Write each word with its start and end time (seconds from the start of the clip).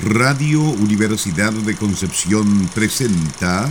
Radio 0.00 0.62
Universidad 0.62 1.52
de 1.52 1.76
Concepción 1.76 2.68
presenta 2.74 3.68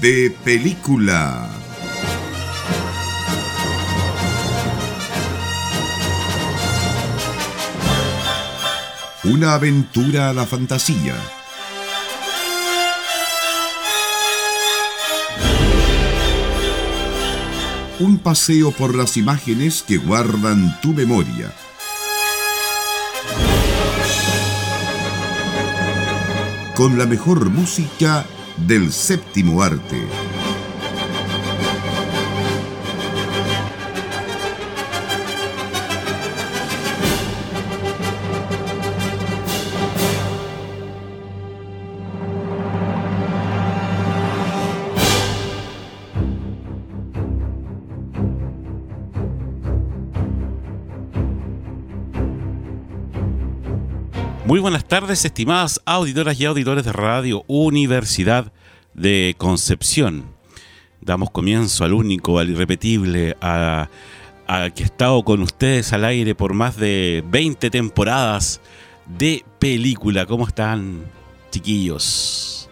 De 0.00 0.30
película. 0.42 1.50
Una 9.24 9.54
aventura 9.54 10.30
a 10.30 10.32
la 10.32 10.46
fantasía 10.46 11.14
un 18.00 18.16
paseo 18.16 18.70
por 18.70 18.94
las 18.94 19.18
imágenes 19.18 19.82
que 19.82 19.98
guardan 19.98 20.80
tu 20.80 20.94
memoria. 20.94 21.52
Con 26.74 26.96
la 26.96 27.04
mejor 27.04 27.50
música 27.50 28.24
del 28.56 28.90
séptimo 28.90 29.62
arte. 29.62 30.29
Buenas 54.70 54.86
tardes, 54.86 55.24
estimadas 55.24 55.80
auditoras 55.84 56.38
y 56.38 56.44
auditores 56.44 56.84
de 56.84 56.92
Radio 56.92 57.42
Universidad 57.48 58.52
de 58.94 59.34
Concepción. 59.36 60.26
Damos 61.00 61.32
comienzo 61.32 61.84
al 61.84 61.92
único, 61.92 62.38
al 62.38 62.50
irrepetible, 62.50 63.36
a, 63.40 63.88
que 64.46 64.84
ha 64.84 64.86
estado 64.86 65.24
con 65.24 65.42
ustedes 65.42 65.92
al 65.92 66.04
aire 66.04 66.36
por 66.36 66.54
más 66.54 66.76
de 66.76 67.24
20 67.26 67.68
temporadas 67.68 68.60
de 69.18 69.44
película. 69.58 70.24
¿Cómo 70.24 70.46
están, 70.46 71.00
chiquillos? 71.50 72.70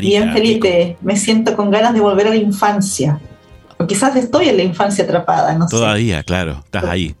Bien, 0.00 0.32
Felipe. 0.32 0.96
Me 1.02 1.14
siento 1.14 1.54
con 1.56 1.70
ganas 1.70 1.92
de 1.92 2.00
volver 2.00 2.28
a 2.28 2.30
la 2.30 2.36
infancia. 2.36 3.20
O 3.76 3.86
quizás 3.86 4.16
estoy 4.16 4.48
en 4.48 4.56
la 4.56 4.62
infancia 4.62 5.04
atrapada, 5.04 5.52
no 5.58 5.66
Todavía, 5.66 6.22
claro, 6.22 6.62
estás 6.64 6.84
ahí. 6.84 7.14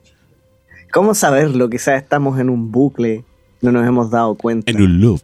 ¿Cómo 0.94 1.12
saberlo? 1.14 1.68
Quizás 1.68 2.02
estamos 2.02 2.40
en 2.40 2.48
un 2.48 2.72
bucle 2.72 3.22
no 3.64 3.72
nos 3.72 3.86
hemos 3.86 4.10
dado 4.10 4.34
cuenta. 4.34 4.70
En 4.70 4.80
un 4.80 5.00
loop. 5.00 5.22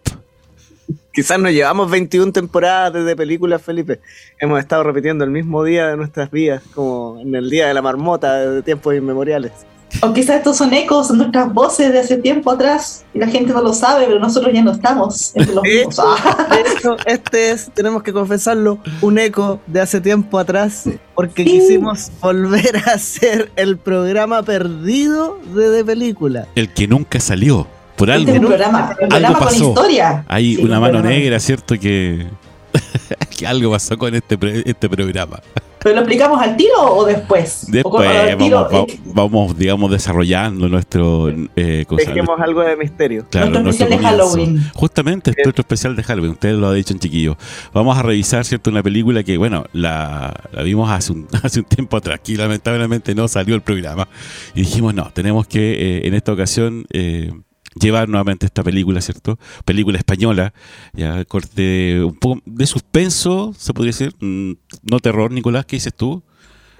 Quizás 1.12 1.38
nos 1.38 1.52
llevamos 1.52 1.90
21 1.90 2.32
temporadas 2.32 2.92
desde 2.92 3.14
películas, 3.14 3.60
Felipe. 3.62 4.00
Hemos 4.38 4.58
estado 4.58 4.82
repitiendo 4.82 5.24
el 5.24 5.30
mismo 5.30 5.62
día 5.62 5.88
de 5.88 5.96
nuestras 5.96 6.30
vidas, 6.30 6.62
como 6.74 7.18
en 7.20 7.34
el 7.34 7.50
día 7.50 7.68
de 7.68 7.74
la 7.74 7.82
marmota 7.82 8.38
de 8.38 8.62
tiempos 8.62 8.94
inmemoriales. 8.94 9.52
O 10.02 10.12
quizás 10.12 10.36
estos 10.36 10.56
son 10.56 10.72
ecos 10.72 11.08
de 11.10 11.16
nuestras 11.16 11.52
voces 11.52 11.92
de 11.92 11.98
hace 11.98 12.16
tiempo 12.16 12.52
atrás 12.52 13.04
y 13.12 13.18
la 13.18 13.26
gente 13.26 13.52
no 13.52 13.60
lo 13.60 13.74
sabe, 13.74 14.06
pero 14.06 14.20
nosotros 14.20 14.52
ya 14.54 14.62
no 14.62 14.70
estamos 14.70 15.32
entre 15.34 15.52
los 15.52 15.62
de 15.64 15.80
hecho, 15.80 16.96
este 17.06 17.50
es, 17.50 17.70
tenemos 17.74 18.04
que 18.04 18.12
confesarlo, 18.12 18.78
un 19.00 19.18
eco 19.18 19.60
de 19.66 19.80
hace 19.80 20.00
tiempo 20.00 20.38
atrás, 20.38 20.88
porque 21.16 21.44
quisimos 21.44 22.12
volver 22.22 22.76
a 22.86 22.92
hacer 22.92 23.50
el 23.56 23.78
programa 23.78 24.44
perdido 24.44 25.38
de, 25.54 25.70
de 25.70 25.84
película. 25.84 26.46
El 26.54 26.72
que 26.72 26.86
nunca 26.86 27.18
salió 27.18 27.66
por 28.00 28.10
algo. 28.10 28.32
un 28.32 28.40
programa, 28.40 28.96
con 29.38 29.54
historia. 29.54 30.24
Hay 30.26 30.56
una 30.56 30.80
mano 30.80 31.02
negra, 31.02 31.38
¿cierto? 31.38 31.78
Que, 31.78 32.26
que 33.38 33.46
algo 33.46 33.70
pasó 33.70 33.98
con 33.98 34.14
este, 34.14 34.38
este 34.64 34.88
programa. 34.88 35.40
¿Pero 35.82 35.94
lo 35.94 36.00
explicamos 36.02 36.40
al 36.42 36.56
tiro 36.56 36.94
o 36.94 37.06
después? 37.06 37.66
Después 37.68 38.36
vamos, 39.06 39.56
digamos, 39.56 39.90
desarrollando 39.90 40.68
nuestro... 40.68 41.30
Eh, 41.56 41.86
Dejemos 41.90 42.38
algo 42.38 42.60
de 42.60 42.76
misterio. 42.76 43.26
nuestro, 43.32 43.70
especial 43.70 43.88
de 43.88 43.98
Halloween. 43.98 44.62
Justamente, 44.74 45.30
es 45.30 45.36
nuestro 45.42 45.62
especial 45.62 45.96
de 45.96 46.02
Halloween. 46.02 46.32
Ustedes 46.32 46.56
lo 46.56 46.68
ha 46.68 46.74
dicho 46.74 46.92
en 46.92 47.00
chiquillo. 47.00 47.36
Vamos 47.72 47.96
a 47.96 48.02
revisar, 48.02 48.44
¿cierto? 48.44 48.70
Una 48.70 48.82
película 48.82 49.22
que, 49.22 49.38
bueno, 49.38 49.64
la, 49.72 50.34
vimos 50.62 50.90
hace 50.90 51.12
un, 51.12 51.26
hace 51.42 51.60
un 51.60 51.66
tiempo 51.66 51.96
atrás 51.96 52.20
y 52.26 52.36
lamentablemente 52.36 53.14
no 53.14 53.26
salió 53.26 53.54
el 53.54 53.62
programa. 53.62 54.06
Y 54.54 54.60
dijimos, 54.60 54.92
no, 54.92 55.10
tenemos 55.14 55.46
que 55.46 55.72
eh, 55.72 56.06
en 56.06 56.14
esta 56.14 56.32
ocasión... 56.32 56.84
Eh, 56.92 57.32
llevar 57.74 58.08
nuevamente 58.08 58.46
esta 58.46 58.62
película, 58.62 59.00
¿cierto? 59.00 59.38
Película 59.64 59.98
española, 59.98 60.52
ya 60.92 61.24
corte 61.24 62.02
un 62.02 62.16
poco 62.16 62.40
de 62.44 62.66
suspenso, 62.66 63.52
se 63.56 63.72
podría 63.72 63.90
decir, 63.90 64.14
mm, 64.20 64.52
no 64.82 65.00
terror, 65.00 65.30
Nicolás, 65.30 65.66
¿qué 65.66 65.76
dices 65.76 65.94
tú? 65.94 66.22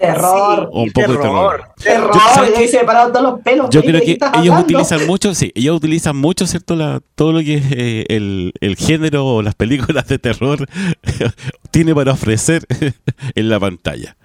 Terror. 0.01 0.69
o 0.71 0.81
un 0.81 0.91
poco 0.91 1.11
de 1.11 1.17
terror. 1.19 1.63
Terror, 1.77 2.11
yo, 2.59 2.67
separado 2.67 3.11
todos 3.11 3.33
los 3.33 3.41
pelos. 3.41 3.69
Yo 3.69 3.83
creo 3.83 4.01
que 4.01 4.17
ellos 4.41 4.59
utilizan 4.59 5.05
mucho, 5.05 5.35
sí, 5.35 5.51
ellos 5.53 5.77
utilizan 5.77 6.15
mucho, 6.15 6.47
¿cierto? 6.47 6.75
La, 6.75 7.01
todo 7.13 7.33
lo 7.33 7.39
que 7.41 7.55
es 7.55 7.65
eh, 7.71 8.05
el, 8.09 8.51
el, 8.61 8.75
género 8.77 9.27
o 9.27 9.41
las 9.43 9.53
películas 9.53 10.07
de 10.07 10.17
terror 10.17 10.67
tiene 11.71 11.93
para 11.93 12.13
ofrecer 12.13 12.65
en 13.35 13.49
la 13.49 13.59
pantalla. 13.59 14.17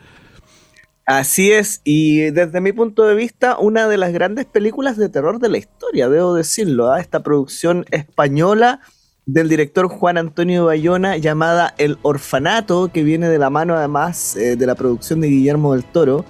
Así 1.07 1.53
es, 1.53 1.83
y 1.85 2.33
desde 2.33 2.61
mi 2.61 2.73
punto 2.73 3.05
de 3.07 3.15
vista, 3.15 3.59
una 3.61 3.87
de 3.87 3.97
las 3.97 4.13
grandes 4.13 4.45
películas 4.45 4.97
de 4.97 5.09
terror 5.09 5.39
de 5.39 5.49
la 5.49 5.59
historia, 5.59 6.09
debo 6.09 6.35
decirlo, 6.35 6.91
¿ah? 6.91 6.99
esta 6.99 7.21
producción 7.23 7.87
española 7.93 8.81
del 9.25 9.49
director 9.49 9.87
Juan 9.87 10.19
Antonio 10.19 10.65
Bayona 10.65 11.17
llamada 11.17 11.75
El 11.79 11.99
Orfanato, 12.03 12.91
que 12.93 13.05
viene 13.05 13.29
de 13.29 13.39
la 13.39 13.51
mano 13.51 13.77
además 13.77 14.35
eh, 14.35 14.57
de 14.57 14.67
la 14.67 14.75
producción 14.75 15.21
de 15.21 15.29
Guillermo 15.29 15.75
del 15.75 15.85
Toro, 15.85 16.25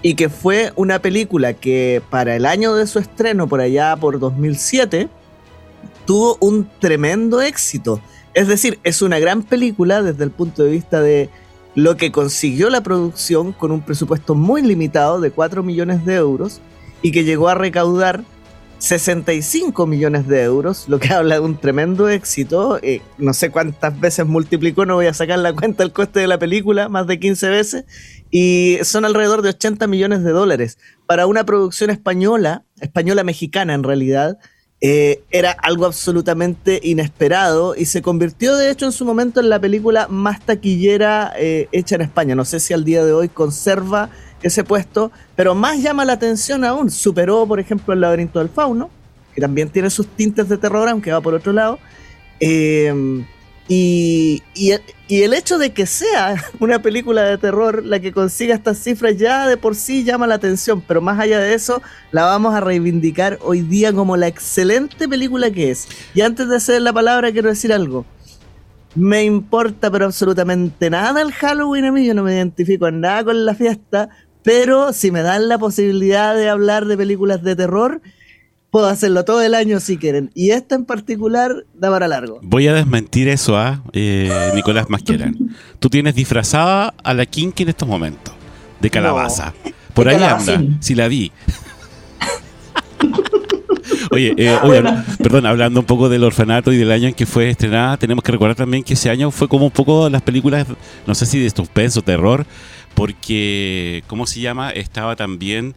y 0.00 0.14
que 0.14 0.30
fue 0.30 0.72
una 0.74 1.00
película 1.00 1.52
que 1.52 2.00
para 2.08 2.34
el 2.34 2.46
año 2.46 2.74
de 2.74 2.86
su 2.86 2.98
estreno, 3.00 3.46
por 3.46 3.60
allá 3.60 3.94
por 3.94 4.18
2007, 4.18 5.10
tuvo 6.06 6.38
un 6.40 6.66
tremendo 6.78 7.42
éxito. 7.42 8.00
Es 8.32 8.48
decir, 8.48 8.78
es 8.84 9.02
una 9.02 9.18
gran 9.18 9.42
película 9.42 10.02
desde 10.02 10.24
el 10.24 10.30
punto 10.30 10.64
de 10.64 10.70
vista 10.70 11.02
de 11.02 11.28
lo 11.74 11.96
que 11.96 12.12
consiguió 12.12 12.70
la 12.70 12.82
producción 12.82 13.52
con 13.52 13.72
un 13.72 13.80
presupuesto 13.80 14.34
muy 14.34 14.62
limitado 14.62 15.20
de 15.20 15.30
4 15.30 15.62
millones 15.62 16.04
de 16.04 16.14
euros 16.14 16.60
y 17.02 17.10
que 17.10 17.24
llegó 17.24 17.48
a 17.48 17.54
recaudar 17.54 18.24
65 18.78 19.86
millones 19.86 20.28
de 20.28 20.42
euros, 20.42 20.88
lo 20.88 20.98
que 21.00 21.08
habla 21.14 21.36
de 21.36 21.40
un 21.40 21.56
tremendo 21.56 22.08
éxito. 22.08 22.78
Eh, 22.82 23.00
no 23.18 23.32
sé 23.32 23.50
cuántas 23.50 23.98
veces 23.98 24.26
multiplicó, 24.26 24.84
no 24.84 24.96
voy 24.96 25.06
a 25.06 25.14
sacar 25.14 25.38
la 25.38 25.54
cuenta 25.54 25.82
el 25.82 25.92
coste 25.92 26.20
de 26.20 26.26
la 26.26 26.38
película, 26.38 26.88
más 26.88 27.06
de 27.06 27.18
15 27.18 27.48
veces, 27.48 27.84
y 28.30 28.78
son 28.82 29.04
alrededor 29.04 29.42
de 29.42 29.50
80 29.50 29.86
millones 29.86 30.22
de 30.22 30.30
dólares. 30.30 30.78
Para 31.06 31.26
una 31.26 31.44
producción 31.44 31.90
española, 31.90 32.64
española-mexicana 32.80 33.74
en 33.74 33.84
realidad, 33.84 34.38
eh, 34.80 35.22
era 35.30 35.50
algo 35.50 35.86
absolutamente 35.86 36.80
inesperado 36.82 37.74
y 37.74 37.86
se 37.86 38.02
convirtió 38.02 38.56
de 38.56 38.70
hecho 38.70 38.84
en 38.86 38.92
su 38.92 39.04
momento 39.04 39.40
en 39.40 39.48
la 39.48 39.58
película 39.58 40.08
más 40.08 40.44
taquillera 40.44 41.32
eh, 41.38 41.68
hecha 41.72 41.94
en 41.94 42.02
España. 42.02 42.34
No 42.34 42.44
sé 42.44 42.60
si 42.60 42.74
al 42.74 42.84
día 42.84 43.04
de 43.04 43.12
hoy 43.12 43.28
conserva 43.28 44.10
ese 44.42 44.62
puesto, 44.62 45.10
pero 45.36 45.54
más 45.54 45.80
llama 45.82 46.04
la 46.04 46.14
atención 46.14 46.64
aún. 46.64 46.90
Superó, 46.90 47.46
por 47.46 47.60
ejemplo, 47.60 47.94
El 47.94 48.00
laberinto 48.00 48.40
del 48.40 48.50
fauno, 48.50 48.90
que 49.34 49.40
también 49.40 49.70
tiene 49.70 49.88
sus 49.88 50.06
tintes 50.06 50.48
de 50.48 50.58
terror, 50.58 50.88
aunque 50.88 51.12
va 51.12 51.20
por 51.20 51.34
otro 51.34 51.52
lado. 51.52 51.78
Eh, 52.40 53.24
y, 53.66 54.42
el 55.08 55.32
hecho 55.32 55.58
de 55.58 55.72
que 55.72 55.86
sea 55.86 56.36
una 56.60 56.82
película 56.82 57.22
de 57.22 57.38
terror 57.38 57.84
la 57.84 58.00
que 58.00 58.12
consiga 58.12 58.54
estas 58.54 58.78
cifras 58.78 59.16
ya 59.16 59.46
de 59.48 59.56
por 59.56 59.74
sí 59.74 60.04
llama 60.04 60.26
la 60.26 60.34
atención, 60.34 60.82
pero 60.86 61.00
más 61.00 61.18
allá 61.18 61.40
de 61.40 61.54
eso, 61.54 61.82
la 62.12 62.24
vamos 62.24 62.54
a 62.54 62.60
reivindicar 62.60 63.38
hoy 63.42 63.62
día 63.62 63.92
como 63.92 64.16
la 64.16 64.26
excelente 64.26 65.08
película 65.08 65.50
que 65.50 65.70
es. 65.70 65.88
Y 66.14 66.20
antes 66.20 66.48
de 66.48 66.56
hacer 66.56 66.82
la 66.82 66.92
palabra, 66.92 67.32
quiero 67.32 67.48
decir 67.48 67.72
algo. 67.72 68.04
Me 68.94 69.24
importa 69.24 69.90
pero 69.90 70.04
absolutamente 70.04 70.88
nada 70.88 71.20
el 71.20 71.32
Halloween 71.32 71.86
a 71.86 71.92
mí, 71.92 72.06
yo 72.06 72.14
no 72.14 72.22
me 72.22 72.34
identifico 72.34 72.86
en 72.86 73.00
nada 73.00 73.24
con 73.24 73.44
la 73.44 73.54
fiesta, 73.54 74.08
pero 74.44 74.92
si 74.92 75.10
me 75.10 75.22
dan 75.22 75.48
la 75.48 75.58
posibilidad 75.58 76.36
de 76.36 76.48
hablar 76.48 76.84
de 76.84 76.96
películas 76.96 77.42
de 77.42 77.56
terror, 77.56 78.02
puedo 78.74 78.88
hacerlo 78.88 79.24
todo 79.24 79.40
el 79.40 79.54
año 79.54 79.78
si 79.78 79.98
quieren. 79.98 80.32
Y 80.34 80.50
esta 80.50 80.74
en 80.74 80.84
particular 80.84 81.64
da 81.74 81.90
para 81.90 82.08
largo. 82.08 82.40
Voy 82.42 82.66
a 82.66 82.74
desmentir 82.74 83.28
eso 83.28 83.56
a 83.56 83.68
¿ah? 83.68 83.82
eh, 83.92 84.50
Nicolás 84.52 84.90
Masquerán. 84.90 85.36
Tú 85.78 85.88
tienes 85.88 86.16
disfrazada 86.16 86.92
a 87.04 87.14
la 87.14 87.24
Kinky 87.24 87.62
en 87.62 87.68
estos 87.68 87.86
momentos, 87.86 88.34
de 88.80 88.90
calabaza. 88.90 89.54
Por 89.94 90.08
ahí 90.08 90.20
anda, 90.20 90.60
si 90.80 90.96
la 90.96 91.06
vi. 91.06 91.30
Oye, 94.10 94.34
eh, 94.36 94.58
perdón, 95.22 95.46
hablando 95.46 95.78
un 95.78 95.86
poco 95.86 96.08
del 96.08 96.24
orfanato 96.24 96.72
y 96.72 96.76
del 96.76 96.90
año 96.90 97.06
en 97.06 97.14
que 97.14 97.26
fue 97.26 97.50
estrenada, 97.50 97.96
tenemos 97.96 98.24
que 98.24 98.32
recordar 98.32 98.56
también 98.56 98.82
que 98.82 98.94
ese 98.94 99.08
año 99.08 99.30
fue 99.30 99.46
como 99.46 99.66
un 99.66 99.70
poco 99.70 100.10
las 100.10 100.22
películas, 100.22 100.66
no 101.06 101.14
sé 101.14 101.26
si 101.26 101.38
de 101.38 101.48
suspenso, 101.48 102.02
terror, 102.02 102.44
porque, 102.94 104.02
¿cómo 104.08 104.26
se 104.26 104.40
llama? 104.40 104.70
Estaba 104.70 105.14
también 105.14 105.76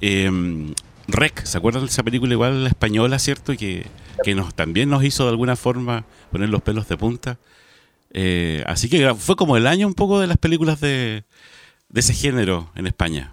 em, 0.00 0.74
Rec, 1.08 1.44
¿se 1.44 1.58
acuerdan 1.58 1.82
de 1.82 1.88
esa 1.88 2.02
película 2.02 2.32
igual 2.32 2.62
la 2.62 2.68
española, 2.68 3.18
cierto? 3.18 3.56
Que, 3.56 3.86
que 4.22 4.34
nos, 4.34 4.54
también 4.54 4.88
nos 4.88 5.04
hizo 5.04 5.24
de 5.24 5.30
alguna 5.30 5.56
forma 5.56 6.04
poner 6.30 6.48
los 6.48 6.62
pelos 6.62 6.88
de 6.88 6.96
punta. 6.96 7.38
Eh, 8.12 8.62
así 8.66 8.88
que 8.88 9.14
fue 9.14 9.36
como 9.36 9.56
el 9.56 9.66
año 9.66 9.86
un 9.86 9.94
poco 9.94 10.20
de 10.20 10.26
las 10.26 10.36
películas 10.36 10.80
de, 10.80 11.24
de 11.88 12.00
ese 12.00 12.14
género 12.14 12.70
en 12.74 12.86
España. 12.86 13.32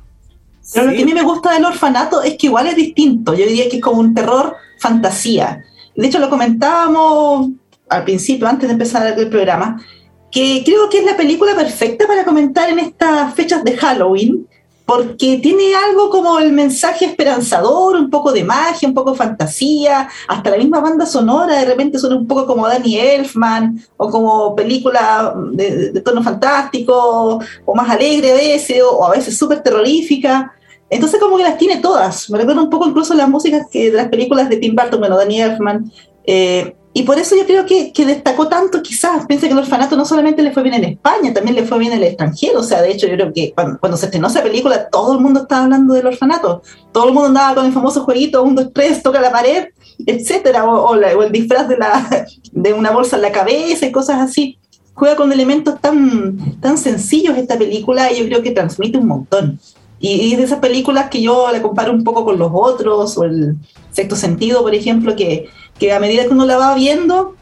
Pero 0.73 0.85
lo 0.85 0.93
que 0.93 1.01
a 1.01 1.05
mí 1.05 1.13
me 1.13 1.23
gusta 1.23 1.53
del 1.53 1.65
orfanato 1.65 2.21
es 2.21 2.37
que 2.37 2.47
igual 2.47 2.67
es 2.67 2.75
distinto. 2.75 3.33
Yo 3.33 3.45
diría 3.45 3.69
que 3.69 3.77
es 3.77 3.81
como 3.81 3.99
un 3.99 4.13
terror 4.13 4.55
fantasía. 4.79 5.63
De 5.95 6.07
hecho, 6.07 6.19
lo 6.19 6.29
comentábamos 6.29 7.49
al 7.89 8.03
principio, 8.03 8.47
antes 8.47 8.69
de 8.69 8.73
empezar 8.73 9.05
el 9.17 9.29
programa, 9.29 9.83
que 10.31 10.61
creo 10.63 10.89
que 10.89 10.99
es 10.99 11.05
la 11.05 11.17
película 11.17 11.55
perfecta 11.55 12.05
para 12.07 12.23
comentar 12.23 12.69
en 12.69 12.79
estas 12.79 13.33
fechas 13.33 13.63
de 13.63 13.75
Halloween, 13.77 14.47
porque 14.89 15.37
tiene 15.37 15.75
algo 15.75 16.09
como 16.09 16.39
el 16.39 16.51
mensaje 16.51 17.05
esperanzador, 17.05 17.95
un 17.95 18.09
poco 18.09 18.31
de 18.31 18.43
magia, 18.43 18.87
un 18.87 18.95
poco 18.95 19.11
de 19.11 19.17
fantasía, 19.17 20.09
hasta 20.27 20.49
la 20.49 20.57
misma 20.57 20.79
banda 20.79 21.05
sonora 21.05 21.59
de 21.59 21.65
repente 21.65 21.99
suena 21.99 22.15
un 22.15 22.25
poco 22.25 22.47
como 22.47 22.67
Danny 22.67 22.97
Elfman 22.97 23.79
o 23.97 24.09
como 24.09 24.55
película 24.55 25.35
de, 25.51 26.01
tono 26.01 26.23
fantástico 26.23 27.39
o 27.65 27.75
más 27.75 27.87
alegre 27.87 28.31
a 28.31 28.35
veces 28.35 28.81
o, 28.81 29.05
a 29.05 29.11
veces 29.11 29.37
súper 29.37 29.61
terrorífica. 29.61 30.55
Entonces 30.89 31.19
como 31.19 31.37
que 31.37 31.43
las 31.43 31.59
tiene 31.59 31.77
todas. 31.77 32.27
Me 32.31 32.39
recuerda 32.39 32.63
un 32.63 32.71
poco 32.71 32.89
incluso 32.89 33.13
las 33.13 33.29
músicas 33.29 33.69
de 33.71 33.91
las 33.91 34.07
películas 34.07 34.49
de 34.49 34.57
Tim 34.57 34.75
Burton, 34.75 34.99
bueno, 34.99 35.17
Danny 35.17 35.39
Elfman. 35.39 35.91
Eh, 36.25 36.75
y 36.91 37.03
por 37.03 37.19
eso 37.19 37.35
yo 37.35 37.45
creo 37.45 37.65
que, 37.67 37.93
que, 37.93 38.05
destacó 38.05 38.47
tanto, 38.47 38.81
quizás, 38.81 39.25
piensa 39.27 39.45
que 39.45 39.53
el 39.53 39.59
orfanato 39.59 39.95
no 39.95 40.05
solamente 40.05 40.41
le 40.41 40.51
fue 40.51 40.63
bien 40.63 40.75
en 40.75 40.85
España, 40.85 41.31
también 41.33 41.55
le 41.55 41.63
fue 41.63 41.77
bien 41.77 41.91
en 41.93 41.99
el 41.99 42.05
extranjero. 42.05 42.61
O 42.61 42.63
sea, 42.63 42.81
de 42.81 42.91
hecho, 42.91 43.05
yo 43.05 43.13
creo 43.13 43.31
que 43.31 43.53
cuando, 43.53 43.95
se 43.95 44.05
estrenó 44.05 44.27
esa 44.27 44.41
película, 44.41 44.89
todo 44.89 45.13
el 45.13 45.19
mundo 45.19 45.41
estaba 45.41 45.65
hablando 45.65 45.93
del 45.93 46.07
orfanato. 46.07 46.63
Todo 46.91 47.07
el 47.07 47.13
mundo 47.13 47.27
andaba 47.27 47.55
con 47.55 47.65
el 47.67 47.73
famoso 47.73 48.01
jueguito, 48.01 48.41
un, 48.41 48.55
dos, 48.55 48.69
tres, 48.73 49.03
toca 49.03 49.21
la 49.21 49.31
pared, 49.31 49.67
etcétera, 50.03 50.65
o, 50.65 50.95
el 50.95 51.31
disfraz 51.31 51.69
de, 51.69 51.77
la, 51.77 52.27
de 52.51 52.73
una 52.73 52.89
bolsa 52.89 53.17
en 53.17 53.21
la 53.21 53.31
cabeza 53.31 53.85
y 53.85 53.91
cosas 53.91 54.19
así. 54.19 54.57
Juega 54.95 55.15
con 55.15 55.31
elementos 55.31 55.79
tan, 55.79 56.59
tan 56.59 56.77
sencillos 56.79 57.37
esta 57.37 57.57
película 57.57 58.11
y 58.11 58.19
yo 58.19 58.25
creo 58.25 58.41
que 58.41 58.51
transmite 58.51 58.97
un 58.97 59.07
montón. 59.07 59.59
Y, 60.01 60.35
de 60.35 60.43
esas 60.43 60.59
películas 60.59 61.09
que 61.09 61.21
yo 61.21 61.51
la 61.51 61.61
comparo 61.61 61.91
un 61.91 62.03
poco 62.03 62.23
con 62.23 62.39
los 62.39 62.51
otros, 62.53 63.17
o 63.17 63.25
el 63.25 63.57
sexto 63.91 64.15
sentido, 64.15 64.61
por 64.61 64.73
ejemplo, 64.73 65.15
que, 65.15 65.49
que 65.79 65.93
a 65.93 65.99
medida 65.99 66.23
que 66.23 66.29
uno 66.29 66.45
la 66.45 66.57
va 66.57 66.75
viendo, 66.75 67.35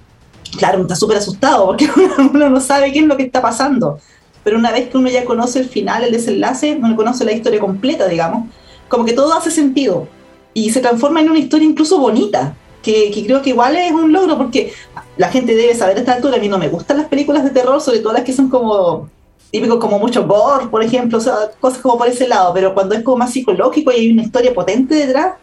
claro, 0.58 0.82
está 0.82 0.96
súper 0.96 1.18
asustado 1.18 1.66
porque 1.66 1.90
uno 2.34 2.50
no 2.50 2.62
sabe 2.62 2.92
qué 2.92 3.00
es 3.00 3.06
lo 3.06 3.18
que 3.18 3.24
está 3.24 3.42
pasando. 3.42 4.00
Pero 4.44 4.58
una 4.58 4.72
vez 4.72 4.90
que 4.90 4.98
uno 4.98 5.10
ya 5.10 5.26
conoce 5.26 5.60
el 5.60 5.68
final, 5.68 6.04
el 6.04 6.12
desenlace, 6.12 6.78
uno 6.82 6.96
conoce 6.96 7.26
la 7.26 7.34
historia 7.34 7.60
completa, 7.60 8.08
digamos, 8.08 8.48
como 8.88 9.04
que 9.04 9.14
todo 9.14 9.34
hace 9.34 9.52
sentido 9.52 10.08
y 10.54 10.72
se 10.72 10.80
transforma 10.80 11.22
en 11.22 11.30
una 11.30 11.40
historia 11.40 11.68
incluso 11.68 12.00
bonita, 12.00 12.56
que, 12.82 13.12
que, 13.12 13.26
creo 13.26 13.42
que 13.42 13.50
igual 13.50 13.76
es 13.76 13.92
un 13.92 14.14
logro 14.14 14.38
porque 14.38 14.72
la 15.18 15.30
gente 15.30 15.54
debe 15.56 15.76
saber 15.76 15.98
a 15.98 16.00
esta 16.00 16.14
altura, 16.14 16.38
a 16.38 16.40
mí 16.40 16.48
no 16.48 16.58
me 16.58 16.70
gustan 16.70 16.98
las 16.98 17.08
películas 17.08 17.44
de 17.44 17.50
terror, 17.50 17.82
sobre 17.82 18.00
todo 18.00 18.14
las 18.14 18.24
que 18.24 18.32
son 18.34 18.50
como 18.50 19.10
típico 19.52 19.80
como 19.80 20.00
mucho 20.00 20.26
gore, 20.26 20.68
por 20.68 20.84
ejemplo, 20.84 21.18
o 21.18 21.22
sea, 21.22 21.52
cosas 21.60 21.80
como 21.80 21.98
por 21.98 22.08
ese 22.08 22.28
lado, 22.28 22.54
pero 22.54 22.74
cuando 22.74 22.96
es 22.96 23.04
como 23.04 23.18
más 23.18 23.32
psicológico 23.32 23.92
y 23.92 23.96
hay 23.96 24.12
una 24.12 24.24
historia 24.24 24.54
potente 24.54 24.96
detrás, 24.96 25.34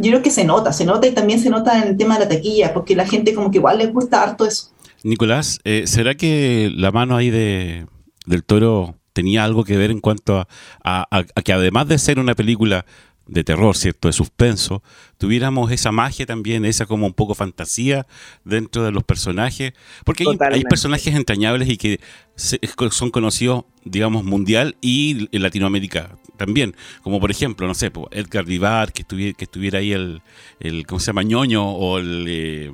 yo 0.00 0.10
creo 0.10 0.22
que 0.22 0.30
se 0.30 0.44
nota, 0.44 0.72
se 0.72 0.84
nota 0.84 1.06
y 1.06 1.12
también 1.12 1.40
se 1.40 1.50
nota 1.50 1.80
en 1.82 1.88
el 1.88 1.96
tema 1.96 2.18
de 2.18 2.24
la 2.24 2.28
taquilla, 2.28 2.72
porque 2.72 2.96
la 2.96 3.06
gente 3.06 3.34
como 3.34 3.50
que 3.50 3.58
igual 3.58 3.78
les 3.78 3.92
gusta 3.92 4.22
harto 4.22 4.46
eso. 4.46 4.70
Nicolás, 5.02 5.60
eh, 5.64 5.84
¿será 5.86 6.14
que 6.14 6.70
la 6.74 6.90
mano 6.90 7.16
ahí 7.16 7.30
de, 7.30 7.86
del 8.26 8.44
toro 8.44 8.96
tenía 9.12 9.44
algo 9.44 9.64
que 9.64 9.76
ver 9.76 9.90
en 9.90 10.00
cuanto 10.00 10.46
a, 10.84 11.24
que 11.44 11.52
además 11.52 11.88
de 11.88 11.98
ser 11.98 12.18
una 12.18 12.34
película 12.34 12.86
de 13.26 13.44
terror, 13.44 13.76
¿cierto? 13.76 14.08
De 14.08 14.12
suspenso, 14.12 14.82
tuviéramos 15.16 15.70
esa 15.70 15.92
magia 15.92 16.26
también, 16.26 16.64
esa 16.64 16.86
como 16.86 17.06
un 17.06 17.12
poco 17.12 17.34
fantasía 17.34 18.06
dentro 18.44 18.82
de 18.82 18.90
los 18.90 19.04
personajes. 19.04 19.72
Porque 20.04 20.24
hay, 20.50 20.64
personajes 20.64 21.14
entrañables 21.14 21.68
y 21.68 21.76
que 21.76 22.00
son 22.34 23.10
conocidos, 23.10 23.66
digamos, 23.84 24.24
mundial 24.24 24.76
y 24.80 25.28
en 25.30 25.42
Latinoamérica 25.42 26.16
también. 26.40 26.74
Como 27.02 27.20
por 27.20 27.30
ejemplo, 27.30 27.66
no 27.66 27.74
sé, 27.74 27.92
Edgar 28.12 28.46
Vivar, 28.46 28.94
que 28.94 29.02
estuviera, 29.02 29.36
que 29.36 29.44
estuviera 29.44 29.78
ahí 29.78 29.92
el, 29.92 30.22
el, 30.58 30.86
¿cómo 30.86 30.98
se 30.98 31.08
llama? 31.08 31.22
ñoño 31.22 31.70
o 31.70 31.98
el... 31.98 32.24
Eh, 32.26 32.72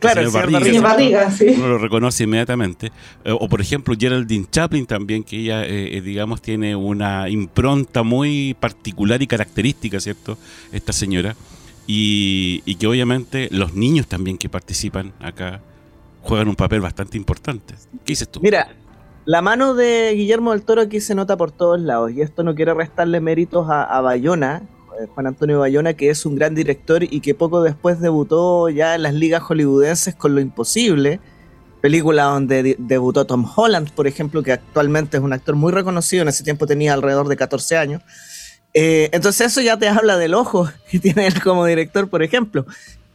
claro, 0.00 0.20
el 0.20 0.30
señor 0.32 0.82
Barriga, 0.82 1.30
sí. 1.30 1.46
Uno 1.56 1.68
lo 1.68 1.78
reconoce 1.78 2.24
inmediatamente. 2.24 2.90
Eh, 3.24 3.30
o 3.30 3.48
por 3.48 3.60
ejemplo, 3.60 3.94
Geraldine 3.96 4.46
Chaplin 4.50 4.84
también, 4.84 5.22
que 5.22 5.36
ella, 5.36 5.64
eh, 5.64 6.00
digamos, 6.00 6.42
tiene 6.42 6.74
una 6.74 7.28
impronta 7.28 8.02
muy 8.02 8.56
particular 8.58 9.22
y 9.22 9.28
característica, 9.28 10.00
¿cierto? 10.00 10.36
Esta 10.72 10.92
señora. 10.92 11.36
Y, 11.86 12.62
y 12.66 12.74
que 12.74 12.88
obviamente 12.88 13.48
los 13.52 13.74
niños 13.74 14.08
también 14.08 14.38
que 14.38 14.48
participan 14.48 15.12
acá 15.20 15.62
juegan 16.20 16.48
un 16.48 16.56
papel 16.56 16.80
bastante 16.80 17.16
importante. 17.16 17.74
¿Qué 18.04 18.12
dices 18.12 18.28
tú? 18.28 18.40
Mira, 18.42 18.68
la 19.28 19.42
mano 19.42 19.74
de 19.74 20.14
Guillermo 20.14 20.52
del 20.52 20.62
Toro 20.62 20.80
aquí 20.80 21.02
se 21.02 21.14
nota 21.14 21.36
por 21.36 21.52
todos 21.52 21.78
lados, 21.78 22.10
y 22.12 22.22
esto 22.22 22.42
no 22.42 22.54
quiere 22.54 22.72
restarle 22.72 23.20
méritos 23.20 23.66
a, 23.68 24.00
Bayona, 24.00 24.62
eh, 24.98 25.06
Juan 25.14 25.26
Antonio 25.26 25.58
Bayona, 25.58 25.92
que 25.92 26.08
es 26.08 26.24
un 26.24 26.34
gran 26.34 26.54
director 26.54 27.02
y 27.02 27.20
que 27.20 27.34
poco 27.34 27.62
después 27.62 28.00
debutó 28.00 28.70
ya 28.70 28.94
en 28.94 29.02
las 29.02 29.12
ligas 29.12 29.42
hollywoodenses 29.42 30.14
con 30.14 30.34
Lo 30.34 30.40
Imposible, 30.40 31.20
película 31.82 32.24
donde 32.24 32.76
debutó 32.78 33.26
Tom 33.26 33.44
Holland, 33.54 33.90
por 33.90 34.06
ejemplo, 34.06 34.42
que 34.42 34.52
actualmente 34.52 35.18
es 35.18 35.22
un 35.22 35.34
actor 35.34 35.56
muy 35.56 35.72
reconocido, 35.72 36.22
en 36.22 36.28
ese 36.28 36.42
tiempo 36.42 36.66
tenía 36.66 36.94
alrededor 36.94 37.28
de 37.28 37.36
14 37.36 37.76
años. 37.76 38.02
Eh, 38.72 39.10
entonces 39.12 39.48
eso 39.48 39.60
ya 39.60 39.78
te 39.78 39.88
habla 39.88 40.16
del 40.16 40.32
ojo 40.32 40.70
que 40.90 41.00
tiene 41.00 41.26
él 41.26 41.42
como 41.42 41.66
director, 41.66 42.08
por 42.08 42.22
ejemplo. 42.22 42.64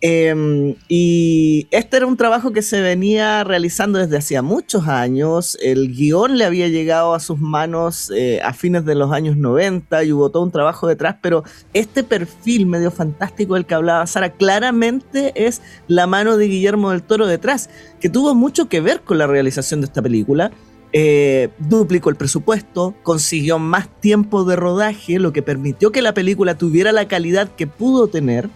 Em, 0.06 0.76
y 0.90 1.66
este 1.72 1.96
era 1.96 2.06
un 2.06 2.18
trabajo 2.18 2.52
que 2.52 2.62
se 2.62 2.82
venía 2.82 3.42
realizando 3.46 4.00
desde 4.00 4.18
hacía 4.18 4.42
muchos 4.42 4.90
años. 4.90 5.58
El 5.62 5.96
guion 5.96 6.38
le 6.38 6.44
había 6.44 6.68
llegado 6.68 7.14
a 7.14 7.22
sus 7.22 7.40
manos 7.40 8.12
eh, 8.14 8.42
a 8.44 8.52
fines 8.52 8.84
de 8.84 8.96
los 8.96 9.14
años 9.14 9.38
90 9.38 10.04
y 10.04 10.12
hubo 10.12 10.30
todo 10.30 10.44
un 10.44 10.52
trabajo 10.52 10.88
detrás, 10.88 11.16
pero 11.22 11.46
este 11.74 12.04
perfil 12.04 12.66
medio 12.66 12.92
fantástico 12.92 13.54
del 13.54 13.66
que 13.66 13.76
hablaba 13.76 14.06
Sara 14.06 14.34
claramente 14.34 15.32
es 15.38 15.62
la 15.88 16.06
mano 16.06 16.36
de 16.36 16.50
Guillermo 16.50 16.92
del 16.92 17.02
Toro 17.02 17.26
detrás, 17.26 17.70
que 18.02 18.10
tuvo 18.10 18.36
mucho 18.36 18.68
que 18.68 18.82
ver 18.82 19.04
con 19.04 19.18
la 19.18 19.26
realización 19.26 19.80
de 19.80 19.86
esta 19.86 20.02
película. 20.02 20.52
Eh, 20.92 21.48
duplicó 21.60 22.10
el 22.10 22.18
presupuesto, 22.18 22.94
consiguió 23.04 23.58
más 23.58 23.88
tiempo 24.02 24.44
de 24.44 24.58
rodaje, 24.58 25.18
lo 25.18 25.32
que 25.32 25.42
permitió 25.42 25.94
que 25.94 26.02
la 26.02 26.14
película 26.14 26.58
tuviera 26.58 26.92
la 26.92 27.08
calidad 27.08 27.48
que 27.56 27.68
pudo 27.68 28.10
tener. 28.10 28.50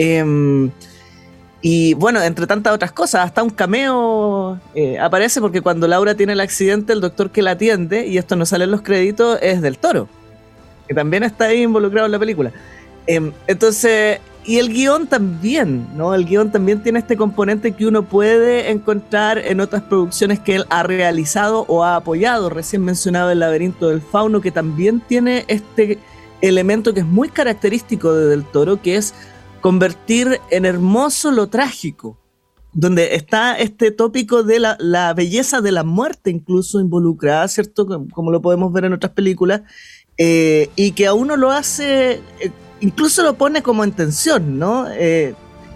Em, 0.00 0.70
y 1.60 1.94
bueno, 1.94 2.22
entre 2.22 2.46
tantas 2.46 2.72
otras 2.72 2.92
cosas, 2.92 3.26
hasta 3.26 3.42
un 3.42 3.50
cameo 3.50 4.60
eh, 4.76 4.96
aparece 5.00 5.40
porque 5.40 5.60
cuando 5.60 5.88
Laura 5.88 6.14
tiene 6.14 6.34
el 6.34 6.40
accidente, 6.40 6.92
el 6.92 7.00
doctor 7.00 7.30
que 7.30 7.42
la 7.42 7.50
atiende, 7.52 8.06
y 8.06 8.16
esto 8.16 8.36
no 8.36 8.46
sale 8.46 8.64
en 8.64 8.70
los 8.70 8.82
créditos, 8.82 9.40
es 9.42 9.60
del 9.60 9.76
toro, 9.76 10.08
que 10.86 10.94
también 10.94 11.24
está 11.24 11.46
ahí 11.46 11.62
involucrado 11.62 12.06
en 12.06 12.12
la 12.12 12.18
película. 12.20 12.52
Em, 13.08 13.32
entonces, 13.48 14.20
y 14.44 14.58
el 14.58 14.72
guion 14.72 15.08
también, 15.08 15.88
¿no? 15.96 16.14
El 16.14 16.26
guion 16.26 16.52
también 16.52 16.80
tiene 16.80 17.00
este 17.00 17.16
componente 17.16 17.72
que 17.72 17.84
uno 17.84 18.04
puede 18.04 18.70
encontrar 18.70 19.38
en 19.38 19.60
otras 19.60 19.82
producciones 19.82 20.38
que 20.38 20.54
él 20.54 20.64
ha 20.70 20.84
realizado 20.84 21.64
o 21.66 21.82
ha 21.82 21.96
apoyado. 21.96 22.50
Recién 22.50 22.84
mencionado 22.84 23.30
El 23.32 23.40
laberinto 23.40 23.88
del 23.88 24.00
fauno, 24.00 24.40
que 24.40 24.52
también 24.52 25.00
tiene 25.00 25.44
este 25.48 25.98
elemento 26.40 26.94
que 26.94 27.00
es 27.00 27.06
muy 27.06 27.28
característico 27.28 28.14
de 28.14 28.26
Del 28.26 28.44
Toro, 28.44 28.80
que 28.80 28.96
es 28.96 29.12
convertir 29.60 30.40
en 30.50 30.64
hermoso 30.64 31.30
lo 31.30 31.48
trágico, 31.48 32.18
donde 32.72 33.14
está 33.14 33.58
este 33.58 33.90
tópico 33.90 34.42
de 34.42 34.60
la, 34.60 35.14
belleza 35.14 35.60
de 35.60 35.72
la 35.72 35.84
muerte 35.84 36.30
incluso 36.30 36.80
involucrada, 36.80 37.48
¿cierto? 37.48 37.86
Como 38.12 38.30
lo 38.30 38.40
podemos 38.40 38.72
ver 38.72 38.84
en 38.84 38.92
otras 38.92 39.12
películas, 39.12 39.62
eh, 40.16 40.70
y 40.76 40.92
que 40.92 41.06
a 41.06 41.14
uno 41.14 41.36
lo 41.36 41.50
hace, 41.50 42.12
eh, 42.40 42.50
incluso 42.80 43.22
lo 43.22 43.34
pone 43.34 43.62
como 43.62 43.84
en 43.84 43.92
tensión, 43.92 44.58
¿no? 44.58 44.86
Eh, 44.90 45.34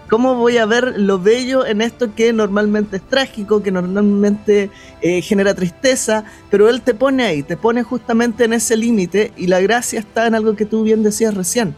¿Cómo 0.09 0.35
voy 0.35 0.57
a 0.57 0.65
ver 0.65 0.99
lo 0.99 1.17
bello 1.17 1.65
en 1.65 1.81
esto 1.81 2.13
que 2.13 2.31
normalmente 2.33 2.97
es 2.97 3.09
trágico, 3.09 3.63
que 3.63 3.71
normalmente 3.71 4.69
genera 5.01 5.55
tristeza? 5.55 6.23
Pero 6.51 6.69
él 6.69 6.81
te 6.81 6.93
pone 6.93 7.23
ahí, 7.23 7.41
te 7.41 7.57
pone 7.57 7.81
justamente 7.81 8.43
en 8.43 8.53
ese 8.53 8.77
límite 8.77 9.31
y 9.37 9.47
la 9.47 9.59
gracia 9.59 9.99
está 9.99 10.27
en 10.27 10.35
algo 10.35 10.55
que 10.55 10.67
tú 10.67 10.83
bien 10.83 11.01
decías 11.01 11.33
recién 11.33 11.75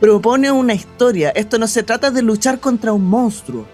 propone 0.00 0.50
una 0.50 0.74
historia. 0.74 1.30
Esto 1.30 1.58
no 1.58 1.66
se 1.66 1.82
trata 1.82 2.10
de 2.10 2.22
luchar 2.22 2.58
contra 2.58 2.92
un 2.92 3.04
monstruo. 3.04 3.66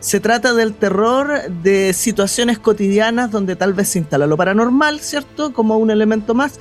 Se 0.00 0.20
trata 0.20 0.54
del 0.54 0.74
terror 0.74 1.50
de 1.62 1.92
situaciones 1.92 2.58
cotidianas 2.58 3.30
donde 3.30 3.56
tal 3.56 3.72
vez 3.72 3.88
se 3.88 3.98
instala 3.98 4.26
lo 4.26 4.36
paranormal, 4.36 5.00
¿cierto? 5.00 5.52
Como 5.52 5.76
un 5.76 5.90
elemento 5.90 6.34
más, 6.34 6.58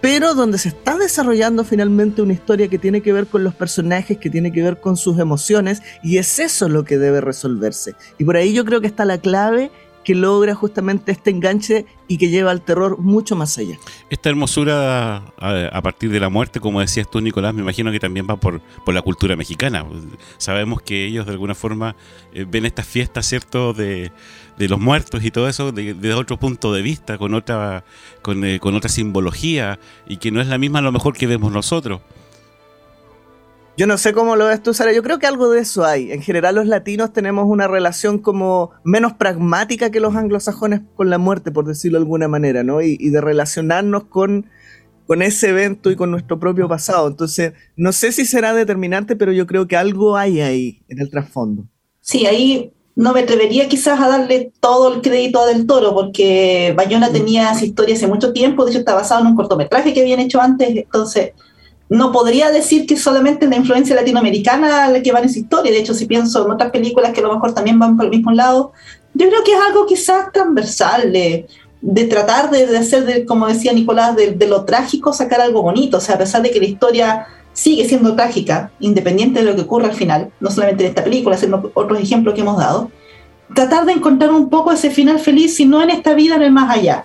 pero 0.00 0.34
donde 0.34 0.58
se 0.58 0.68
está 0.68 0.96
desarrollando 0.96 1.64
finalmente 1.64 2.22
una 2.22 2.34
historia 2.34 2.68
que 2.68 2.78
tiene 2.78 3.00
que 3.00 3.12
ver 3.12 3.26
con 3.26 3.42
los 3.42 3.54
personajes, 3.54 4.18
que 4.18 4.30
tiene 4.30 4.52
que 4.52 4.62
ver 4.62 4.80
con 4.80 4.96
sus 4.96 5.18
emociones, 5.18 5.82
y 6.02 6.18
es 6.18 6.38
eso 6.38 6.68
lo 6.68 6.84
que 6.84 6.98
debe 6.98 7.20
resolverse. 7.20 7.94
Y 8.18 8.24
por 8.24 8.36
ahí 8.36 8.52
yo 8.52 8.64
creo 8.64 8.80
que 8.80 8.86
está 8.86 9.04
la 9.04 9.18
clave 9.18 9.72
que 10.04 10.14
logra 10.14 10.54
justamente 10.54 11.12
este 11.12 11.30
enganche 11.30 11.86
y 12.06 12.18
que 12.18 12.28
lleva 12.28 12.50
al 12.50 12.62
terror 12.62 12.98
mucho 12.98 13.34
más 13.34 13.56
allá. 13.58 13.78
Esta 14.10 14.28
hermosura 14.28 15.32
a, 15.38 15.82
partir 15.82 16.10
de 16.10 16.20
la 16.20 16.28
muerte, 16.28 16.60
como 16.60 16.80
decías 16.80 17.10
tú, 17.10 17.20
Nicolás, 17.20 17.54
me 17.54 17.62
imagino 17.62 17.90
que 17.90 17.98
también 17.98 18.26
va 18.28 18.36
por, 18.36 18.60
por 18.84 18.94
la 18.94 19.02
cultura 19.02 19.36
mexicana. 19.36 19.84
Sabemos 20.36 20.82
que 20.82 21.06
ellos 21.06 21.26
de 21.26 21.32
alguna 21.32 21.54
forma 21.54 21.96
eh, 22.32 22.46
ven 22.48 22.66
estas 22.66 22.86
fiestas, 22.86 23.26
¿cierto?, 23.26 23.72
de, 23.72 24.12
de, 24.58 24.68
los 24.68 24.78
muertos 24.78 25.24
y 25.24 25.30
todo 25.30 25.48
eso 25.48 25.72
desde 25.72 26.14
otro 26.14 26.38
punto 26.38 26.72
de 26.72 26.82
vista, 26.82 27.18
con 27.18 27.34
otra, 27.34 27.84
con, 28.22 28.44
eh, 28.44 28.60
con 28.60 28.74
otra 28.74 28.90
simbología, 28.90 29.78
y 30.06 30.18
que 30.18 30.30
no 30.30 30.40
es 30.40 30.46
la 30.46 30.58
misma 30.58 30.80
a 30.80 30.82
lo 30.82 30.92
mejor 30.92 31.16
que 31.16 31.26
vemos 31.26 31.50
nosotros. 31.50 32.02
Yo 33.76 33.88
no 33.88 33.98
sé 33.98 34.12
cómo 34.12 34.36
lo 34.36 34.46
ves 34.46 34.62
tú, 34.62 34.72
Sara. 34.72 34.92
Yo 34.92 35.02
creo 35.02 35.18
que 35.18 35.26
algo 35.26 35.50
de 35.50 35.60
eso 35.60 35.84
hay. 35.84 36.12
En 36.12 36.22
general, 36.22 36.54
los 36.54 36.66
latinos 36.66 37.12
tenemos 37.12 37.46
una 37.48 37.66
relación 37.66 38.18
como 38.18 38.70
menos 38.84 39.14
pragmática 39.14 39.90
que 39.90 39.98
los 39.98 40.14
anglosajones 40.14 40.82
con 40.94 41.10
la 41.10 41.18
muerte, 41.18 41.50
por 41.50 41.66
decirlo 41.66 41.98
de 41.98 42.04
alguna 42.04 42.28
manera, 42.28 42.62
¿no? 42.62 42.80
Y, 42.82 42.96
de 42.96 43.20
relacionarnos 43.20 44.04
con, 44.04 44.46
con 45.08 45.22
ese 45.22 45.48
evento 45.48 45.90
y 45.90 45.96
con 45.96 46.12
nuestro 46.12 46.38
propio 46.38 46.68
pasado. 46.68 47.08
Entonces, 47.08 47.54
no 47.74 47.92
sé 47.92 48.12
si 48.12 48.26
será 48.26 48.54
determinante, 48.54 49.16
pero 49.16 49.32
yo 49.32 49.44
creo 49.44 49.66
que 49.66 49.76
algo 49.76 50.16
hay 50.16 50.40
ahí 50.40 50.82
en 50.88 51.00
el 51.00 51.10
trasfondo. 51.10 51.64
Sí, 52.00 52.26
ahí 52.26 52.72
no 52.94 53.12
me 53.12 53.20
atrevería 53.20 53.68
quizás 53.68 54.00
a 54.00 54.08
darle 54.08 54.52
todo 54.60 54.94
el 54.94 55.00
crédito 55.00 55.44
del 55.46 55.66
toro, 55.66 55.94
porque 55.94 56.72
Bayona 56.76 57.10
tenía 57.10 57.50
esa 57.50 57.64
historia 57.64 57.96
hace 57.96 58.06
mucho 58.06 58.32
tiempo, 58.32 58.64
de 58.64 58.70
hecho 58.70 58.78
está 58.78 58.94
basado 58.94 59.22
en 59.22 59.28
un 59.28 59.34
cortometraje 59.34 59.92
que 59.92 60.00
habían 60.00 60.20
hecho 60.20 60.40
antes, 60.40 60.68
entonces 60.68 61.32
no 61.88 62.12
podría 62.12 62.50
decir 62.50 62.86
que 62.86 62.96
solamente 62.96 63.46
la 63.46 63.56
influencia 63.56 63.94
latinoamericana 63.94 64.88
la 64.88 65.02
que 65.02 65.12
va 65.12 65.18
en 65.18 65.26
esa 65.26 65.38
historia. 65.38 65.70
De 65.70 65.78
hecho, 65.78 65.94
si 65.94 66.06
pienso 66.06 66.44
en 66.44 66.50
otras 66.50 66.70
películas 66.70 67.12
que 67.12 67.20
a 67.20 67.24
lo 67.24 67.34
mejor 67.34 67.52
también 67.52 67.78
van 67.78 67.96
por 67.96 68.06
el 68.06 68.10
mismo 68.10 68.32
lado, 68.32 68.72
yo 69.12 69.28
creo 69.28 69.44
que 69.44 69.52
es 69.52 69.58
algo 69.66 69.86
quizás 69.86 70.32
transversal 70.32 71.12
de, 71.12 71.46
tratar 72.08 72.50
de, 72.50 72.76
hacer, 72.76 73.24
como 73.26 73.46
decía 73.46 73.72
Nicolás, 73.72 74.16
de, 74.16 74.46
lo 74.46 74.64
trágico 74.64 75.12
sacar 75.12 75.40
algo 75.40 75.62
bonito. 75.62 75.98
O 75.98 76.00
sea, 76.00 76.16
a 76.16 76.18
pesar 76.18 76.42
de 76.42 76.50
que 76.50 76.58
la 76.58 76.66
historia 76.66 77.26
sigue 77.52 77.86
siendo 77.86 78.16
trágica, 78.16 78.72
independiente 78.80 79.40
de 79.40 79.46
lo 79.46 79.54
que 79.54 79.62
ocurra 79.62 79.88
al 79.88 79.94
final, 79.94 80.32
no 80.40 80.50
solamente 80.50 80.84
en 80.84 80.88
esta 80.88 81.04
película, 81.04 81.36
sino 81.36 81.70
otros 81.74 82.00
ejemplos 82.00 82.34
que 82.34 82.40
hemos 82.40 82.56
dado, 82.56 82.90
tratar 83.54 83.84
de 83.84 83.92
encontrar 83.92 84.32
un 84.32 84.48
poco 84.48 84.72
ese 84.72 84.90
final 84.90 85.20
feliz, 85.20 85.54
si 85.54 85.66
no 85.66 85.82
en 85.82 85.90
esta 85.90 86.14
vida, 86.14 86.34
en 86.34 86.42
el 86.42 86.50
más 86.50 86.76
allá. 86.76 87.04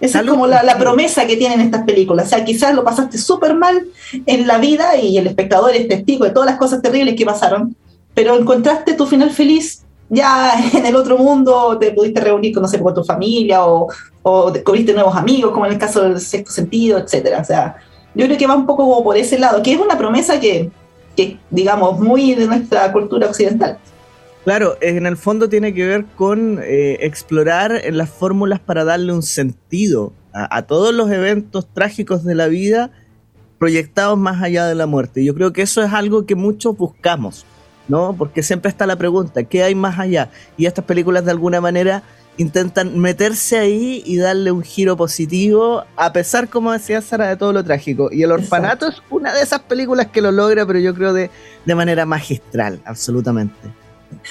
Esa 0.00 0.20
es 0.20 0.26
como 0.26 0.46
la, 0.46 0.78
promesa 0.78 1.26
que 1.26 1.36
tienen 1.36 1.60
estas 1.60 1.84
películas. 1.84 2.26
O 2.26 2.28
sea, 2.30 2.44
quizás 2.44 2.74
lo 2.74 2.84
pasaste 2.84 3.18
súper 3.18 3.54
mal 3.54 3.86
en 4.26 4.46
la 4.46 4.58
vida 4.58 4.96
y 4.96 5.18
el 5.18 5.26
espectador 5.26 5.74
es 5.74 5.88
testigo 5.88 6.24
de 6.24 6.30
todas 6.30 6.48
las 6.48 6.58
cosas 6.58 6.80
terribles 6.80 7.16
que 7.16 7.26
pasaron, 7.26 7.76
pero 8.14 8.36
encontraste 8.36 8.94
tu 8.94 9.06
final 9.06 9.30
feliz 9.30 9.84
ya 10.08 10.52
en 10.72 10.84
el 10.84 10.96
otro 10.96 11.16
mundo, 11.16 11.78
te 11.78 11.92
pudiste 11.92 12.20
reunir 12.20 12.52
con, 12.52 12.62
no 12.62 12.68
sé, 12.68 12.80
con 12.80 12.94
tu 12.94 13.04
familia 13.04 13.64
o, 13.64 13.88
o 14.22 14.50
descubriste 14.50 14.92
nuevos 14.92 15.16
amigos, 15.16 15.52
como 15.52 15.66
en 15.66 15.72
el 15.72 15.78
caso 15.78 16.02
del 16.02 16.20
sexto 16.20 16.50
sentido, 16.50 16.98
etcétera. 16.98 17.40
O 17.40 17.44
sea, 17.44 17.76
yo 18.14 18.26
creo 18.26 18.36
que 18.36 18.46
va 18.46 18.56
un 18.56 18.66
poco 18.66 18.84
como 18.84 19.04
por 19.04 19.16
ese 19.16 19.38
lado, 19.38 19.62
que 19.62 19.72
es 19.72 19.80
una 19.80 19.96
promesa 19.96 20.40
que, 20.40 20.70
que 21.16 21.38
digamos, 21.50 21.98
muy 22.00 22.34
de 22.34 22.46
nuestra 22.46 22.92
cultura 22.92 23.28
occidental. 23.28 23.78
Claro, 24.44 24.78
en 24.80 25.06
el 25.06 25.16
fondo 25.18 25.48
tiene 25.48 25.74
que 25.74 25.86
ver 25.86 26.06
con 26.16 26.60
eh, 26.62 26.98
explorar 27.00 27.78
en 27.84 27.98
las 27.98 28.08
fórmulas 28.08 28.58
para 28.58 28.84
darle 28.84 29.12
un 29.12 29.22
sentido 29.22 30.14
a, 30.32 30.62
todos 30.62 30.94
los 30.94 31.10
eventos 31.10 31.68
trágicos 31.74 32.24
de 32.24 32.34
la 32.34 32.46
vida 32.46 32.90
proyectados 33.58 34.16
más 34.16 34.42
allá 34.42 34.66
de 34.66 34.74
la 34.74 34.86
muerte. 34.86 35.24
Yo 35.24 35.34
creo 35.34 35.52
que 35.52 35.62
eso 35.62 35.82
es 35.82 35.92
algo 35.92 36.24
que 36.24 36.36
muchos 36.36 36.76
buscamos, 36.76 37.44
¿no? 37.88 38.14
Porque 38.16 38.42
siempre 38.42 38.70
está 38.70 38.86
la 38.86 38.96
pregunta, 38.96 39.42
¿qué 39.42 39.62
hay 39.62 39.74
más 39.74 39.98
allá? 39.98 40.30
Y 40.56 40.64
estas 40.64 40.86
películas 40.86 41.24
de 41.26 41.32
alguna 41.32 41.60
manera 41.60 42.02
intentan 42.38 42.98
meterse 42.98 43.58
ahí 43.58 44.02
y 44.06 44.16
darle 44.16 44.52
un 44.52 44.62
giro 44.62 44.96
positivo, 44.96 45.84
a 45.96 46.12
pesar, 46.14 46.48
como 46.48 46.72
decía 46.72 47.02
Sara, 47.02 47.28
de 47.28 47.36
todo 47.36 47.52
lo 47.52 47.62
trágico. 47.62 48.08
Y 48.10 48.22
El 48.22 48.32
Orfanato 48.32 48.88
es 48.88 49.02
una 49.10 49.34
de 49.34 49.42
esas 49.42 49.60
películas 49.60 50.06
que 50.06 50.22
lo 50.22 50.32
logra, 50.32 50.64
pero 50.64 50.78
yo 50.78 50.94
creo 50.94 51.12
de, 51.12 51.30
de 51.66 51.74
manera 51.74 52.06
magistral, 52.06 52.80
absolutamente 52.86 53.79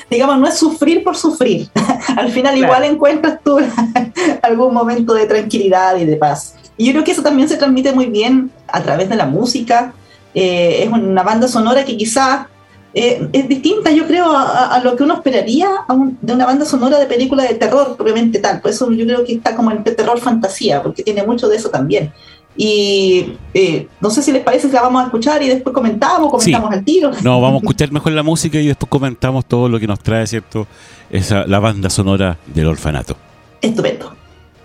digamos, 0.10 0.40
no 0.40 0.48
es 0.48 0.58
sufrir 0.58 1.04
por 1.04 1.16
sufrir. 1.16 1.70
Al 2.18 2.32
final 2.32 2.58
igual 2.58 2.84
encuentras 2.84 3.40
tú 3.44 3.60
algún 4.42 4.74
momento 4.74 5.14
de 5.14 5.26
tranquilidad 5.26 5.98
y 5.98 6.06
de 6.06 6.16
paz. 6.16 6.56
Y 6.78 6.86
yo 6.86 6.94
creo 6.94 7.04
que 7.04 7.12
eso 7.12 7.24
también 7.24 7.50
se 7.50 7.58
transmite 7.58 7.92
muy 7.92 8.06
bien 8.06 8.52
a 8.68 8.82
través 8.82 9.10
de 9.10 9.16
la 9.16 9.26
música. 9.26 9.94
Eh, 10.34 10.84
es 10.84 10.90
una 10.90 11.24
banda 11.24 11.48
sonora 11.48 11.84
que 11.84 11.98
quizás 11.98 12.48
eh, 12.94 13.28
es 13.34 13.48
distinta, 13.48 13.92
yo 13.92 14.08
creo, 14.08 14.32
a, 14.32 14.80
lo 14.84 14.96
que 14.96 15.04
uno 15.04 15.16
esperaría 15.16 15.70
de 16.22 16.34
una 16.34 16.46
banda 16.46 16.66
sonora 16.66 16.98
de 16.98 17.06
película 17.06 17.44
de 17.44 17.56
terror, 17.56 17.96
propiamente 17.96 18.40
tal. 18.40 18.62
Por 18.62 18.72
eso 18.72 18.90
yo 18.92 19.06
creo 19.06 19.24
que 19.24 19.34
está 19.34 19.56
como 19.56 19.72
el 19.72 19.84
terror 19.84 20.20
fantasía, 20.20 20.82
porque 20.82 21.04
tiene 21.04 21.24
mucho 21.24 21.48
de 21.48 21.58
eso 21.58 21.70
también. 21.70 22.12
Y 22.62 23.38
eh, 23.54 23.88
no 24.02 24.10
sé 24.10 24.22
si 24.22 24.34
les 24.34 24.44
parece 24.44 24.68
que 24.68 24.74
la 24.74 24.82
vamos 24.82 25.02
a 25.02 25.06
escuchar 25.06 25.42
y 25.42 25.48
después 25.48 25.74
comentamos, 25.74 26.30
comentamos 26.30 26.70
al 26.74 26.84
tiro. 26.84 27.10
No, 27.24 27.40
vamos 27.40 27.62
a 27.62 27.64
escuchar 27.64 27.90
mejor 27.94 28.12
la 28.12 28.22
música 28.22 28.60
y 28.60 28.68
después 28.68 28.90
comentamos 28.90 29.46
todo 29.46 29.70
lo 29.70 29.80
que 29.80 29.88
nos 29.88 30.00
trae, 30.00 30.28
¿cierto? 30.28 30.68
Esa, 31.10 31.48
la 31.48 31.60
banda 31.60 31.90
sonora 31.90 32.38
del 32.48 32.68
orfanato. 32.68 33.16
Estupendo. 33.62 34.14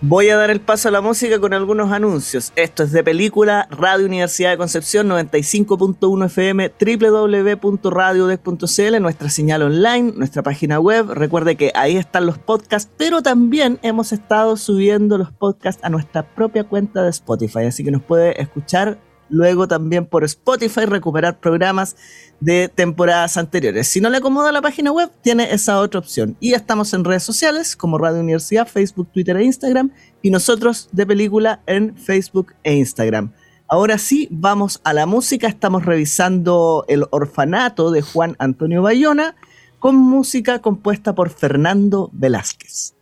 Voy 0.06 0.28
a 0.28 0.36
dar 0.36 0.50
el 0.50 0.60
paso 0.60 0.88
a 0.88 0.90
la 0.90 1.00
música 1.00 1.40
con 1.40 1.54
algunos 1.54 1.90
anuncios. 1.90 2.52
Esto 2.56 2.82
es 2.82 2.92
de 2.92 3.02
película, 3.02 3.66
Radio 3.70 4.04
Universidad 4.04 4.50
de 4.50 4.58
Concepción 4.58 5.08
95.1 5.08 6.26
FM, 6.26 6.72
www.radiodec.cl, 6.78 9.00
nuestra 9.00 9.30
señal 9.30 9.62
online, 9.62 10.12
nuestra 10.14 10.42
página 10.42 10.78
web. 10.78 11.06
Recuerde 11.08 11.56
que 11.56 11.72
ahí 11.74 11.96
están 11.96 12.26
los 12.26 12.36
podcasts, 12.36 12.92
pero 12.98 13.22
también 13.22 13.78
hemos 13.80 14.12
estado 14.12 14.58
subiendo 14.58 15.16
los 15.16 15.32
podcasts 15.32 15.82
a 15.82 15.88
nuestra 15.88 16.34
propia 16.34 16.64
cuenta 16.64 17.02
de 17.02 17.08
Spotify, 17.08 17.60
así 17.60 17.82
que 17.82 17.90
nos 17.90 18.02
puede 18.02 18.38
escuchar 18.42 18.98
luego 19.34 19.66
también 19.66 20.06
por 20.06 20.24
Spotify 20.24 20.86
recuperar 20.86 21.40
programas 21.40 21.96
de 22.40 22.68
temporadas 22.68 23.36
anteriores. 23.36 23.88
Si 23.88 24.00
no 24.00 24.08
le 24.08 24.18
acomoda 24.18 24.52
la 24.52 24.62
página 24.62 24.92
web, 24.92 25.10
tiene 25.22 25.52
esa 25.52 25.80
otra 25.80 26.00
opción. 26.00 26.36
Y 26.40 26.52
estamos 26.54 26.94
en 26.94 27.04
redes 27.04 27.24
sociales 27.24 27.74
como 27.74 27.98
Radio 27.98 28.20
Universidad, 28.20 28.68
Facebook, 28.68 29.08
Twitter 29.12 29.36
e 29.36 29.44
Instagram, 29.44 29.90
y 30.22 30.30
nosotros 30.30 30.88
de 30.92 31.06
película 31.06 31.60
en 31.66 31.96
Facebook 31.96 32.54
e 32.62 32.74
Instagram. 32.74 33.32
Ahora 33.68 33.98
sí, 33.98 34.28
vamos 34.30 34.80
a 34.84 34.92
la 34.92 35.06
música. 35.06 35.48
Estamos 35.48 35.84
revisando 35.84 36.84
El 36.86 37.06
Orfanato 37.10 37.90
de 37.90 38.02
Juan 38.02 38.36
Antonio 38.38 38.82
Bayona 38.82 39.34
con 39.80 39.96
música 39.96 40.60
compuesta 40.60 41.14
por 41.14 41.30
Fernando 41.30 42.08
Velázquez. 42.12 42.94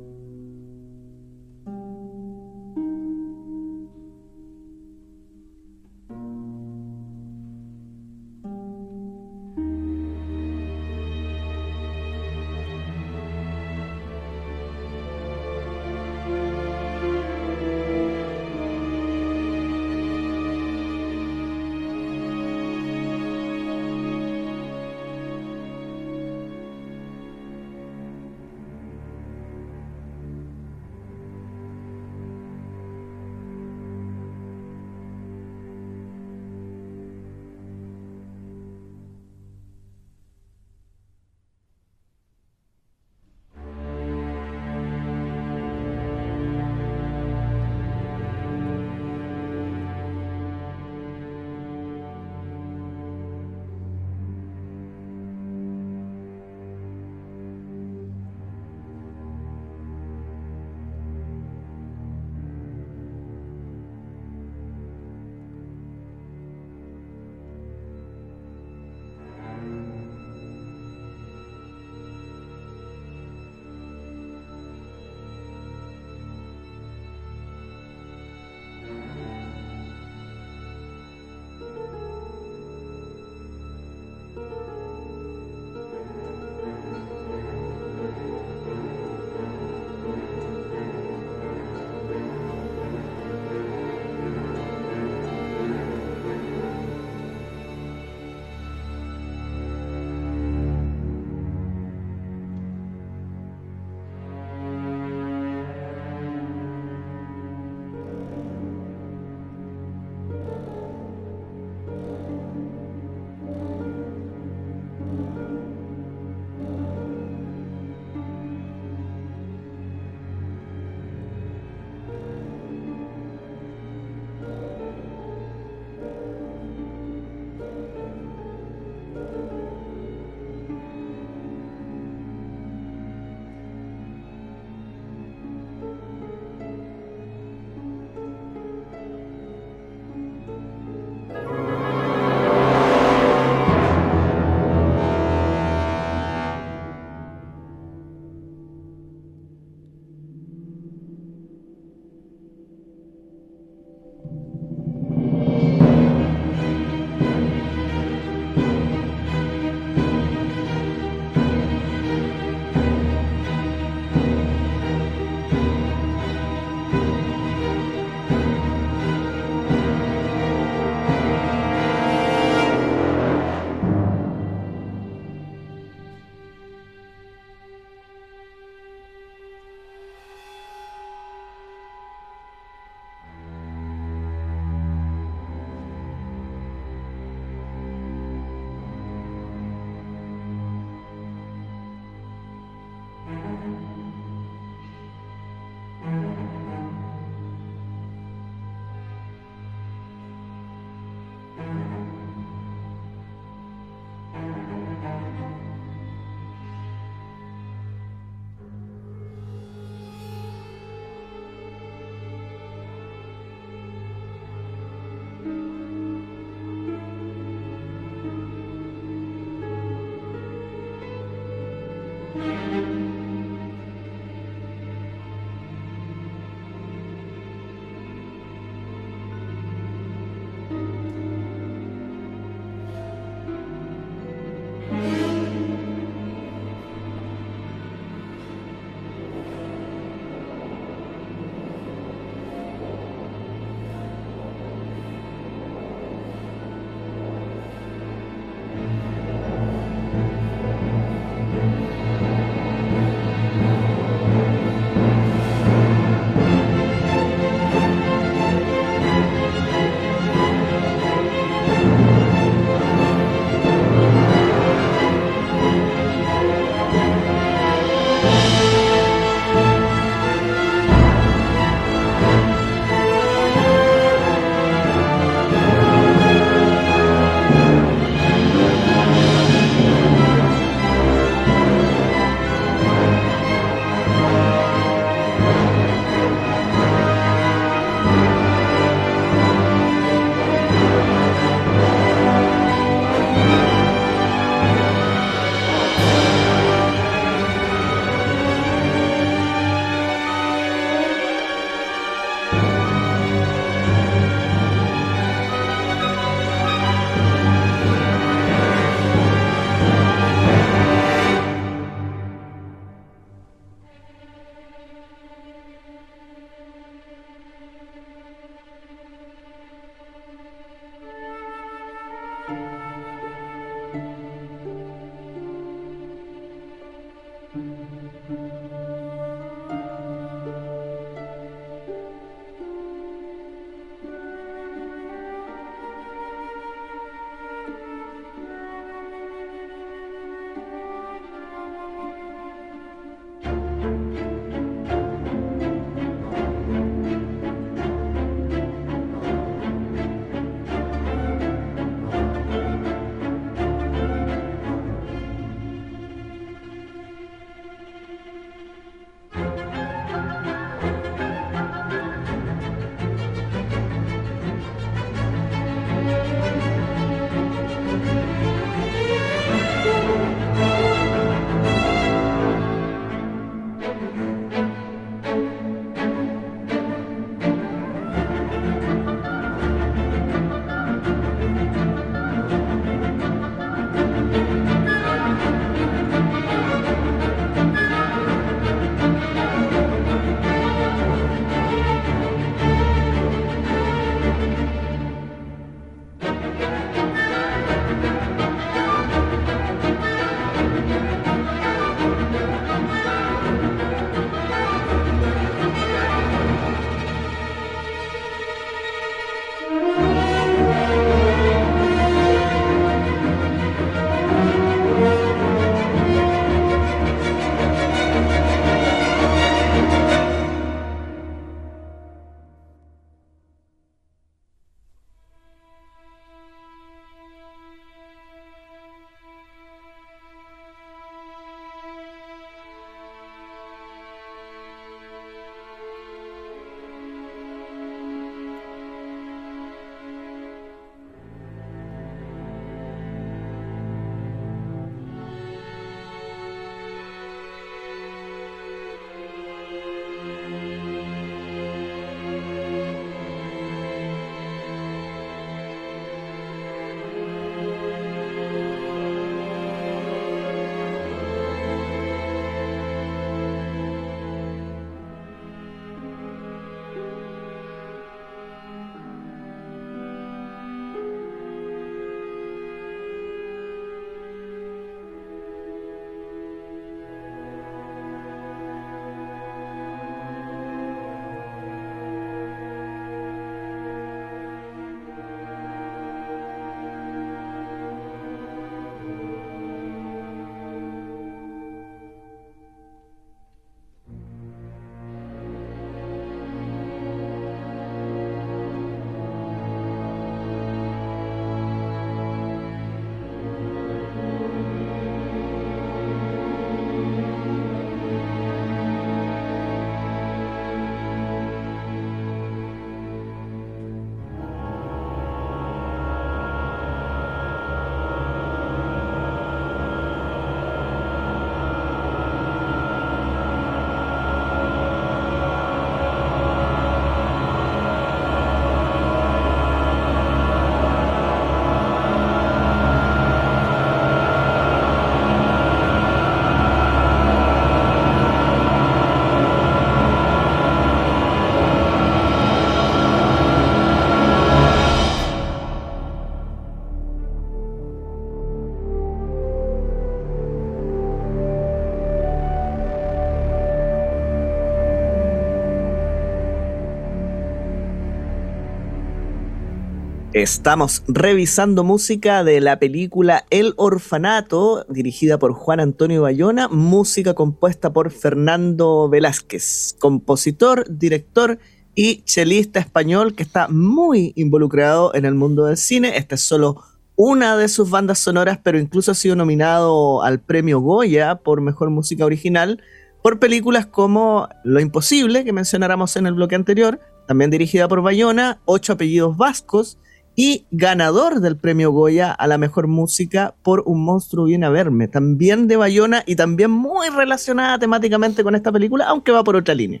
Estamos 560.44 561.02
revisando 561.08 561.84
música 561.84 562.44
de 562.44 562.60
la 562.60 562.78
película 562.78 563.46
El 563.48 563.72
Orfanato, 563.78 564.84
dirigida 564.90 565.38
por 565.38 565.54
Juan 565.54 565.80
Antonio 565.80 566.20
Bayona, 566.20 566.68
música 566.68 567.32
compuesta 567.32 567.94
por 567.94 568.10
Fernando 568.10 569.08
Velázquez, 569.08 569.96
compositor, 569.98 570.84
director 570.86 571.58
y 571.94 572.24
chelista 572.24 572.78
español 572.78 573.34
que 573.34 573.42
está 573.42 573.68
muy 573.68 574.34
involucrado 574.36 575.14
en 575.14 575.24
el 575.24 575.34
mundo 575.34 575.64
del 575.64 575.78
cine. 575.78 576.18
Esta 576.18 576.34
es 576.34 576.42
solo 576.42 576.82
una 577.16 577.56
de 577.56 577.68
sus 577.68 577.88
bandas 577.88 578.18
sonoras, 578.18 578.58
pero 578.62 578.78
incluso 578.78 579.12
ha 579.12 579.14
sido 579.14 579.36
nominado 579.36 580.22
al 580.22 580.40
premio 580.40 580.78
Goya 580.80 581.36
por 581.36 581.62
Mejor 581.62 581.88
Música 581.88 582.26
Original 582.26 582.82
por 583.22 583.38
películas 583.38 583.86
como 583.86 584.50
Lo 584.62 584.78
Imposible, 584.78 585.42
que 585.42 585.54
mencionáramos 585.54 586.16
en 586.16 586.26
el 586.26 586.34
bloque 586.34 586.54
anterior, 586.54 587.00
también 587.26 587.50
dirigida 587.50 587.88
por 587.88 588.02
Bayona, 588.02 588.60
Ocho 588.66 588.92
Apellidos 588.92 589.38
Vascos, 589.38 589.96
y 590.36 590.66
ganador 590.70 591.40
del 591.40 591.56
premio 591.56 591.92
Goya 591.92 592.32
a 592.32 592.46
la 592.46 592.58
mejor 592.58 592.88
música 592.88 593.54
por 593.62 593.82
Un 593.86 594.04
monstruo 594.04 594.46
viene 594.46 594.66
a 594.66 594.70
verme, 594.70 595.08
también 595.08 595.68
de 595.68 595.76
Bayona 595.76 596.24
y 596.26 596.36
también 596.36 596.70
muy 596.70 597.08
relacionada 597.08 597.78
temáticamente 597.78 598.42
con 598.42 598.54
esta 598.54 598.72
película, 598.72 599.06
aunque 599.06 599.32
va 599.32 599.44
por 599.44 599.56
otra 599.56 599.74
línea. 599.74 600.00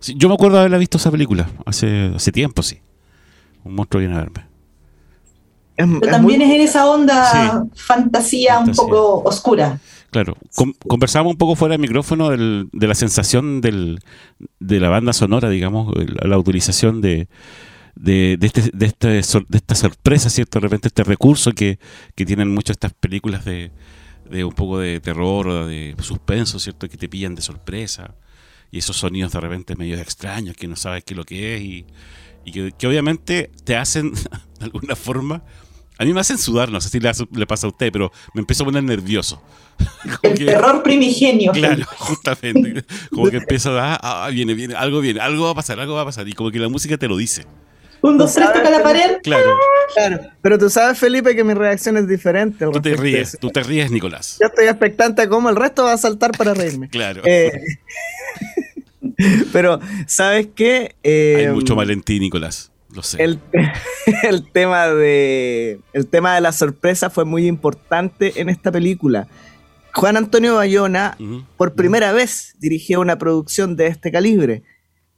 yo 0.00 0.28
me 0.28 0.34
acuerdo 0.34 0.56
de 0.56 0.60
haberla 0.60 0.78
visto 0.78 0.98
esa 0.98 1.10
película 1.10 1.48
hace, 1.64 2.12
hace 2.14 2.32
tiempo, 2.32 2.62
sí. 2.62 2.78
Un 3.64 3.74
monstruo 3.74 4.00
viene 4.00 4.16
a 4.16 4.18
verme. 4.18 4.46
Pero 5.76 6.10
también 6.10 6.42
es 6.42 6.50
en 6.50 6.60
esa 6.60 6.90
onda 6.90 7.64
fantasía, 7.74 8.58
un 8.58 8.72
poco 8.72 9.22
oscura. 9.24 9.78
Claro, 10.10 10.36
conversamos 10.88 11.32
un 11.32 11.38
poco 11.38 11.54
fuera 11.54 11.74
del 11.74 11.80
micrófono 11.80 12.30
de 12.30 12.86
la 12.86 12.94
sensación 12.94 13.60
de 13.60 14.80
la 14.80 14.88
banda 14.88 15.12
sonora, 15.12 15.50
digamos, 15.50 15.94
la 15.96 16.38
utilización 16.38 17.00
de, 17.00 17.28
de, 17.98 18.36
de, 18.38 18.46
este, 18.46 18.70
de, 18.72 18.86
este, 18.86 19.08
de 19.08 19.56
esta 19.56 19.74
sorpresa, 19.74 20.30
¿cierto? 20.30 20.60
De 20.60 20.62
repente 20.62 20.88
este 20.88 21.02
recurso 21.02 21.52
que, 21.52 21.78
que 22.14 22.24
tienen 22.24 22.52
muchas 22.52 22.74
estas 22.74 22.92
películas 22.94 23.44
de, 23.44 23.72
de 24.30 24.44
un 24.44 24.52
poco 24.52 24.78
de 24.78 25.00
terror 25.00 25.48
o 25.48 25.66
de 25.66 25.96
suspenso, 26.00 26.58
¿cierto? 26.58 26.88
Que 26.88 26.96
te 26.96 27.08
pillan 27.08 27.34
de 27.34 27.42
sorpresa. 27.42 28.14
Y 28.70 28.78
esos 28.78 28.96
sonidos 28.96 29.32
de 29.32 29.40
repente 29.40 29.74
medio 29.74 29.96
extraños 29.98 30.54
que 30.56 30.68
no 30.68 30.76
sabes 30.76 31.02
qué 31.04 31.14
es 31.14 31.18
lo 31.18 31.24
que 31.24 31.56
es 31.56 31.62
y, 31.62 31.86
y 32.44 32.52
que, 32.52 32.72
que, 32.78 32.86
obviamente 32.86 33.50
te 33.64 33.76
hacen, 33.76 34.12
de 34.58 34.64
alguna 34.64 34.94
forma, 34.94 35.42
a 35.98 36.04
mí 36.04 36.12
me 36.12 36.20
hacen 36.20 36.38
sudar, 36.38 36.70
no 36.70 36.80
sé 36.80 36.90
si 36.90 37.00
le, 37.00 37.10
le 37.32 37.46
pasa 37.46 37.66
a 37.66 37.70
usted, 37.70 37.90
pero 37.90 38.12
me 38.32 38.40
empiezo 38.40 38.62
a 38.62 38.66
poner 38.66 38.84
nervioso. 38.84 39.42
El 40.22 40.34
terror 40.34 40.84
primigenio. 40.84 41.50
Claro, 41.50 41.84
justamente. 41.96 42.84
Como 43.10 43.28
que 43.28 43.38
empiezo 43.38 43.76
a, 43.76 43.94
ah, 43.94 44.26
ah, 44.26 44.28
viene, 44.30 44.54
viene, 44.54 44.74
algo 44.74 45.00
viene, 45.00 45.18
algo 45.18 45.46
va 45.46 45.50
a 45.50 45.54
pasar, 45.54 45.80
algo 45.80 45.94
va 45.94 46.02
a 46.02 46.04
pasar. 46.04 46.28
Y 46.28 46.34
como 46.34 46.52
que 46.52 46.60
la 46.60 46.68
música 46.68 46.96
te 46.96 47.08
lo 47.08 47.16
dice. 47.16 47.46
Un, 48.02 48.18
dos, 48.18 48.34
tres, 48.34 48.52
toca 48.52 48.70
la 48.70 48.82
pared. 48.82 49.18
Claro. 49.22 49.56
claro. 49.94 50.20
Pero 50.40 50.58
tú 50.58 50.70
sabes, 50.70 50.98
Felipe, 50.98 51.34
que 51.34 51.44
mi 51.44 51.54
reacción 51.54 51.96
es 51.96 52.06
diferente. 52.06 52.64
Tú 52.64 52.80
te 52.80 52.96
ríes, 52.96 53.36
tú 53.40 53.50
te 53.50 53.62
ríes, 53.62 53.90
Nicolás. 53.90 54.38
Yo 54.40 54.46
estoy 54.46 54.66
expectante 54.66 55.22
a 55.22 55.28
cómo 55.28 55.48
el 55.50 55.56
resto 55.56 55.84
va 55.84 55.92
a 55.92 55.98
saltar 55.98 56.32
para 56.32 56.54
reírme. 56.54 56.88
claro. 56.90 57.22
Eh, 57.24 57.50
pero, 59.52 59.80
¿sabes 60.06 60.48
qué? 60.54 60.94
Eh, 61.02 61.46
Hay 61.48 61.54
mucho 61.54 61.74
mal 61.74 61.90
en 61.90 62.02
ti, 62.02 62.20
Nicolás. 62.20 62.70
Lo 62.94 63.02
sé. 63.02 63.22
El, 63.22 63.40
el, 64.22 64.50
tema 64.50 64.88
de, 64.88 65.80
el 65.92 66.06
tema 66.06 66.34
de 66.34 66.40
la 66.40 66.52
sorpresa 66.52 67.10
fue 67.10 67.24
muy 67.24 67.46
importante 67.46 68.40
en 68.40 68.48
esta 68.48 68.72
película. 68.72 69.28
Juan 69.92 70.16
Antonio 70.16 70.54
Bayona, 70.56 71.16
uh 71.18 71.22
-huh. 71.22 71.46
por 71.56 71.74
primera 71.74 72.12
vez, 72.12 72.54
dirigió 72.58 73.00
una 73.00 73.18
producción 73.18 73.76
de 73.76 73.88
este 73.88 74.12
calibre. 74.12 74.62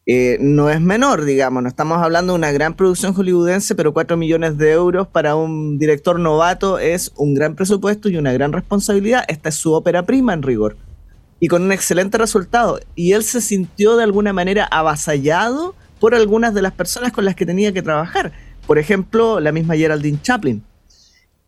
Eh, 0.06 0.38
no 0.40 0.70
es 0.70 0.80
menor, 0.80 1.24
digamos, 1.24 1.62
no 1.62 1.68
estamos 1.68 1.98
hablando 2.02 2.32
de 2.32 2.38
una 2.38 2.52
gran 2.52 2.74
producción 2.74 3.12
hollywoodense, 3.12 3.74
pero 3.74 3.92
4 3.92 4.16
millones 4.16 4.56
de 4.56 4.72
euros 4.72 5.06
para 5.06 5.36
un 5.36 5.78
director 5.78 6.18
novato 6.18 6.78
es 6.78 7.12
un 7.16 7.34
gran 7.34 7.54
presupuesto 7.54 8.08
y 8.08 8.16
una 8.16 8.32
gran 8.32 8.52
responsabilidad. 8.52 9.24
Esta 9.28 9.50
es 9.50 9.56
su 9.56 9.72
ópera 9.72 10.04
prima 10.04 10.32
en 10.32 10.42
rigor. 10.42 10.76
Y 11.38 11.48
con 11.48 11.62
un 11.62 11.72
excelente 11.72 12.18
resultado. 12.18 12.80
Y 12.94 13.12
él 13.12 13.24
se 13.24 13.40
sintió 13.40 13.96
de 13.96 14.04
alguna 14.04 14.32
manera 14.32 14.64
avasallado 14.64 15.74
por 16.00 16.14
algunas 16.14 16.54
de 16.54 16.62
las 16.62 16.72
personas 16.72 17.12
con 17.12 17.24
las 17.24 17.34
que 17.34 17.46
tenía 17.46 17.72
que 17.72 17.82
trabajar. 17.82 18.32
Por 18.66 18.78
ejemplo, 18.78 19.38
la 19.40 19.52
misma 19.52 19.76
Geraldine 19.76 20.20
Chaplin. 20.22 20.64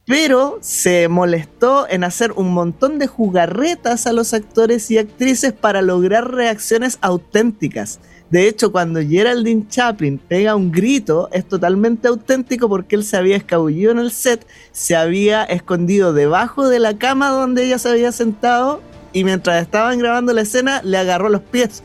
Pero 0.07 0.59
se 0.61 1.09
molestó 1.09 1.89
en 1.89 2.05
hacer 2.05 2.33
un 2.33 2.53
montón 2.53 2.99
de 2.99 3.07
jugarretas 3.07 4.07
a 4.07 4.13
los 4.13 4.35
actores 4.35 4.91
y 4.91 4.99
actrices 4.99 5.53
para 5.53 5.81
lograr 5.81 6.33
reacciones 6.33 6.99
auténticas. 7.01 8.01
De 8.33 8.49
hecho, 8.49 8.73
cuando 8.73 8.99
Geraldine 9.03 9.67
Chaplin 9.69 10.17
pega 10.17 10.57
un 10.57 10.73
grito, 10.73 11.29
es 11.33 11.47
totalmente 11.47 12.09
auténtico 12.09 12.67
porque 12.67 12.97
él 12.97 13.05
se 13.05 13.19
había 13.19 13.37
escabullido 13.37 13.93
en 13.93 13.99
el 13.99 14.11
set, 14.11 14.47
se 14.73 14.97
había 14.97 15.45
escondido 15.45 16.15
debajo 16.15 16.67
de 16.67 16.79
la 16.79 16.97
cama 16.97 17.29
donde 17.29 17.67
ella 17.67 17.79
se 17.79 17.91
había 17.91 18.11
sentado 18.11 18.81
y 19.13 19.25
mientras 19.25 19.61
estaban 19.61 19.99
grabando 19.99 20.33
la 20.33 20.41
escena 20.41 20.81
le 20.83 20.97
agarró 20.97 21.29
los 21.29 21.43
pies. 21.43 21.83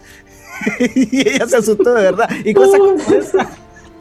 y 0.95 1.27
ella 1.27 1.49
se 1.49 1.57
asustó 1.57 1.93
de 1.93 2.03
verdad. 2.03 2.29
Y 2.45 2.53
cosas 2.53 2.79
como 2.79 2.93
esa, 3.19 3.49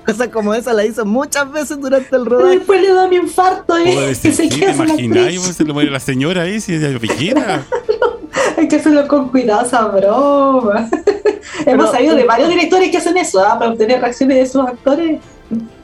cosas 0.06 0.28
como 0.28 0.54
esa 0.54 0.72
la 0.72 0.86
hizo 0.86 1.04
muchas 1.04 1.50
veces 1.50 1.80
durante 1.80 2.14
el 2.14 2.26
rodaje. 2.26 2.58
Después 2.58 2.80
le 2.80 2.92
da 2.92 3.06
un 3.06 3.12
infarto 3.12 3.76
y 3.76 3.92
decir, 3.92 4.32
se 4.32 4.46
¿Te 4.46 4.70
imagináis? 4.70 5.40
Se 5.40 5.64
le 5.64 5.72
muere 5.72 5.90
la 5.90 5.98
señora 5.98 6.42
ahí 6.42 6.60
si 6.60 6.74
ella 6.74 6.96
vigila. 6.96 7.66
Hay 8.58 8.68
que 8.68 8.76
hacerlo 8.76 9.06
con 9.06 9.28
cuidado 9.28 9.66
esa 9.66 9.86
broma. 9.86 10.88
Hemos 11.66 11.90
sabido 11.90 12.14
de 12.14 12.24
varios 12.24 12.48
directores 12.48 12.90
que 12.90 12.96
hacen 12.96 13.16
eso, 13.16 13.42
¿eh? 13.42 13.48
para 13.58 13.70
obtener 13.70 14.00
reacciones 14.00 14.38
de 14.38 14.46
sus 14.46 14.66
actores, 14.66 15.20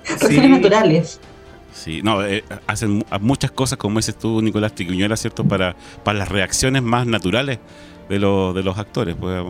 reacciones 0.05 0.41
sí. 0.43 0.49
naturales. 0.49 1.21
Sí, 1.73 2.03
no, 2.03 2.23
eh, 2.25 2.45
hacen 2.67 3.05
muchas 3.21 3.51
cosas, 3.51 3.79
como 3.79 3.99
dices 3.99 4.17
tú, 4.17 4.43
Nicolás 4.43 4.75
Tricuñuela, 4.75 5.17
¿cierto? 5.17 5.45
Para, 5.45 5.75
para 6.05 6.19
las 6.19 6.29
reacciones 6.29 6.83
más 6.83 7.07
naturales 7.07 7.59
de, 8.09 8.19
lo, 8.19 8.53
de 8.53 8.63
los 8.63 8.77
actores. 8.79 9.17
Pues, 9.19 9.43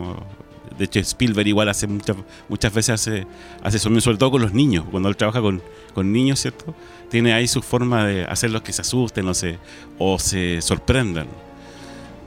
de 0.77 0.85
hecho, 0.85 0.99
Spielberg 0.99 1.47
igual 1.47 1.69
hace 1.69 1.85
muchas, 1.85 2.15
muchas 2.47 2.73
veces 2.73 2.89
hace, 2.91 3.27
hace 3.61 3.77
eso, 3.77 4.01
sobre 4.01 4.17
todo 4.17 4.31
con 4.31 4.41
los 4.41 4.53
niños, 4.53 4.85
cuando 4.89 5.09
él 5.09 5.17
trabaja 5.17 5.41
con, 5.41 5.61
con 5.93 6.11
niños, 6.11 6.39
¿cierto? 6.39 6.73
Tiene 7.09 7.33
ahí 7.33 7.47
su 7.47 7.61
forma 7.61 8.05
de 8.05 8.23
hacerlos 8.25 8.61
que 8.61 8.71
se 8.71 8.81
asusten 8.81 9.27
o 9.27 9.33
se, 9.33 9.59
o 9.99 10.17
se 10.17 10.61
sorprendan. 10.61 11.27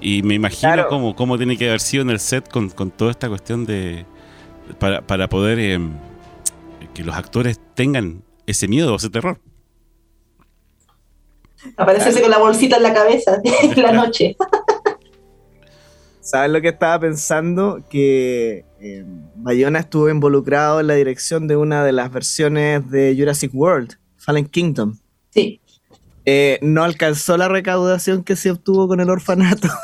Y 0.01 0.23
me 0.23 0.35
imagino 0.35 0.73
claro. 0.73 0.89
cómo, 0.89 1.17
cómo, 1.17 1.37
tiene 1.37 1.57
que 1.57 1.69
haber 1.69 1.81
sido 1.81 2.03
en 2.03 2.11
el 2.11 2.21
set 2.21 2.49
con, 2.51 2.71
con 2.71 2.91
toda 2.91 3.11
esta 3.11 3.29
cuestión 3.29 3.65
de. 3.65 4.05
para, 4.79 5.01
para 5.01 5.29
poder 5.29 5.59
eh, 5.59 5.81
que 6.95 7.03
los 7.03 7.15
actores 7.15 7.61
tengan 7.75 8.23
ese 8.47 8.69
miedo 8.69 8.93
o 8.93 8.97
ese 8.97 9.11
terror. 9.11 9.39
Aparecerse 11.77 12.21
con 12.21 12.31
la 12.31 12.39
bolsita 12.39 12.77
en 12.77 12.83
la 12.83 12.95
cabeza 12.95 13.41
en 13.63 13.83
la 13.83 13.93
noche. 13.93 14.37
¿Sabes 16.21 16.51
lo 16.51 16.61
que 16.61 16.69
estaba 16.69 16.99
pensando? 16.99 17.85
Que 17.89 18.65
eh, 18.81 19.05
Bayona 19.37 19.79
estuvo 19.79 20.11
involucrado 20.11 20.81
en 20.81 20.89
la 20.89 20.95
dirección 20.95 21.47
de 21.47 21.57
una 21.57 21.85
de 21.85 21.93
las 21.93 22.11
versiones 22.13 22.91
de 22.91 23.15
Jurassic 23.17 23.55
World, 23.55 23.97
Fallen 24.17 24.47
Kingdom. 24.47 24.99
Sí. 25.31 25.61
Eh, 26.29 26.59
no 26.61 26.83
alcanzó 26.83 27.37
la 27.37 27.49
recaudación 27.49 28.25
que 28.25 28.35
se 28.35 28.51
obtuvo 28.51 28.89
con 28.89 29.01
el 29.01 29.09
orfanato. 29.09 29.69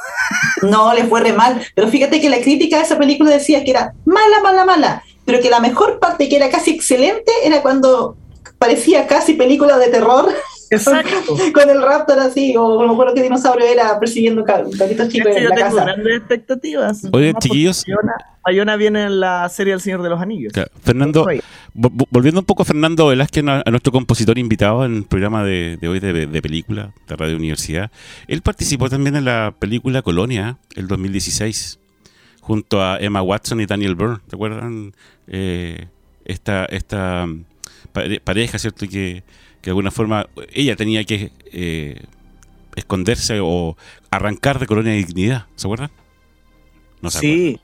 No, 0.63 0.95
le 0.95 1.05
fue 1.05 1.21
re 1.21 1.33
mal. 1.33 1.61
Pero 1.75 1.89
fíjate 1.89 2.21
que 2.21 2.31
la 2.31 2.41
crítica 2.41 2.77
de 2.77 2.85
esa 2.85 2.97
película 2.97 3.31
decía 3.31 3.65
que 3.65 3.73
era 3.73 3.95
mala, 4.05 4.41
mala, 4.43 4.65
mala. 4.65 5.03
Pero 5.25 5.41
que 5.41 5.51
la 5.51 5.59
mejor 5.59 5.99
parte, 5.99 6.29
que 6.29 6.37
era 6.37 6.51
casi 6.51 6.71
excelente, 6.71 7.33
era 7.43 7.63
cuando 7.63 8.17
parecía 8.59 9.09
casi 9.09 9.35
película 9.35 9.77
de 9.79 9.89
terror. 9.89 10.33
Exacto. 10.73 11.37
con 11.55 11.71
el 11.71 11.83
Raptor 11.83 12.19
así, 12.19 12.55
o 12.57 12.81
no 12.81 12.89
me 12.89 12.93
acuerdo 12.93 13.15
qué 13.15 13.23
dinosaurio 13.23 13.67
era 13.67 13.99
persiguiendo 13.99 14.45
carritos 14.45 15.09
chicos 15.09 15.37
en 15.37 15.43
yo 15.43 15.49
la 15.49 15.55
tengo 15.55 15.71
casa. 15.71 15.85
grandes 15.85 16.17
expectativas. 16.17 17.03
Oye, 17.13 17.35
chiquillos. 17.41 17.85
Bayona, 17.87 18.15
Bayona 18.45 18.77
viene 18.77 19.03
en 19.05 19.21
la 19.21 19.49
serie 19.49 19.75
El 19.75 19.81
Señor 19.81 20.03
de 20.03 20.09
los 20.09 20.21
Anillos. 20.21 20.53
Claro. 20.53 20.71
Fernando, 20.83 21.27
volviendo 21.75 22.41
un 22.41 22.47
poco 22.47 22.63
a 22.63 22.65
Fernando 22.67 23.07
Velázquez, 23.09 23.45
a 23.47 23.71
nuestro 23.71 23.93
compositor 23.93 24.39
invitado 24.39 24.85
en 24.85 24.97
el 24.97 25.05
programa 25.05 25.45
de, 25.45 25.79
de 25.81 25.89
hoy 25.89 26.01
de, 26.01 26.27
de, 26.27 26.43
película 26.43 26.93
de 27.07 27.17
Radio 27.17 27.37
Universidad, 27.37 27.91
él 28.29 28.43
participó 28.43 28.89
también 28.89 29.17
en 29.17 29.25
la 29.25 29.55
película 29.59 30.03
Colonia, 30.03 30.59
el 30.75 30.89
2016, 30.89 31.79
junto 32.41 32.83
a 32.83 32.99
Emma 32.99 33.23
Watson 33.23 33.61
y 33.61 33.67
Daniel 33.67 33.95
Byrne. 33.95 34.19
¿Te 34.29 34.37
acuerdan? 34.37 34.95
Eh, 35.29 35.87
esta, 36.25 36.65
esta 36.67 37.27
pareja, 38.25 38.59
¿cierto? 38.59 38.87
Que, 38.89 39.23
que 39.63 39.67
de 39.67 39.71
alguna 39.71 39.91
forma 39.91 40.27
ella 40.53 40.77
tenía 40.77 41.05
que 41.05 41.33
eh, 41.53 42.03
esconderse 42.77 43.39
o 43.41 43.77
arrancar 44.11 44.59
de 44.59 44.67
Colonia 44.67 44.93
de 44.93 44.99
Dignidad, 44.99 45.47
¿se 45.55 45.67
acuerdan? 45.67 45.91
No 47.01 47.11
se 47.11 47.21
sí. 47.21 47.27
sí. 47.29 47.61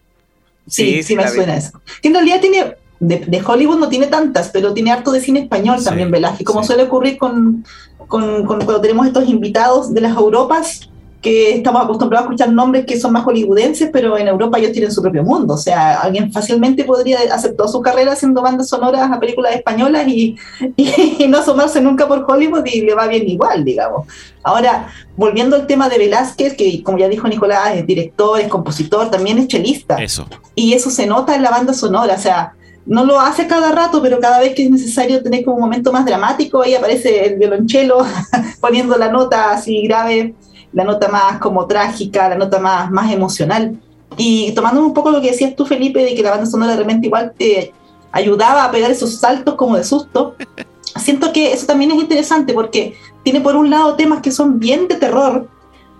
Sí, 0.68 1.02
sí, 1.02 1.16
me 1.16 1.28
suena 1.28 1.56
eso. 1.56 1.80
Que 2.02 2.08
en 2.08 2.14
realidad 2.14 2.40
tiene, 2.40 2.76
de, 3.00 3.18
de, 3.20 3.42
Hollywood 3.44 3.78
no 3.78 3.88
tiene 3.88 4.06
tantas, 4.06 4.50
pero 4.50 4.74
tiene 4.74 4.92
harto 4.92 5.12
de 5.12 5.20
cine 5.20 5.40
español 5.40 5.78
sí, 5.78 5.86
también, 5.86 6.10
Velázquez, 6.10 6.44
como 6.46 6.62
sí. 6.62 6.68
suele 6.68 6.84
ocurrir 6.84 7.16
con, 7.16 7.64
con, 7.96 8.44
con, 8.44 8.58
cuando 8.58 8.80
tenemos 8.80 9.06
estos 9.06 9.28
invitados 9.28 9.94
de 9.94 10.02
las 10.02 10.16
Europas, 10.16 10.87
que 11.20 11.56
estamos 11.56 11.82
acostumbrados 11.82 12.26
a 12.26 12.30
escuchar 12.30 12.52
nombres 12.52 12.86
que 12.86 12.98
son 12.98 13.12
más 13.12 13.24
hollywoodenses, 13.24 13.90
pero 13.92 14.16
en 14.16 14.28
Europa 14.28 14.58
ellos 14.58 14.72
tienen 14.72 14.92
su 14.92 15.02
propio 15.02 15.24
mundo. 15.24 15.54
O 15.54 15.58
sea, 15.58 16.00
alguien 16.00 16.32
fácilmente 16.32 16.84
podría 16.84 17.18
hacer 17.32 17.56
toda 17.56 17.68
su 17.68 17.82
carrera 17.82 18.12
haciendo 18.12 18.40
bandas 18.40 18.68
sonoras 18.68 19.10
a 19.10 19.18
películas 19.18 19.56
españolas 19.56 20.06
y, 20.06 20.36
y, 20.76 21.26
no 21.26 21.38
asomarse 21.38 21.80
nunca 21.80 22.06
por 22.06 22.24
Hollywood 22.28 22.64
y 22.66 22.82
le 22.82 22.94
va 22.94 23.08
bien 23.08 23.28
igual, 23.28 23.64
digamos. 23.64 24.06
Ahora, 24.44 24.92
volviendo 25.16 25.56
al 25.56 25.66
tema 25.66 25.88
de 25.88 25.98
Velázquez, 25.98 26.56
que 26.56 26.82
como 26.84 26.98
ya 26.98 27.08
dijo 27.08 27.26
Nicolás, 27.26 27.74
es 27.74 27.86
director, 27.86 28.40
es 28.40 28.46
compositor, 28.46 29.10
también 29.10 29.38
es 29.38 29.48
chelista. 29.48 29.96
Eso. 29.96 30.26
Y 30.54 30.74
eso 30.74 30.88
se 30.90 31.06
nota 31.06 31.34
en 31.34 31.42
la 31.42 31.50
banda 31.50 31.74
sonora. 31.74 32.14
O 32.14 32.18
sea, 32.18 32.54
no 32.86 33.04
lo 33.04 33.20
hace 33.20 33.48
cada 33.48 33.72
rato, 33.72 34.00
pero 34.00 34.20
cada 34.20 34.38
vez 34.38 34.54
que 34.54 34.64
es 34.64 34.70
necesario 34.70 35.20
tener 35.20 35.44
como 35.44 35.56
un 35.56 35.62
momento 35.62 35.92
más 35.92 36.06
dramático, 36.06 36.62
ahí 36.62 36.76
aparece 36.76 37.26
el 37.26 37.38
violonchelo 37.38 37.98
poniendo 38.60 38.96
la 38.96 39.10
nota 39.10 39.50
así 39.50 39.82
grave 39.82 40.34
la 40.72 40.84
nota 40.84 41.08
más 41.08 41.38
como 41.38 41.66
trágica, 41.66 42.28
la 42.28 42.36
nota 42.36 42.58
más, 42.58 42.90
más 42.90 43.12
emocional. 43.12 43.78
Y 44.16 44.52
tomando 44.52 44.84
un 44.84 44.94
poco 44.94 45.10
lo 45.10 45.20
que 45.20 45.30
decías 45.30 45.54
tú, 45.54 45.64
Felipe, 45.64 46.02
de 46.02 46.14
que 46.14 46.22
la 46.22 46.30
banda 46.30 46.46
sonora 46.46 46.72
de 46.72 46.78
repente 46.78 47.06
igual 47.06 47.32
te 47.36 47.72
ayudaba 48.12 48.64
a 48.64 48.70
pegar 48.70 48.90
esos 48.90 49.16
saltos 49.16 49.54
como 49.54 49.76
de 49.76 49.84
susto, 49.84 50.34
siento 50.96 51.32
que 51.32 51.52
eso 51.52 51.66
también 51.66 51.90
es 51.90 51.98
interesante 51.98 52.52
porque 52.52 52.94
tiene 53.22 53.40
por 53.40 53.56
un 53.56 53.70
lado 53.70 53.94
temas 53.94 54.20
que 54.20 54.30
son 54.30 54.58
bien 54.58 54.88
de 54.88 54.96
terror, 54.96 55.48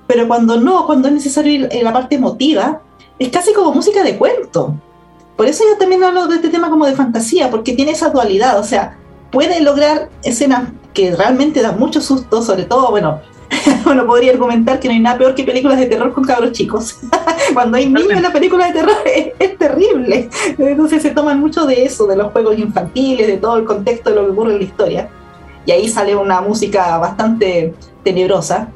pero 0.06 0.26
cuando 0.26 0.58
no, 0.58 0.86
cuando 0.86 1.08
es 1.08 1.14
necesario 1.14 1.68
la 1.82 1.92
parte 1.92 2.14
emotiva, 2.14 2.80
es 3.18 3.28
casi 3.28 3.52
como 3.52 3.72
música 3.72 4.02
de 4.02 4.16
cuento. 4.16 4.74
Por 5.36 5.46
eso 5.46 5.64
yo 5.70 5.78
también 5.78 6.02
hablo 6.02 6.26
de 6.26 6.36
este 6.36 6.48
tema 6.48 6.70
como 6.70 6.86
de 6.86 6.94
fantasía, 6.94 7.50
porque 7.50 7.74
tiene 7.74 7.92
esa 7.92 8.10
dualidad, 8.10 8.58
o 8.58 8.64
sea, 8.64 8.98
puede 9.30 9.60
lograr 9.60 10.08
escenas 10.24 10.70
que 10.94 11.14
realmente 11.14 11.62
dan 11.62 11.78
mucho 11.78 12.00
susto, 12.00 12.42
sobre 12.42 12.64
todo, 12.64 12.90
bueno, 12.90 13.20
uno 13.86 14.06
podría 14.06 14.32
argumentar 14.32 14.78
que 14.80 14.88
no 14.88 14.94
hay 14.94 15.00
nada 15.00 15.18
peor 15.18 15.34
que 15.34 15.44
películas 15.44 15.78
de 15.78 15.86
terror 15.86 16.12
con 16.12 16.24
cabros 16.24 16.52
chicos. 16.52 16.98
Cuando 17.54 17.76
hay 17.76 17.86
niños 17.86 18.12
en 18.12 18.22
la 18.22 18.32
película 18.32 18.66
de 18.66 18.72
terror 18.72 18.96
es, 19.38 19.58
terrible. 19.58 20.28
Entonces 20.58 21.02
se 21.02 21.10
toman 21.10 21.40
mucho 21.40 21.66
de 21.66 21.84
eso, 21.84 22.06
de 22.06 22.16
los 22.16 22.32
juegos 22.32 22.58
infantiles, 22.58 23.26
de 23.26 23.36
todo 23.36 23.56
el 23.56 23.64
contexto 23.64 24.10
de 24.10 24.16
lo 24.16 24.26
que 24.26 24.32
ocurre 24.32 24.52
en 24.52 24.58
la 24.58 24.64
historia. 24.64 25.08
Y 25.66 25.72
ahí 25.72 25.88
sale 25.88 26.14
una 26.16 26.40
música 26.40 26.98
bastante 26.98 27.74
tenebrosa. 28.04 28.68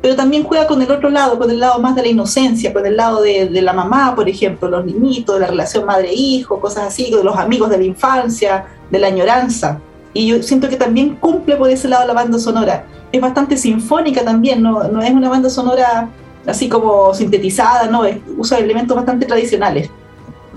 Pero 0.00 0.16
también 0.16 0.44
juega 0.44 0.66
con 0.66 0.80
el 0.80 0.90
otro 0.90 1.10
lado, 1.10 1.38
con 1.38 1.50
el 1.50 1.60
lado 1.60 1.78
más 1.78 1.94
de 1.94 2.00
la 2.00 2.08
inocencia, 2.08 2.72
con 2.72 2.86
el 2.86 2.96
lado 2.96 3.20
de, 3.20 3.50
de 3.50 3.60
la 3.60 3.74
mamá, 3.74 4.14
por 4.14 4.30
ejemplo, 4.30 4.70
los 4.70 4.86
niñitos, 4.86 5.34
de 5.34 5.42
la 5.42 5.48
relación 5.48 5.84
madre-hijo, 5.84 6.58
cosas 6.58 6.84
así, 6.86 7.10
de 7.10 7.22
los 7.22 7.36
amigos 7.36 7.68
de 7.68 7.76
la 7.76 7.84
infancia, 7.84 8.64
de 8.90 8.98
la 8.98 9.08
añoranza. 9.08 9.78
Y 10.14 10.26
yo 10.28 10.42
siento 10.42 10.70
que 10.70 10.76
también 10.76 11.16
cumple 11.16 11.56
por 11.56 11.68
ese 11.68 11.86
lado 11.86 12.06
la 12.06 12.14
banda 12.14 12.38
sonora 12.38 12.86
es 13.12 13.20
bastante 13.20 13.56
sinfónica 13.56 14.24
también, 14.24 14.62
no, 14.62 14.84
no 14.84 15.02
es 15.02 15.10
una 15.10 15.28
banda 15.28 15.50
sonora 15.50 16.08
así 16.46 16.68
como 16.68 17.14
sintetizada, 17.14 17.86
no, 17.90 18.02
usa 18.36 18.58
elementos 18.58 18.96
bastante 18.96 19.26
tradicionales, 19.26 19.90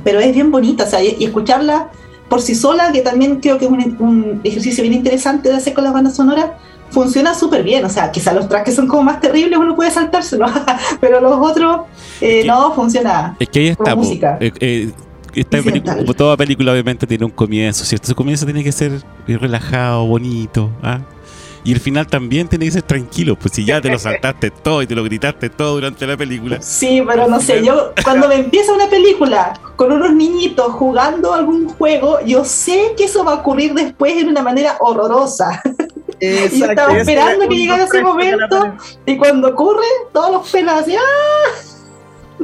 pero 0.04 0.20
es 0.20 0.34
bien 0.34 0.52
bonita, 0.52 0.84
o 0.84 0.88
sea, 0.88 1.04
y, 1.04 1.24
escucharla 1.24 1.90
por 2.30 2.42
sí 2.42 2.56
sola, 2.56 2.92
que 2.92 3.02
también 3.02 3.40
creo 3.40 3.58
que 3.58 3.66
es 3.66 3.72
un, 3.72 4.42
ejercicio 4.44 4.82
bien 4.82 4.94
interesante 4.94 5.50
de 5.50 5.56
hacer 5.56 5.74
con 5.74 5.84
las 5.84 5.94
bandas 5.94 6.16
sonoras, 6.16 6.52
funciona 6.90 7.34
súper 7.34 7.64
bien, 7.64 7.84
o 7.86 7.90
sea, 7.90 8.12
quizás 8.12 8.34
los 8.36 8.48
tracks 8.48 8.76
son 8.76 8.88
como 8.88 9.04
más 9.04 9.20
terribles, 9.20 9.58
uno 9.58 9.76
puede 9.76 9.92
saltárselo, 9.92 10.46
pero 11.02 11.20
los 11.20 11.34
otros 11.34 11.82
eh, 12.22 12.44
no 12.46 12.74
funciona. 12.74 13.36
Es 13.40 13.50
que 13.50 13.60
ahí 13.60 13.68
está, 13.70 13.96
música. 13.96 14.38
Eh, 14.40 14.52
eh, 14.60 14.92
esta 15.34 15.64
película, 15.64 15.98
como 15.98 16.14
toda 16.14 16.38
película 16.38 16.72
obviamente 16.72 17.08
tiene 17.08 17.26
un 17.26 17.32
comienzo, 17.32 17.84
¿cierto? 17.84 18.08
Su 18.08 18.16
comienzo 18.16 18.46
tiene 18.46 18.64
que 18.64 18.72
ser 18.72 19.02
relajado, 19.26 20.06
bonito, 20.06 20.70
¿ah? 20.84 21.00
Y 21.66 21.72
el 21.72 21.80
final 21.80 22.08
también 22.08 22.48
tiene 22.48 22.66
que 22.66 22.72
ser 22.72 22.82
tranquilo, 22.82 23.38
pues 23.38 23.54
si 23.54 23.64
ya 23.64 23.80
te 23.80 23.90
lo 23.90 23.98
saltaste 24.00 24.52
todo 24.52 24.82
y 24.82 24.88
te 24.88 24.96
lo 24.96 25.04
gritaste 25.04 25.50
todo 25.50 25.76
durante 25.76 26.06
la 26.06 26.18
película. 26.18 26.62
Sí, 26.62 27.02
pero 27.08 27.28
no 27.28 27.40
sé, 27.40 27.64
yo 27.64 27.94
cuando 28.04 28.28
me 28.28 28.36
empieza 28.36 28.74
una 28.74 28.90
película 28.90 29.60
con 29.76 29.92
unos 29.92 30.14
niñitos 30.14 30.74
jugando 30.74 31.34
algún 31.34 31.70
juego, 31.70 32.20
yo 32.26 32.44
sé 32.44 32.94
que 32.98 33.06
eso 33.06 33.24
va 33.24 33.34
a 33.34 33.36
ocurrir 33.36 33.74
después 33.74 34.16
de 34.16 34.26
una 34.26 34.42
manera 34.42 34.78
horrorosa. 34.80 35.62
y 36.20 36.60
yo 36.60 36.66
estaba 36.66 36.98
esperando 36.98 37.48
que 37.48 37.56
llegara 37.56 37.84
ese 37.86 38.02
momento 38.02 38.74
y 39.06 39.18
cuando 39.18 39.50
ocurre, 39.50 39.86
todos 40.12 40.32
los 40.32 40.50
pelos 40.50 40.74
así, 40.74 40.96
¡ah! 40.96 42.44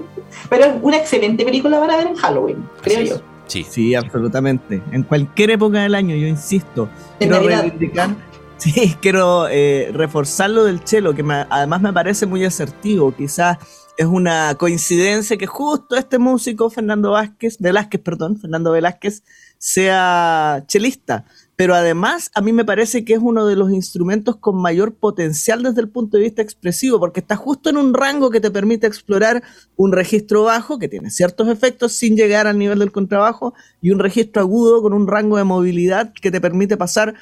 Pero 0.49 0.65
es 0.65 0.71
una 0.81 0.97
excelente 0.97 1.45
película 1.45 1.79
para 1.79 1.97
ver 1.97 2.07
en 2.07 2.15
Halloween, 2.15 2.67
creo 2.81 3.01
yo. 3.01 3.15
Sí. 3.45 3.65
sí, 3.67 3.95
absolutamente. 3.95 4.81
En 4.91 5.03
cualquier 5.03 5.51
época 5.51 5.81
del 5.81 5.95
año, 5.95 6.15
yo 6.15 6.27
insisto. 6.27 6.87
En 7.19 7.29
Navidad. 7.29 7.65
Sí, 8.73 8.97
quiero 9.01 9.47
eh, 9.47 9.89
reforzar 9.93 10.49
lo 10.49 10.65
del 10.65 10.83
chelo, 10.83 11.15
que 11.15 11.23
además 11.49 11.81
me 11.81 11.93
parece 11.93 12.25
muy 12.25 12.43
asertivo. 12.43 13.15
Quizás 13.15 13.57
es 13.95 14.05
una 14.05 14.53
coincidencia 14.55 15.37
que 15.37 15.47
justo 15.47 15.95
este 15.95 16.19
músico, 16.19 16.69
Fernando 16.69 17.11
Vázquez, 17.11 17.57
Velázquez, 17.59 18.01
perdón, 18.01 18.37
Fernando 18.37 18.71
Velázquez, 18.71 19.23
sea 19.57 20.65
chelista. 20.67 21.23
Pero 21.55 21.73
además 21.73 22.31
a 22.35 22.41
mí 22.41 22.51
me 22.51 22.65
parece 22.65 23.05
que 23.05 23.13
es 23.13 23.19
uno 23.21 23.45
de 23.45 23.55
los 23.55 23.71
instrumentos 23.71 24.35
con 24.35 24.61
mayor 24.61 24.93
potencial 24.93 25.63
desde 25.63 25.79
el 25.79 25.89
punto 25.89 26.17
de 26.17 26.23
vista 26.23 26.41
expresivo, 26.41 26.99
porque 26.99 27.21
está 27.21 27.37
justo 27.37 27.69
en 27.69 27.77
un 27.77 27.93
rango 27.93 28.29
que 28.29 28.41
te 28.41 28.51
permite 28.51 28.87
explorar 28.87 29.41
un 29.77 29.93
registro 29.93 30.43
bajo, 30.43 30.79
que 30.79 30.89
tiene 30.89 31.11
ciertos 31.11 31.47
efectos 31.47 31.93
sin 31.93 32.17
llegar 32.17 32.45
al 32.45 32.57
nivel 32.57 32.79
del 32.79 32.91
contrabajo, 32.91 33.53
y 33.81 33.91
un 33.91 33.99
registro 33.99 34.41
agudo 34.41 34.81
con 34.81 34.91
un 34.91 35.07
rango 35.07 35.37
de 35.37 35.45
movilidad 35.45 36.11
que 36.13 36.29
te 36.29 36.41
permite 36.41 36.75
pasar 36.75 37.15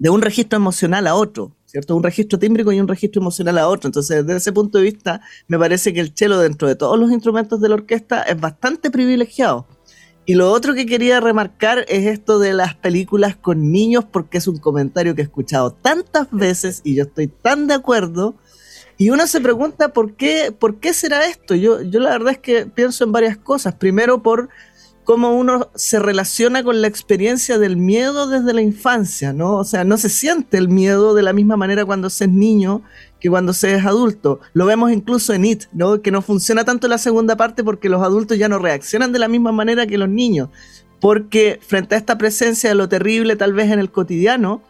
de 0.00 0.08
un 0.08 0.22
registro 0.22 0.56
emocional 0.56 1.06
a 1.06 1.14
otro, 1.14 1.54
¿cierto? 1.66 1.94
Un 1.94 2.02
registro 2.02 2.38
tímbrico 2.38 2.72
y 2.72 2.80
un 2.80 2.88
registro 2.88 3.20
emocional 3.20 3.58
a 3.58 3.68
otro. 3.68 3.86
Entonces, 3.86 4.26
desde 4.26 4.38
ese 4.38 4.52
punto 4.52 4.78
de 4.78 4.84
vista, 4.84 5.20
me 5.46 5.58
parece 5.58 5.92
que 5.92 6.00
el 6.00 6.12
cello 6.14 6.38
dentro 6.38 6.66
de 6.66 6.74
todos 6.74 6.98
los 6.98 7.12
instrumentos 7.12 7.60
de 7.60 7.68
la 7.68 7.74
orquesta 7.74 8.22
es 8.22 8.40
bastante 8.40 8.90
privilegiado. 8.90 9.66
Y 10.24 10.34
lo 10.34 10.50
otro 10.52 10.72
que 10.72 10.86
quería 10.86 11.20
remarcar 11.20 11.84
es 11.86 12.06
esto 12.06 12.38
de 12.38 12.54
las 12.54 12.74
películas 12.74 13.36
con 13.36 13.70
niños, 13.70 14.06
porque 14.10 14.38
es 14.38 14.48
un 14.48 14.56
comentario 14.56 15.14
que 15.14 15.20
he 15.20 15.24
escuchado 15.24 15.72
tantas 15.72 16.28
veces 16.30 16.80
y 16.82 16.94
yo 16.94 17.02
estoy 17.02 17.26
tan 17.26 17.66
de 17.66 17.74
acuerdo. 17.74 18.36
Y 18.96 19.10
uno 19.10 19.26
se 19.26 19.42
pregunta 19.42 19.92
por 19.92 20.14
qué, 20.14 20.50
por 20.50 20.80
qué 20.80 20.94
será 20.94 21.26
esto. 21.26 21.54
Yo, 21.54 21.82
yo 21.82 22.00
la 22.00 22.10
verdad 22.10 22.32
es 22.32 22.38
que 22.38 22.64
pienso 22.64 23.04
en 23.04 23.12
varias 23.12 23.36
cosas. 23.36 23.74
Primero 23.74 24.22
por 24.22 24.48
cómo 25.10 25.36
uno 25.36 25.72
se 25.74 25.98
relaciona 25.98 26.62
con 26.62 26.80
la 26.80 26.86
experiencia 26.86 27.58
del 27.58 27.76
miedo 27.76 28.28
desde 28.28 28.54
la 28.54 28.62
infancia, 28.62 29.32
¿no? 29.32 29.56
O 29.56 29.64
sea, 29.64 29.82
no 29.82 29.96
se 29.96 30.08
siente 30.08 30.56
el 30.56 30.68
miedo 30.68 31.14
de 31.14 31.22
la 31.24 31.32
misma 31.32 31.56
manera 31.56 31.84
cuando 31.84 32.08
se 32.10 32.26
es 32.26 32.30
niño 32.30 32.84
que 33.18 33.28
cuando 33.28 33.52
se 33.52 33.74
es 33.74 33.84
adulto. 33.84 34.38
Lo 34.52 34.66
vemos 34.66 34.92
incluso 34.92 35.34
en 35.34 35.46
It, 35.46 35.64
¿no? 35.72 36.00
Que 36.00 36.12
no 36.12 36.22
funciona 36.22 36.64
tanto 36.64 36.86
la 36.86 36.96
segunda 36.96 37.36
parte 37.36 37.64
porque 37.64 37.88
los 37.88 38.04
adultos 38.04 38.38
ya 38.38 38.48
no 38.48 38.60
reaccionan 38.60 39.10
de 39.10 39.18
la 39.18 39.26
misma 39.26 39.50
manera 39.50 39.84
que 39.84 39.98
los 39.98 40.08
niños. 40.08 40.48
Porque 41.00 41.58
frente 41.60 41.96
a 41.96 41.98
esta 41.98 42.16
presencia 42.16 42.70
de 42.70 42.76
lo 42.76 42.88
terrible 42.88 43.34
tal 43.34 43.52
vez 43.52 43.72
en 43.72 43.80
el 43.80 43.90
cotidiano, 43.90 44.62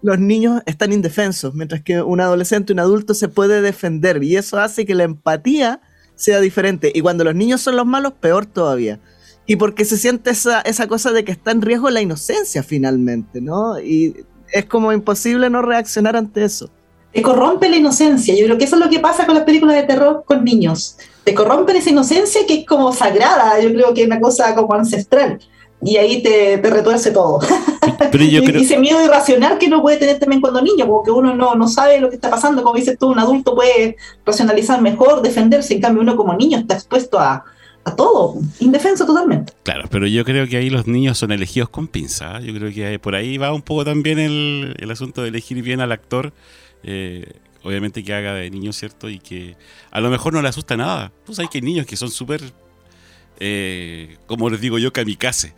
los 0.00 0.20
niños 0.20 0.62
están 0.66 0.92
indefensos, 0.92 1.54
mientras 1.54 1.82
que 1.82 2.02
un 2.02 2.20
adolescente, 2.20 2.72
un 2.72 2.78
adulto 2.78 3.14
se 3.14 3.26
puede 3.26 3.62
defender 3.62 4.22
y 4.22 4.36
eso 4.36 4.60
hace 4.60 4.86
que 4.86 4.94
la 4.94 5.02
empatía 5.02 5.80
sea 6.14 6.38
diferente. 6.38 6.92
Y 6.94 7.00
cuando 7.00 7.24
los 7.24 7.34
niños 7.34 7.62
son 7.62 7.74
los 7.74 7.84
malos, 7.84 8.12
peor 8.12 8.46
todavía 8.46 9.00
y 9.48 9.56
porque 9.56 9.86
se 9.86 9.96
siente 9.96 10.30
esa, 10.30 10.60
esa 10.60 10.86
cosa 10.86 11.10
de 11.10 11.24
que 11.24 11.32
está 11.32 11.52
en 11.52 11.62
riesgo 11.62 11.88
la 11.88 12.02
inocencia 12.02 12.62
finalmente, 12.62 13.40
¿no? 13.40 13.80
Y 13.80 14.14
es 14.52 14.66
como 14.66 14.92
imposible 14.92 15.48
no 15.48 15.62
reaccionar 15.62 16.16
ante 16.16 16.44
eso. 16.44 16.68
Te 17.14 17.22
corrompe 17.22 17.70
la 17.70 17.76
inocencia, 17.76 18.34
yo 18.36 18.44
creo 18.44 18.58
que 18.58 18.66
eso 18.66 18.76
es 18.76 18.82
lo 18.82 18.90
que 18.90 19.00
pasa 19.00 19.24
con 19.24 19.34
las 19.34 19.44
películas 19.44 19.74
de 19.76 19.84
terror 19.84 20.22
con 20.26 20.44
niños. 20.44 20.98
Te 21.24 21.32
corrompen 21.32 21.76
esa 21.76 21.88
inocencia 21.88 22.42
que 22.46 22.60
es 22.60 22.66
como 22.66 22.92
sagrada, 22.92 23.58
yo 23.58 23.72
creo 23.72 23.94
que 23.94 24.02
es 24.02 24.06
una 24.06 24.20
cosa 24.20 24.54
como 24.54 24.74
ancestral. 24.74 25.40
Y 25.80 25.96
ahí 25.96 26.22
te, 26.22 26.58
te 26.58 26.70
retuerce 26.70 27.10
todo. 27.10 27.38
Pero 28.12 28.24
yo 28.24 28.42
creo... 28.44 28.60
Ese 28.60 28.78
miedo 28.78 29.02
irracional 29.02 29.56
que 29.56 29.68
uno 29.68 29.80
puede 29.80 29.96
tener 29.96 30.18
también 30.18 30.42
cuando 30.42 30.60
niño, 30.60 30.86
porque 30.86 31.10
uno 31.10 31.34
no, 31.34 31.54
no 31.54 31.68
sabe 31.68 32.00
lo 32.00 32.10
que 32.10 32.16
está 32.16 32.28
pasando. 32.28 32.62
Como 32.62 32.76
dices 32.76 32.98
tú, 32.98 33.08
un 33.12 33.18
adulto 33.18 33.54
puede 33.54 33.96
racionalizar 34.26 34.82
mejor, 34.82 35.22
defenderse. 35.22 35.72
En 35.72 35.80
cambio, 35.80 36.02
uno 36.02 36.16
como 36.16 36.34
niño 36.34 36.58
está 36.58 36.74
expuesto 36.74 37.18
a, 37.18 37.44
todo, 37.96 38.36
indefenso 38.60 39.06
totalmente. 39.06 39.52
Claro, 39.62 39.88
pero 39.90 40.06
yo 40.06 40.24
creo 40.24 40.46
que 40.46 40.56
ahí 40.56 40.70
los 40.70 40.86
niños 40.86 41.18
son 41.18 41.32
elegidos 41.32 41.68
con 41.68 41.88
pinza. 41.88 42.38
¿eh? 42.38 42.46
Yo 42.46 42.54
creo 42.54 42.72
que 42.72 42.98
por 42.98 43.14
ahí 43.14 43.38
va 43.38 43.52
un 43.52 43.62
poco 43.62 43.84
también 43.84 44.18
el, 44.18 44.74
el 44.78 44.90
asunto 44.90 45.22
de 45.22 45.28
elegir 45.28 45.62
bien 45.62 45.80
al 45.80 45.92
actor. 45.92 46.32
Eh, 46.82 47.32
obviamente 47.62 48.02
que 48.04 48.14
haga 48.14 48.34
de 48.34 48.50
niño, 48.50 48.72
¿cierto? 48.72 49.08
Y 49.08 49.18
que 49.18 49.56
a 49.90 50.00
lo 50.00 50.10
mejor 50.10 50.32
no 50.32 50.42
le 50.42 50.48
asusta 50.48 50.76
nada. 50.76 51.12
Pues 51.24 51.38
hay 51.38 51.48
que 51.48 51.60
niños 51.60 51.86
que 51.86 51.96
son 51.96 52.10
súper, 52.10 52.42
eh, 53.40 54.16
como 54.26 54.50
les 54.50 54.60
digo 54.60 54.78
yo, 54.78 54.92
kamikaze. 54.92 55.54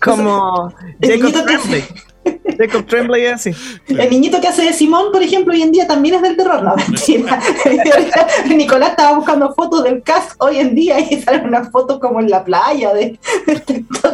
como 0.00 0.72
Jacob 1.00 1.32
Jacob 2.58 2.86
Tremblay 2.86 3.26
así. 3.26 3.50
El 3.88 4.10
niñito 4.10 4.40
que 4.40 4.48
hace 4.48 4.62
de 4.62 4.72
Simón, 4.72 5.12
por 5.12 5.22
ejemplo, 5.22 5.52
hoy 5.52 5.62
en 5.62 5.72
día 5.72 5.86
también 5.86 6.16
es 6.16 6.22
del 6.22 6.36
terror, 6.36 6.62
no, 6.62 6.74
mentira. 6.76 7.40
Nicolás 8.48 8.90
estaba 8.90 9.16
buscando 9.16 9.54
fotos 9.54 9.84
del 9.84 10.02
cast 10.02 10.32
hoy 10.38 10.58
en 10.58 10.74
día 10.74 11.00
y 11.00 11.20
salen 11.20 11.46
unas 11.46 11.70
fotos 11.70 11.98
como 11.98 12.20
en 12.20 12.30
la 12.30 12.44
playa. 12.44 12.92
De, 12.92 13.18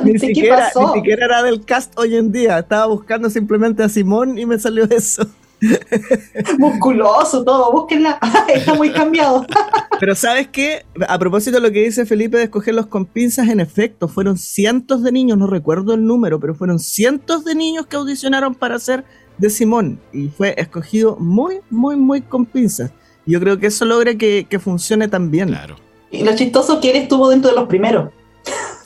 ni, 0.04 0.18
siquiera, 0.18 0.70
ni 0.74 0.92
siquiera 0.94 1.26
era 1.26 1.42
del 1.42 1.64
cast 1.64 1.98
hoy 1.98 2.16
en 2.16 2.32
día, 2.32 2.58
estaba 2.58 2.86
buscando 2.86 3.30
simplemente 3.30 3.82
a 3.82 3.88
Simón 3.88 4.38
y 4.38 4.46
me 4.46 4.58
salió 4.58 4.84
eso. 4.90 5.26
Musculoso, 6.58 7.44
todo, 7.44 7.72
búsquenla. 7.72 8.18
Está 8.54 8.74
muy 8.74 8.90
cambiado. 8.90 9.46
Pero 10.00 10.14
¿sabes 10.14 10.48
qué? 10.48 10.84
A 11.08 11.18
propósito 11.18 11.56
de 11.56 11.62
lo 11.66 11.72
que 11.72 11.84
dice 11.84 12.06
Felipe 12.06 12.36
de 12.36 12.44
escogerlos 12.44 12.86
con 12.86 13.04
pinzas, 13.04 13.48
en 13.48 13.60
efecto, 13.60 14.08
fueron 14.08 14.38
cientos 14.38 15.02
de 15.02 15.12
niños, 15.12 15.38
no 15.38 15.46
recuerdo 15.46 15.94
el 15.94 16.04
número, 16.04 16.38
pero 16.38 16.54
fueron 16.54 16.78
cientos 16.78 17.44
de 17.44 17.56
niños 17.56 17.86
que 17.86 17.96
audicionaron 17.96 18.54
para 18.54 18.78
ser 18.78 19.04
de 19.38 19.50
Simón 19.50 20.00
y 20.12 20.28
fue 20.28 20.54
escogido 20.56 21.16
muy, 21.18 21.60
muy, 21.70 21.96
muy 21.96 22.20
con 22.20 22.46
pinzas. 22.46 22.92
Yo 23.26 23.40
creo 23.40 23.58
que 23.58 23.66
eso 23.66 23.84
logra 23.84 24.14
que, 24.14 24.46
que 24.48 24.58
funcione 24.58 25.08
tan 25.08 25.30
bien. 25.30 25.48
Claro. 25.48 25.76
Y 26.10 26.24
lo 26.24 26.34
chistoso 26.34 26.74
es 26.74 26.78
que 26.78 26.90
él 26.90 26.96
estuvo 26.96 27.28
dentro 27.28 27.50
de 27.50 27.56
los 27.56 27.68
primeros. 27.68 28.10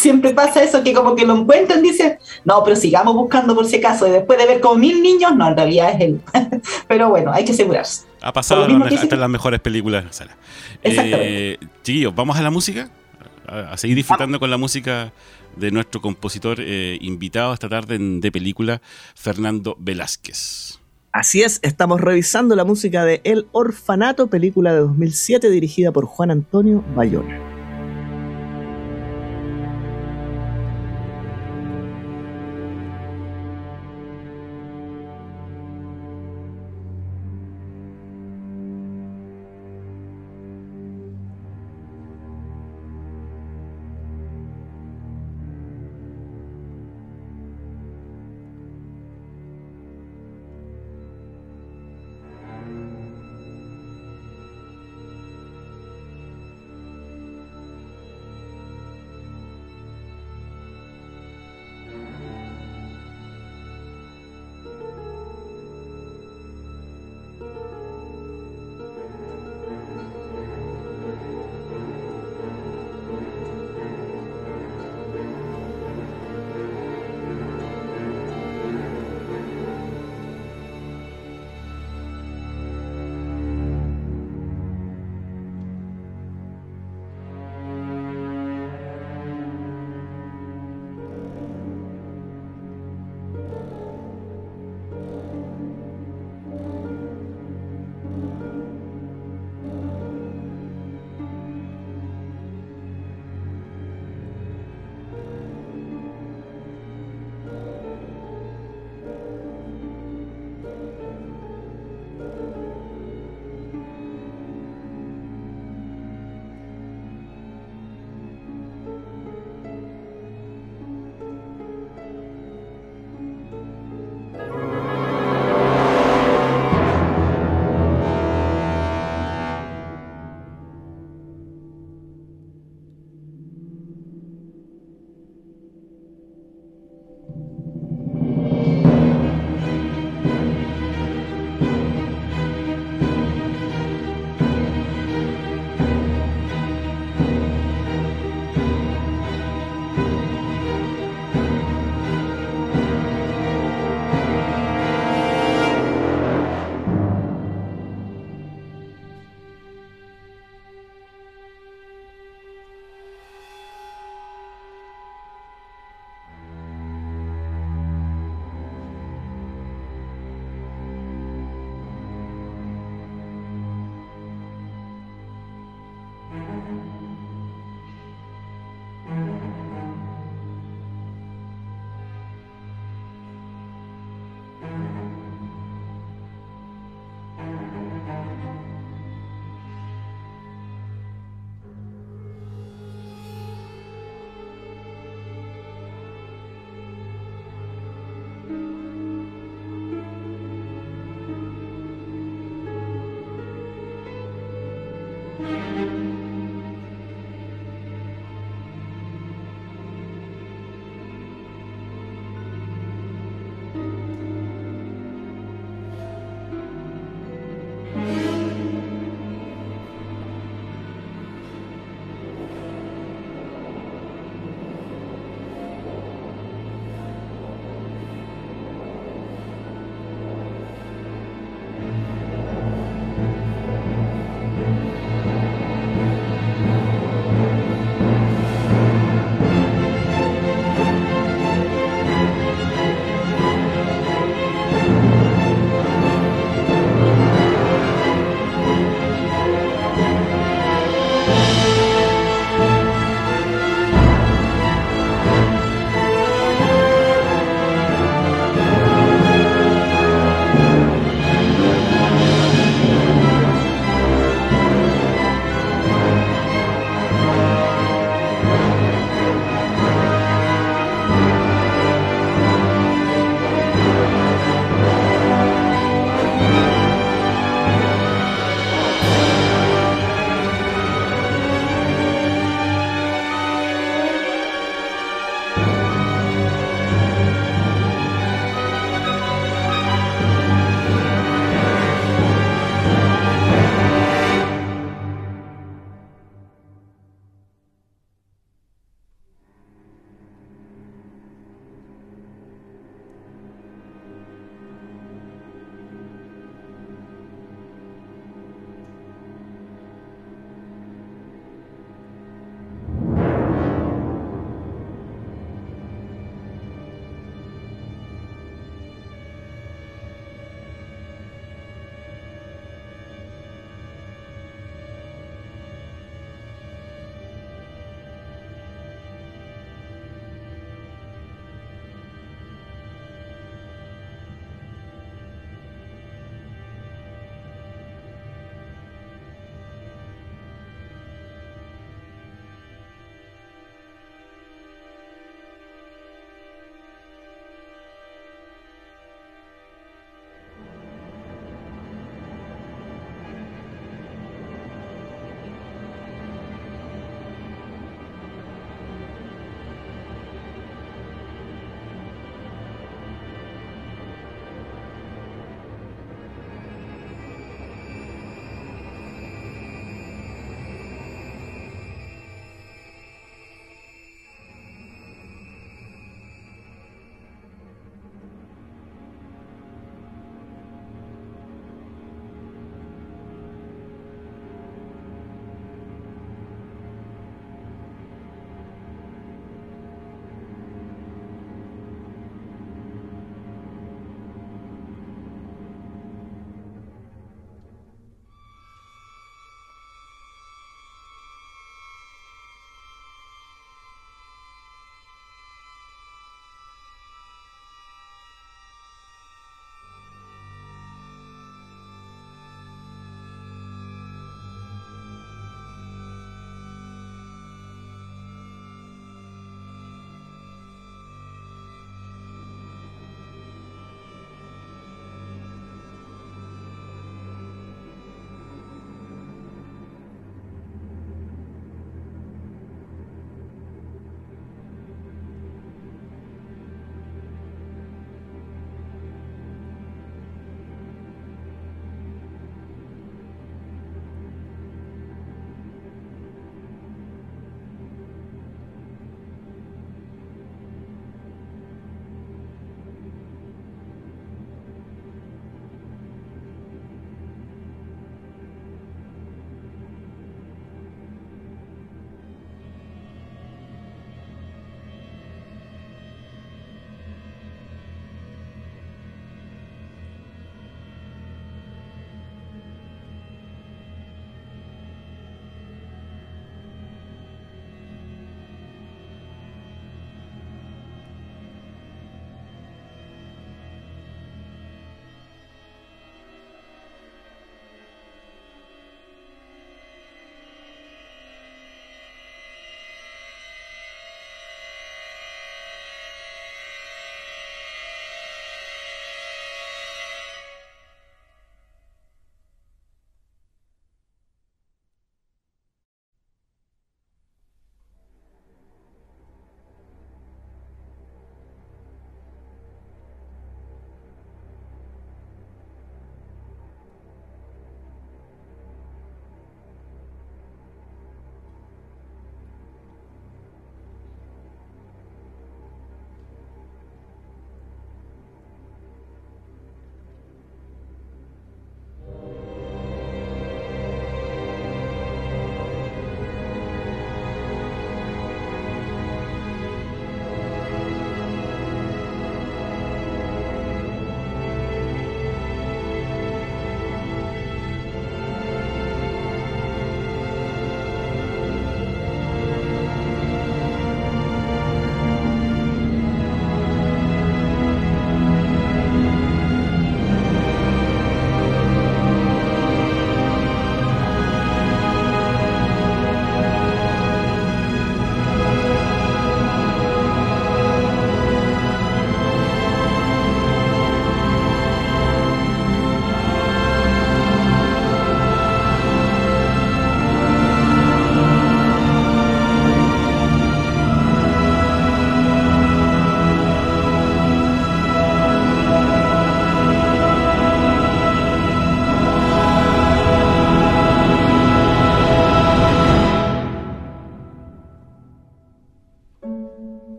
Siempre 0.00 0.32
pasa 0.32 0.62
eso, 0.62 0.82
que 0.82 0.94
como 0.94 1.14
que 1.14 1.26
lo 1.26 1.36
encuentran, 1.36 1.82
dicen, 1.82 2.18
no, 2.46 2.64
pero 2.64 2.74
sigamos 2.74 3.14
buscando 3.14 3.54
por 3.54 3.66
si 3.66 3.76
acaso. 3.76 4.08
Y 4.08 4.10
después 4.10 4.38
de 4.38 4.46
ver 4.46 4.60
como 4.60 4.76
mil 4.76 5.02
niños, 5.02 5.36
no, 5.36 5.46
en 5.48 5.56
realidad 5.56 5.90
es 5.92 6.00
él. 6.00 6.20
pero 6.88 7.10
bueno, 7.10 7.32
hay 7.32 7.44
que 7.44 7.52
asegurarse. 7.52 8.06
Ha 8.22 8.32
pasado 8.32 8.66
que 8.66 8.94
hasta 8.94 9.16
las 9.16 9.28
mejores 9.28 9.60
películas 9.60 10.02
de 10.02 10.06
la 10.06 10.12
sala. 10.14 10.36
Exactamente. 10.82 11.52
Eh, 11.52 11.58
chiquillos, 11.82 12.14
¿vamos 12.14 12.38
a 12.38 12.42
la 12.42 12.50
música? 12.50 12.88
A, 13.46 13.72
a 13.72 13.76
seguir 13.76 13.96
disfrutando 13.96 14.40
con 14.40 14.50
la 14.50 14.56
música 14.56 15.12
de 15.56 15.70
nuestro 15.70 16.00
compositor 16.00 16.58
eh, 16.60 16.98
invitado 17.00 17.52
esta 17.52 17.68
tarde 17.68 17.96
en 17.96 18.20
de 18.20 18.32
película, 18.32 18.80
Fernando 19.14 19.76
Velázquez. 19.78 20.78
Así 21.12 21.42
es, 21.42 21.58
estamos 21.62 22.00
revisando 22.00 22.54
la 22.54 22.64
música 22.64 23.04
de 23.04 23.20
El 23.24 23.48
Orfanato, 23.52 24.28
película 24.28 24.72
de 24.72 24.80
2007 24.80 25.50
dirigida 25.50 25.90
por 25.90 26.06
Juan 26.06 26.30
Antonio 26.30 26.84
Bayona. 26.94 27.49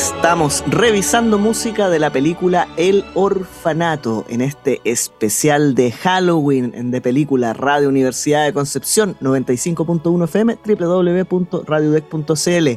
Estamos 0.00 0.64
revisando 0.66 1.36
música 1.36 1.90
de 1.90 1.98
la 1.98 2.10
película 2.10 2.66
El 2.78 3.04
Orfanato 3.12 4.24
en 4.30 4.40
este 4.40 4.80
especial 4.84 5.74
de 5.74 5.92
Halloween 5.92 6.90
de 6.90 7.02
película 7.02 7.52
Radio 7.52 7.90
Universidad 7.90 8.46
de 8.46 8.54
Concepción 8.54 9.14
95.1 9.20 10.24
FM 10.24 10.56
www.radiodec.cl. 10.64 12.68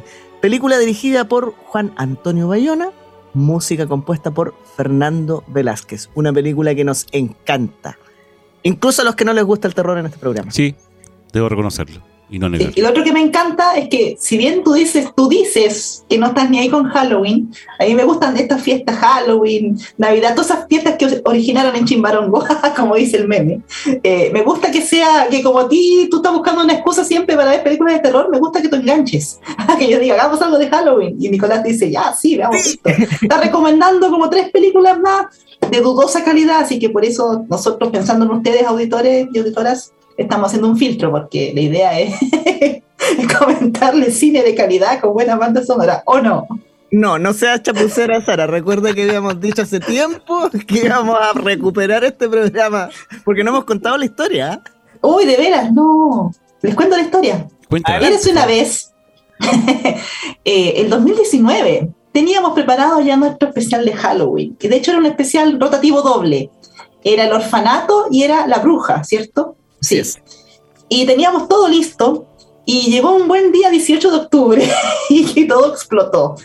Película 0.42 0.78
dirigida 0.78 1.26
por 1.26 1.54
Juan 1.54 1.94
Antonio 1.96 2.46
Bayona, 2.46 2.90
música 3.32 3.86
compuesta 3.86 4.30
por 4.30 4.54
Fernando 4.76 5.44
Velázquez. 5.46 6.10
Una 6.14 6.30
película 6.30 6.74
que 6.74 6.84
nos 6.84 7.06
encanta. 7.10 7.96
Incluso 8.64 9.00
a 9.00 9.06
los 9.06 9.14
que 9.14 9.24
no 9.24 9.32
les 9.32 9.44
gusta 9.44 9.66
el 9.66 9.74
terror 9.74 9.96
en 9.96 10.04
este 10.04 10.18
programa. 10.18 10.50
Sí, 10.50 10.74
debo 11.32 11.48
reconocerlo. 11.48 12.02
Y, 12.30 12.38
no 12.38 12.48
y 12.56 12.80
lo 12.80 12.88
otro 12.88 13.04
que 13.04 13.12
me 13.12 13.20
encanta 13.20 13.76
es 13.76 13.88
que 13.88 14.16
si 14.18 14.38
bien 14.38 14.64
tú 14.64 14.72
dices, 14.72 15.08
tú 15.14 15.28
dices 15.28 16.04
que 16.08 16.16
no 16.18 16.28
estás 16.28 16.48
ni 16.48 16.58
ahí 16.58 16.70
con 16.70 16.84
Halloween, 16.88 17.52
a 17.78 17.84
mí 17.84 17.94
me 17.94 18.04
gustan 18.04 18.36
estas 18.36 18.62
fiestas 18.62 18.96
Halloween, 18.96 19.78
Navidad, 19.98 20.34
todas 20.34 20.50
esas 20.50 20.66
fiestas 20.66 20.96
que 20.96 21.20
originaron 21.24 21.76
en 21.76 21.84
Chimbarongo, 21.84 22.42
como 22.76 22.96
dice 22.96 23.18
el 23.18 23.28
meme. 23.28 23.60
Eh, 24.02 24.30
me 24.32 24.42
gusta 24.42 24.70
que 24.70 24.80
sea, 24.80 25.28
que 25.30 25.42
como 25.42 25.60
a 25.60 25.68
ti 25.68 26.08
tú 26.10 26.16
estás 26.16 26.32
buscando 26.32 26.64
una 26.64 26.72
excusa 26.72 27.04
siempre 27.04 27.36
para 27.36 27.50
ver 27.50 27.62
películas 27.62 27.94
de 27.94 28.00
terror, 28.00 28.28
me 28.30 28.38
gusta 28.38 28.62
que 28.62 28.68
tú 28.68 28.76
enganches. 28.76 29.40
que 29.78 29.88
yo 29.88 29.98
diga, 29.98 30.14
hagamos 30.14 30.40
algo 30.40 30.58
de 30.58 30.68
Halloween. 30.68 31.16
Y 31.20 31.28
Nicolás 31.28 31.62
dice, 31.62 31.90
ya, 31.90 32.14
sí, 32.14 32.36
veamos 32.36 32.64
esto. 32.64 32.90
Está 33.20 33.40
recomendando 33.40 34.10
como 34.10 34.30
tres 34.30 34.50
películas 34.50 34.98
más 34.98 35.26
de 35.70 35.80
dudosa 35.80 36.24
calidad, 36.24 36.60
así 36.60 36.78
que 36.78 36.90
por 36.90 37.04
eso 37.04 37.44
nosotros 37.48 37.90
pensando 37.90 38.24
en 38.24 38.30
ustedes, 38.32 38.64
auditores 38.64 39.28
y 39.32 39.38
auditoras, 39.38 39.92
estamos 40.16 40.48
haciendo 40.48 40.68
un 40.68 40.76
filtro 40.76 41.10
porque 41.10 41.52
la 41.54 41.60
idea 41.60 42.00
es 42.00 42.14
comentarle 43.38 44.10
cine 44.10 44.42
de 44.42 44.54
calidad 44.54 45.00
con 45.00 45.12
buena 45.12 45.36
banda 45.36 45.64
sonora, 45.64 46.02
¿o 46.06 46.20
no? 46.20 46.46
No, 46.90 47.18
no 47.18 47.32
seas 47.32 47.62
chapucera, 47.62 48.24
Sara. 48.24 48.46
Recuerda 48.46 48.94
que 48.94 49.02
habíamos 49.02 49.40
dicho 49.40 49.62
hace 49.62 49.80
tiempo 49.80 50.48
que 50.66 50.86
íbamos 50.86 51.18
a 51.20 51.32
recuperar 51.32 52.04
este 52.04 52.28
programa 52.28 52.88
porque 53.24 53.42
no 53.42 53.50
hemos 53.50 53.64
contado 53.64 53.96
la 53.96 54.04
historia. 54.04 54.62
Uy, 55.00 55.26
de 55.26 55.36
veras, 55.36 55.72
no. 55.72 56.30
Les 56.62 56.74
cuento 56.74 56.96
la 56.96 57.02
historia. 57.02 57.48
Eres 58.00 58.26
una 58.28 58.46
vez, 58.46 58.92
eh, 60.44 60.74
el 60.76 60.88
2019, 60.88 61.90
teníamos 62.12 62.52
preparado 62.52 63.00
ya 63.00 63.16
nuestro 63.16 63.48
especial 63.48 63.84
de 63.84 63.92
Halloween, 63.92 64.56
que 64.56 64.68
de 64.68 64.76
hecho 64.76 64.92
era 64.92 65.00
un 65.00 65.06
especial 65.06 65.58
rotativo 65.58 66.02
doble. 66.02 66.50
Era 67.02 67.24
el 67.24 67.32
orfanato 67.32 68.06
y 68.10 68.22
era 68.22 68.46
la 68.46 68.58
bruja, 68.58 69.02
¿cierto? 69.02 69.56
Sí. 69.84 70.02
Y 70.88 71.06
teníamos 71.06 71.48
todo 71.48 71.68
listo 71.68 72.26
y 72.64 72.90
llegó 72.90 73.14
un 73.14 73.28
buen 73.28 73.52
día 73.52 73.70
18 73.70 74.10
de 74.10 74.16
octubre 74.16 74.68
y 75.10 75.46
todo 75.46 75.70
explotó. 75.72 76.36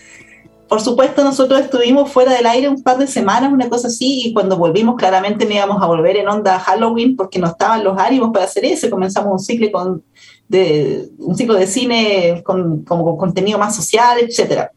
Por 0.68 0.82
supuesto, 0.82 1.24
nosotros 1.24 1.62
estuvimos 1.62 2.12
fuera 2.12 2.32
del 2.32 2.46
aire 2.46 2.70
un 2.70 2.84
par 2.84 3.00
de 3.00 3.08
semanas, 3.08 3.52
una 3.52 3.70
cosa 3.70 3.88
así, 3.88 4.28
y 4.28 4.34
cuando 4.34 4.56
volvimos 4.56 4.98
claramente 4.98 5.46
no 5.46 5.56
íbamos 5.56 5.82
a 5.82 5.88
volver 5.88 6.18
en 6.18 6.28
onda 6.28 6.60
Halloween 6.60 7.16
porque 7.16 7.40
no 7.40 7.48
estaban 7.48 7.84
los 7.84 7.98
ánimos 7.98 8.30
para 8.32 8.46
hacer 8.46 8.66
eso. 8.66 8.88
Comenzamos 8.88 9.32
un 9.32 9.40
ciclo, 9.40 9.72
con, 9.72 10.04
de, 10.48 11.10
un 11.18 11.36
ciclo 11.36 11.56
de 11.56 11.66
cine 11.66 12.44
con, 12.46 12.84
con 12.84 13.18
contenido 13.18 13.58
más 13.58 13.76
social, 13.76 14.20
etc. 14.20 14.68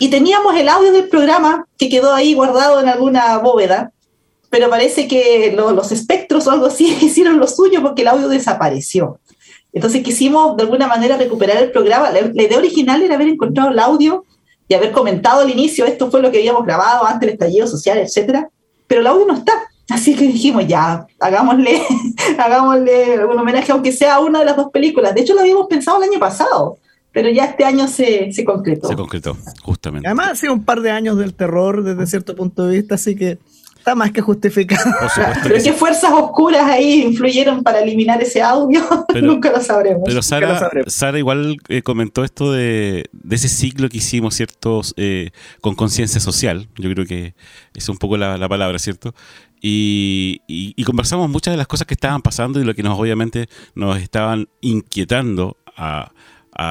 Y 0.00 0.08
teníamos 0.08 0.56
el 0.56 0.68
audio 0.68 0.90
del 0.90 1.08
programa 1.08 1.68
que 1.78 1.88
quedó 1.88 2.12
ahí 2.12 2.34
guardado 2.34 2.80
en 2.80 2.88
alguna 2.88 3.38
bóveda 3.38 3.92
pero 4.52 4.68
parece 4.68 5.08
que 5.08 5.54
los 5.56 5.92
espectros 5.92 6.46
o 6.46 6.50
algo 6.50 6.66
así 6.66 6.84
hicieron 7.00 7.38
lo 7.38 7.48
suyo 7.48 7.80
porque 7.80 8.02
el 8.02 8.08
audio 8.08 8.28
desapareció. 8.28 9.18
Entonces 9.72 10.02
quisimos 10.02 10.58
de 10.58 10.64
alguna 10.64 10.86
manera 10.86 11.16
recuperar 11.16 11.56
el 11.56 11.70
programa. 11.70 12.10
La, 12.10 12.20
idea 12.20 12.58
original 12.58 13.02
era 13.02 13.14
haber 13.14 13.28
encontrado 13.28 13.70
el 13.70 13.78
audio 13.78 14.26
y 14.68 14.74
haber 14.74 14.92
comentado 14.92 15.40
al 15.40 15.48
inicio, 15.48 15.86
esto 15.86 16.10
fue 16.10 16.20
lo 16.20 16.30
que 16.30 16.36
habíamos 16.36 16.66
grabado 16.66 17.06
antes 17.06 17.20
del 17.20 17.30
estallido 17.30 17.66
social, 17.66 17.96
etcétera, 17.96 18.50
pero 18.86 19.00
el 19.00 19.06
audio 19.06 19.24
no 19.24 19.34
está. 19.36 19.54
Así 19.88 20.14
que 20.14 20.26
dijimos, 20.26 20.66
ya, 20.66 21.06
hagámosle, 21.18 21.80
hagámosle 22.38 23.14
algún 23.14 23.38
homenaje, 23.38 23.72
aunque 23.72 23.90
sea 23.90 24.20
una 24.20 24.40
de 24.40 24.44
las 24.44 24.56
dos 24.56 24.68
películas. 24.70 25.14
De 25.14 25.22
hecho, 25.22 25.32
lo 25.32 25.40
habíamos 25.40 25.66
pensado 25.66 25.96
el 25.96 26.10
año 26.10 26.20
pasado, 26.20 26.76
pero 27.10 27.30
ya 27.30 27.46
este 27.46 27.64
año 27.64 27.88
se, 27.88 28.30
se 28.32 28.44
concretó. 28.44 28.86
Se 28.86 28.96
concretó, 28.96 29.34
justamente. 29.62 30.06
Además, 30.06 30.32
ha 30.32 30.36
sido 30.36 30.52
un 30.52 30.64
par 30.66 30.82
de 30.82 30.90
años 30.90 31.16
del 31.16 31.32
terror 31.32 31.82
desde 31.82 32.06
cierto 32.06 32.36
punto 32.36 32.66
de 32.66 32.76
vista, 32.76 32.96
así 32.96 33.16
que 33.16 33.38
Está 33.82 33.96
más 33.96 34.12
que 34.12 34.20
justificado. 34.20 34.92
Pero 35.42 35.56
qué 35.60 35.72
fuerzas 35.72 36.12
oscuras 36.12 36.70
ahí 36.70 37.02
influyeron 37.02 37.64
para 37.64 37.80
eliminar 37.80 38.22
ese 38.22 38.40
audio, 38.40 38.80
nunca 39.20 39.50
lo 39.50 39.60
sabremos. 39.60 40.04
Pero 40.06 40.22
Sara, 40.22 41.18
igual 41.18 41.56
eh, 41.68 41.82
comentó 41.82 42.22
esto 42.22 42.52
de, 42.52 43.10
ese 43.28 43.48
ciclo 43.48 43.88
que 43.88 43.96
hicimos, 43.96 44.36
¿cierto? 44.36 44.82
Eh, 44.96 45.30
con 45.60 45.74
conciencia 45.74 46.20
social. 46.20 46.68
Yo 46.76 46.90
creo 46.92 47.06
que 47.06 47.34
es 47.74 47.88
un 47.88 47.98
poco 47.98 48.16
la, 48.16 48.48
palabra, 48.48 48.78
¿cierto? 48.78 49.16
Y, 49.60 50.40
conversamos 50.86 51.28
muchas 51.28 51.52
de 51.52 51.58
las 51.58 51.66
cosas 51.66 51.84
que 51.84 51.94
estaban 51.94 52.22
pasando 52.22 52.60
y 52.60 52.64
lo 52.64 52.76
que 52.76 52.84
nos 52.84 52.96
obviamente 52.96 53.48
nos 53.74 53.98
estaban 53.98 54.48
inquietando 54.60 55.56
a, 55.76 56.12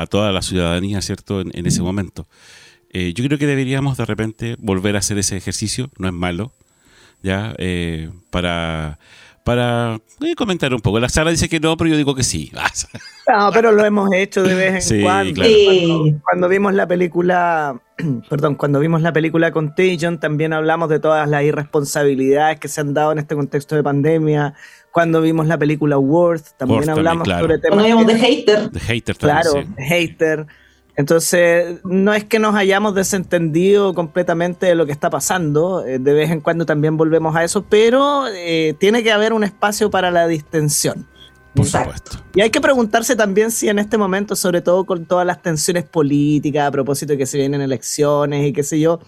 toda 0.09 0.31
la 0.31 0.41
ciudadanía, 0.41 1.01
¿cierto? 1.01 1.41
En, 1.41 1.65
ese 1.65 1.81
momento. 1.81 2.25
Eh, 2.89 3.11
yo 3.13 3.25
creo 3.25 3.37
que 3.37 3.47
deberíamos 3.47 3.97
de 3.97 4.05
repente 4.05 4.55
volver 4.59 4.95
a 4.95 4.99
hacer 4.99 5.17
ese 5.17 5.35
ejercicio, 5.35 5.89
no 5.97 6.07
es 6.07 6.13
malo, 6.13 6.53
¿ya? 7.21 7.53
Eh, 7.57 8.09
para 8.29 8.97
para 9.43 9.99
eh, 10.21 10.35
comentar 10.35 10.73
un 10.73 10.81
poco. 10.81 10.99
La 10.99 11.09
Sara 11.09 11.31
dice 11.31 11.49
que 11.49 11.59
no, 11.59 11.75
pero 11.75 11.89
yo 11.89 11.97
digo 11.97 12.13
que 12.13 12.23
sí. 12.23 12.51
no, 13.27 13.49
pero 13.51 13.71
lo 13.71 13.83
hemos 13.83 14.11
hecho 14.13 14.43
de 14.43 14.53
vez 14.53 14.91
en 14.91 15.01
cuando. 15.01 15.41
cuando. 16.23 16.47
vimos 16.47 16.73
la 16.73 16.87
película, 16.87 17.81
perdón, 18.29 18.55
cuando 18.55 18.79
vimos 18.79 19.01
la 19.01 19.13
película 19.13 19.51
Contagion, 19.51 20.19
también 20.19 20.53
hablamos 20.53 20.89
de 20.89 20.99
todas 20.99 21.27
las 21.27 21.43
irresponsabilidades 21.43 22.59
que 22.59 22.67
se 22.67 22.81
han 22.81 22.93
dado 22.93 23.11
en 23.11 23.19
este 23.19 23.35
contexto 23.35 23.75
de 23.75 23.83
pandemia. 23.83 24.53
Cuando 24.91 25.21
vimos 25.21 25.47
la 25.47 25.57
película 25.57 25.97
Worth, 25.97 26.57
también 26.57 26.89
hablamos 26.89 27.27
sobre 27.27 27.57
temas. 27.57 27.79
Cuando 27.79 27.97
vimos 27.97 28.05
The 28.07 28.19
Hater. 28.19 28.69
The 28.71 28.79
Hater 28.79 29.17
también, 29.17 29.41
Claro, 29.41 29.67
The 29.75 29.83
Hater. 29.83 30.47
Entonces, 31.01 31.79
no 31.83 32.13
es 32.13 32.25
que 32.25 32.37
nos 32.37 32.53
hayamos 32.53 32.93
desentendido 32.93 33.95
completamente 33.95 34.67
de 34.67 34.75
lo 34.75 34.85
que 34.85 34.91
está 34.91 35.09
pasando, 35.09 35.83
eh, 35.83 35.97
de 35.97 36.13
vez 36.13 36.29
en 36.29 36.41
cuando 36.41 36.63
también 36.63 36.95
volvemos 36.95 37.35
a 37.35 37.43
eso, 37.43 37.65
pero 37.67 38.27
eh, 38.27 38.75
tiene 38.77 39.01
que 39.01 39.11
haber 39.11 39.33
un 39.33 39.43
espacio 39.43 39.89
para 39.89 40.11
la 40.11 40.27
distensión. 40.27 41.07
Por 41.55 41.65
supuesto. 41.65 42.19
Y 42.35 42.41
hay 42.41 42.51
que 42.51 42.61
preguntarse 42.61 43.15
también 43.15 43.49
si 43.49 43.67
en 43.67 43.79
este 43.79 43.97
momento, 43.97 44.35
sobre 44.35 44.61
todo 44.61 44.85
con 44.85 45.05
todas 45.07 45.25
las 45.25 45.41
tensiones 45.41 45.85
políticas, 45.85 46.67
a 46.67 46.71
propósito 46.71 47.13
de 47.13 47.17
que 47.17 47.25
se 47.25 47.39
vienen 47.39 47.61
elecciones 47.61 48.47
y 48.47 48.53
qué 48.53 48.61
sé 48.61 48.79
yo, 48.79 48.99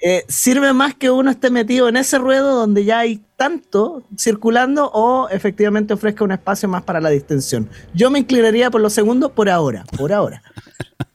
eh, 0.00 0.24
sirve 0.28 0.72
más 0.72 0.94
que 0.94 1.10
uno 1.10 1.32
esté 1.32 1.50
metido 1.50 1.88
en 1.88 1.96
ese 1.96 2.18
ruedo 2.18 2.54
donde 2.54 2.84
ya 2.84 3.00
hay 3.00 3.24
tanto 3.34 4.04
circulando 4.16 4.88
o 4.94 5.28
efectivamente 5.30 5.94
ofrezca 5.94 6.22
un 6.22 6.30
espacio 6.30 6.68
más 6.68 6.84
para 6.84 7.00
la 7.00 7.10
distensión. 7.10 7.68
Yo 7.92 8.08
me 8.08 8.20
inclinaría 8.20 8.70
por 8.70 8.80
lo 8.80 8.88
segundo 8.88 9.34
por 9.34 9.48
ahora, 9.48 9.84
por 9.98 10.12
ahora. 10.12 10.44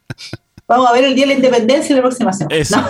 Vamos 0.70 0.88
a 0.88 0.93
ver 0.93 1.03
el 1.03 1.15
Día 1.15 1.24
de 1.24 1.34
la 1.34 1.34
Independencia 1.34 1.95
la 1.95 2.01
próxima 2.03 2.32
semana. 2.32 2.55
Eso. 2.55 2.78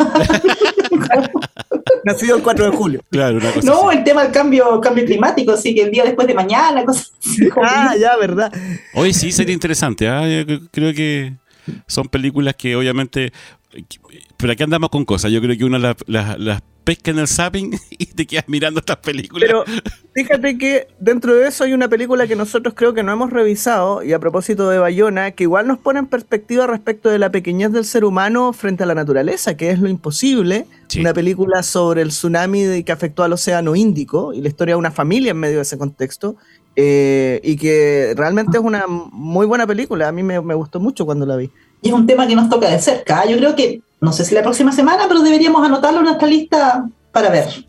Nacido 2.04 2.36
el 2.36 2.44
4 2.44 2.72
de 2.72 2.78
julio. 2.78 3.02
Claro, 3.10 3.38
una 3.38 3.52
cosa 3.52 3.66
No, 3.66 3.90
el 3.92 4.04
tema 4.04 4.24
del 4.24 4.32
cambio, 4.34 4.82
cambio 4.82 5.06
climático, 5.06 5.54
así 5.54 5.74
que 5.74 5.84
el 5.84 5.92
día 5.92 6.04
después 6.04 6.28
de 6.28 6.34
mañana, 6.34 6.84
cosas 6.84 7.14
así. 7.20 7.50
Ah, 7.62 7.96
ya, 8.00 8.18
verdad. 8.18 8.54
Hoy 8.94 9.14
sí 9.14 9.32
sería 9.32 9.54
interesante. 9.54 10.10
¿ah? 10.10 10.24
creo 10.72 10.94
que 10.94 11.34
son 11.88 12.08
películas 12.10 12.56
que 12.56 12.76
obviamente 12.76 13.32
pero 14.38 14.54
aquí 14.54 14.64
andamos 14.64 14.90
con 14.90 15.06
cosas. 15.06 15.32
Yo 15.32 15.42
creo 15.42 15.58
que 15.58 15.64
uno 15.64 15.78
las, 15.78 15.96
las, 16.08 16.62
pesca 16.84 17.12
en 17.12 17.20
el 17.20 17.28
zapping 17.28 17.80
y 17.92 18.06
te 18.08 18.26
quedas 18.26 18.46
mirando 18.48 18.80
estas 18.80 18.98
películas. 18.98 19.48
Pero 19.48 19.64
fíjate 20.24 20.58
que 20.58 20.88
dentro 21.00 21.34
de 21.34 21.48
eso 21.48 21.64
hay 21.64 21.72
una 21.72 21.88
película 21.88 22.28
que 22.28 22.36
nosotros 22.36 22.74
creo 22.76 22.94
que 22.94 23.04
no 23.04 23.14
hemos 23.14 23.30
revisado, 23.32 24.04
y 24.04 24.12
a 24.12 24.20
propósito 24.20 24.70
de 24.70 24.78
Bayona, 24.78 25.32
que 25.32 25.44
igual 25.44 25.66
nos 25.66 25.78
pone 25.78 26.00
en 26.00 26.08
perspectiva 26.08 26.68
respecto 26.68 27.10
de 27.10 27.20
la 27.20 27.30
pequeñez 27.30 27.72
del 27.72 27.86
ser 27.86 28.04
humano 28.04 28.52
frente 28.52 28.84
a 28.84 28.86
la 28.86 28.96
naturaleza, 28.96 29.56
que 29.56 29.72
es 29.72 29.80
lo 29.80 29.88
imposible. 29.88 30.66
Una 31.00 31.14
película 31.14 31.64
sobre 31.64 32.02
el 32.02 32.10
tsunami 32.10 32.84
que 32.84 32.92
afectó 32.92 33.24
al 33.24 33.32
Océano 33.32 33.76
Índico 33.76 34.34
y 34.34 34.42
la 34.42 34.50
historia 34.50 34.74
de 34.74 34.80
una 34.80 34.92
familia 34.92 35.32
en 35.32 35.38
medio 35.38 35.58
de 35.58 35.62
ese 35.62 35.78
contexto. 35.78 36.36
Eh, 36.76 37.40
y 37.44 37.58
que 37.58 38.14
realmente 38.16 38.58
es 38.58 38.64
una 38.64 38.86
muy 38.88 39.46
buena 39.46 39.68
película. 39.68 40.08
A 40.08 40.12
mí 40.12 40.24
me, 40.24 40.42
me 40.42 40.54
gustó 40.54 40.80
mucho 40.80 41.06
cuando 41.06 41.26
la 41.26 41.36
vi. 41.36 41.50
Y 41.82 41.90
es 41.90 41.94
un 41.94 42.08
tema 42.08 42.28
que 42.28 42.36
nos 42.36 42.50
toca 42.50 42.70
de 42.70 42.80
cerca. 42.80 43.26
Yo 43.26 43.38
creo 43.38 43.56
que 43.56 43.82
no 44.02 44.12
sé 44.12 44.26
si 44.26 44.34
la 44.36 44.42
próxima 44.42 44.72
semana, 44.72 45.06
pero 45.08 45.22
deberíamos 45.22 45.66
anotarlo 45.66 46.00
en 46.00 46.06
nuestra 46.06 46.28
lista 46.28 46.90
para 47.12 47.30
ver. 47.30 47.69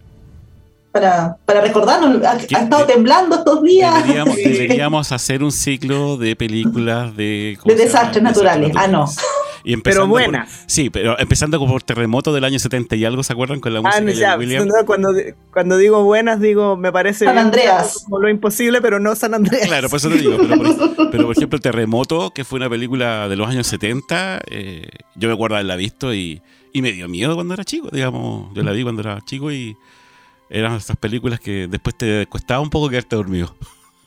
Para, 0.92 1.36
para 1.44 1.60
recordarnos, 1.60 2.20
ha, 2.24 2.36
estado 2.36 2.84
temblando 2.84 3.36
estos 3.36 3.62
días. 3.62 3.94
Deberíamos, 4.06 5.12
hacer 5.12 5.44
un 5.44 5.52
ciclo 5.52 6.16
de 6.16 6.34
películas 6.34 7.16
de, 7.16 7.56
de 7.64 7.74
desastres 7.76 8.22
naturales. 8.22 8.72
Ah, 8.74 8.88
no 8.88 9.06
pero 9.84 10.06
buena. 10.06 10.46
sí, 10.66 10.90
pero 10.90 11.18
empezando 11.18 11.58
por 11.58 11.82
Terremoto 11.82 12.32
del 12.32 12.44
año 12.44 12.58
70 12.58 12.96
y 12.96 13.04
algo, 13.04 13.22
¿se 13.22 13.32
acuerdan 13.32 13.60
con 13.60 13.74
la 13.74 13.80
música 13.80 14.32
ah, 14.32 14.36
de 14.36 14.84
cuando, 14.86 15.10
cuando 15.52 15.76
digo 15.76 16.02
buenas, 16.04 16.40
digo, 16.40 16.76
me 16.76 16.92
parece 16.92 17.24
San 17.24 17.38
Andreas. 17.38 18.04
como 18.04 18.20
lo 18.20 18.28
imposible, 18.28 18.80
pero 18.80 19.00
no 19.00 19.14
San 19.14 19.34
Andreas. 19.34 19.66
Claro, 19.66 19.88
por 19.88 19.98
eso 19.98 20.08
te 20.08 20.18
digo. 20.18 20.36
Pero 21.10 21.26
por, 21.26 21.32
ejemplo, 21.36 21.58
Terremoto, 21.58 22.30
que 22.30 22.44
fue 22.44 22.58
una 22.58 22.70
película 22.70 23.28
de 23.28 23.36
los 23.36 23.48
años 23.48 23.66
70, 23.66 24.40
eh, 24.46 24.88
yo 25.16 25.28
me 25.28 25.34
acuerdo 25.34 25.54
de 25.54 25.60
haberla 25.60 25.76
visto 25.76 26.14
y, 26.14 26.42
Y 26.72 26.82
me 26.82 26.92
dio 26.92 27.08
miedo 27.08 27.34
cuando 27.34 27.54
era 27.54 27.64
chico, 27.64 27.88
digamos. 27.92 28.52
Yo 28.54 28.62
la 28.62 28.72
vi 28.72 28.82
cuando 28.82 29.02
era 29.02 29.20
chico 29.24 29.52
y 29.52 29.76
eran 30.50 30.74
esas 30.74 30.96
películas 30.96 31.40
que 31.40 31.68
después 31.68 31.94
te 31.96 32.26
costaba 32.26 32.60
un 32.60 32.70
poco 32.70 32.88
quedarte 32.90 33.16
dormido. 33.16 33.54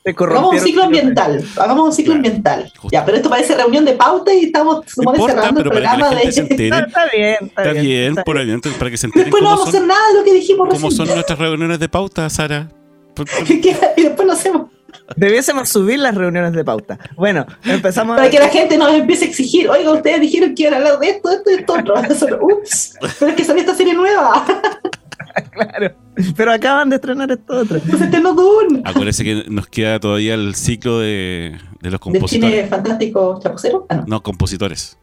Hagamos 0.06 0.56
un 0.56 0.60
ciclo 0.60 0.84
ambiental. 0.84 1.46
Hagamos 1.56 1.86
un 1.86 1.94
ciclo 1.94 2.14
ambiental. 2.16 2.72
Ya, 2.91 3.06
pero 3.06 3.18
esto 3.18 3.30
parece 3.30 3.56
reunión 3.56 3.86
de 3.86 3.94
pauta 3.94 4.34
y 4.34 4.46
estamos 4.46 4.86
cerrando 4.86 5.62
el 5.62 5.70
programa 5.70 6.10
de. 6.10 6.24
está 6.24 6.44
bien, 6.56 6.74
está, 6.74 7.06
bien. 7.06 7.38
Está 7.41 7.72
bien, 7.72 8.16
por 8.26 8.38
ahí, 8.38 8.58
para 8.78 8.91
que 8.91 8.98
se 8.98 9.08
enteren. 9.08 9.26
Después 9.26 9.41
no 9.41 9.50
vamos 9.50 9.66
a 9.66 9.70
hacer 9.70 9.88
nada 9.88 10.02
de 10.10 10.20
lo 10.20 10.26
que 10.26 10.34
dijimos 10.34 10.68
¿Cómo 10.70 10.91
son 10.91 11.08
nuestras 11.08 11.39
reuniones 11.39 11.80
de 11.80 11.88
pauta, 11.88 12.30
Sara? 12.30 12.70
y 13.48 14.02
después 14.02 14.28
lo 14.28 14.34
hacemos. 14.34 14.68
Debiésemos 15.16 15.70
subir 15.70 16.00
las 16.00 16.16
reuniones 16.16 16.54
de 16.54 16.66
pauta. 16.66 17.00
Bueno, 17.16 17.46
empezamos. 17.64 18.18
Para 18.18 18.30
que 18.30 18.39
la 18.39 18.50
gente 18.50 18.78
nos 18.78 18.94
empiece 18.94 19.26
a 19.26 19.28
exigir. 19.30 19.70
Oiga, 19.70 19.91
ustedes 19.91 20.20
dijeron 20.22 20.54
que 20.54 20.64
iban 20.64 20.74
a 20.74 20.78
hablar 20.78 21.00
de 21.00 21.10
esto, 21.10 21.32
esto 21.32 21.50
y 21.50 21.54
esto 21.54 21.74
otro. 21.74 21.96
Ups, 22.41 22.96
pero 23.20 23.32
es 23.32 23.38
que 23.38 23.46
salió 23.46 23.62
esta 23.62 23.76
serie 23.76 23.94
nueva. 23.94 24.46
claro. 25.52 25.96
Pero 26.36 26.52
acaban 26.52 26.90
de 26.90 26.96
estrenar 26.98 27.32
esto 27.32 27.58
otro. 27.58 27.80
Pues 27.80 28.02
este 28.02 28.20
no 28.20 28.34
Dune. 28.34 28.82
Acuérdense 28.86 29.24
que 29.24 29.46
nos 29.50 29.68
queda 29.68 30.00
todavía 30.00 30.36
el 30.36 30.56
ciclo 30.56 31.00
de, 31.00 31.58
de 31.82 31.92
los 31.92 32.00
compositores. 32.00 32.52
¿De 32.52 32.58
cine 32.58 32.70
fantástico 32.70 33.40
chapucero? 33.42 33.86
Ah, 33.90 33.96
no. 33.96 34.04
no. 34.08 34.24
compositores. 34.24 34.98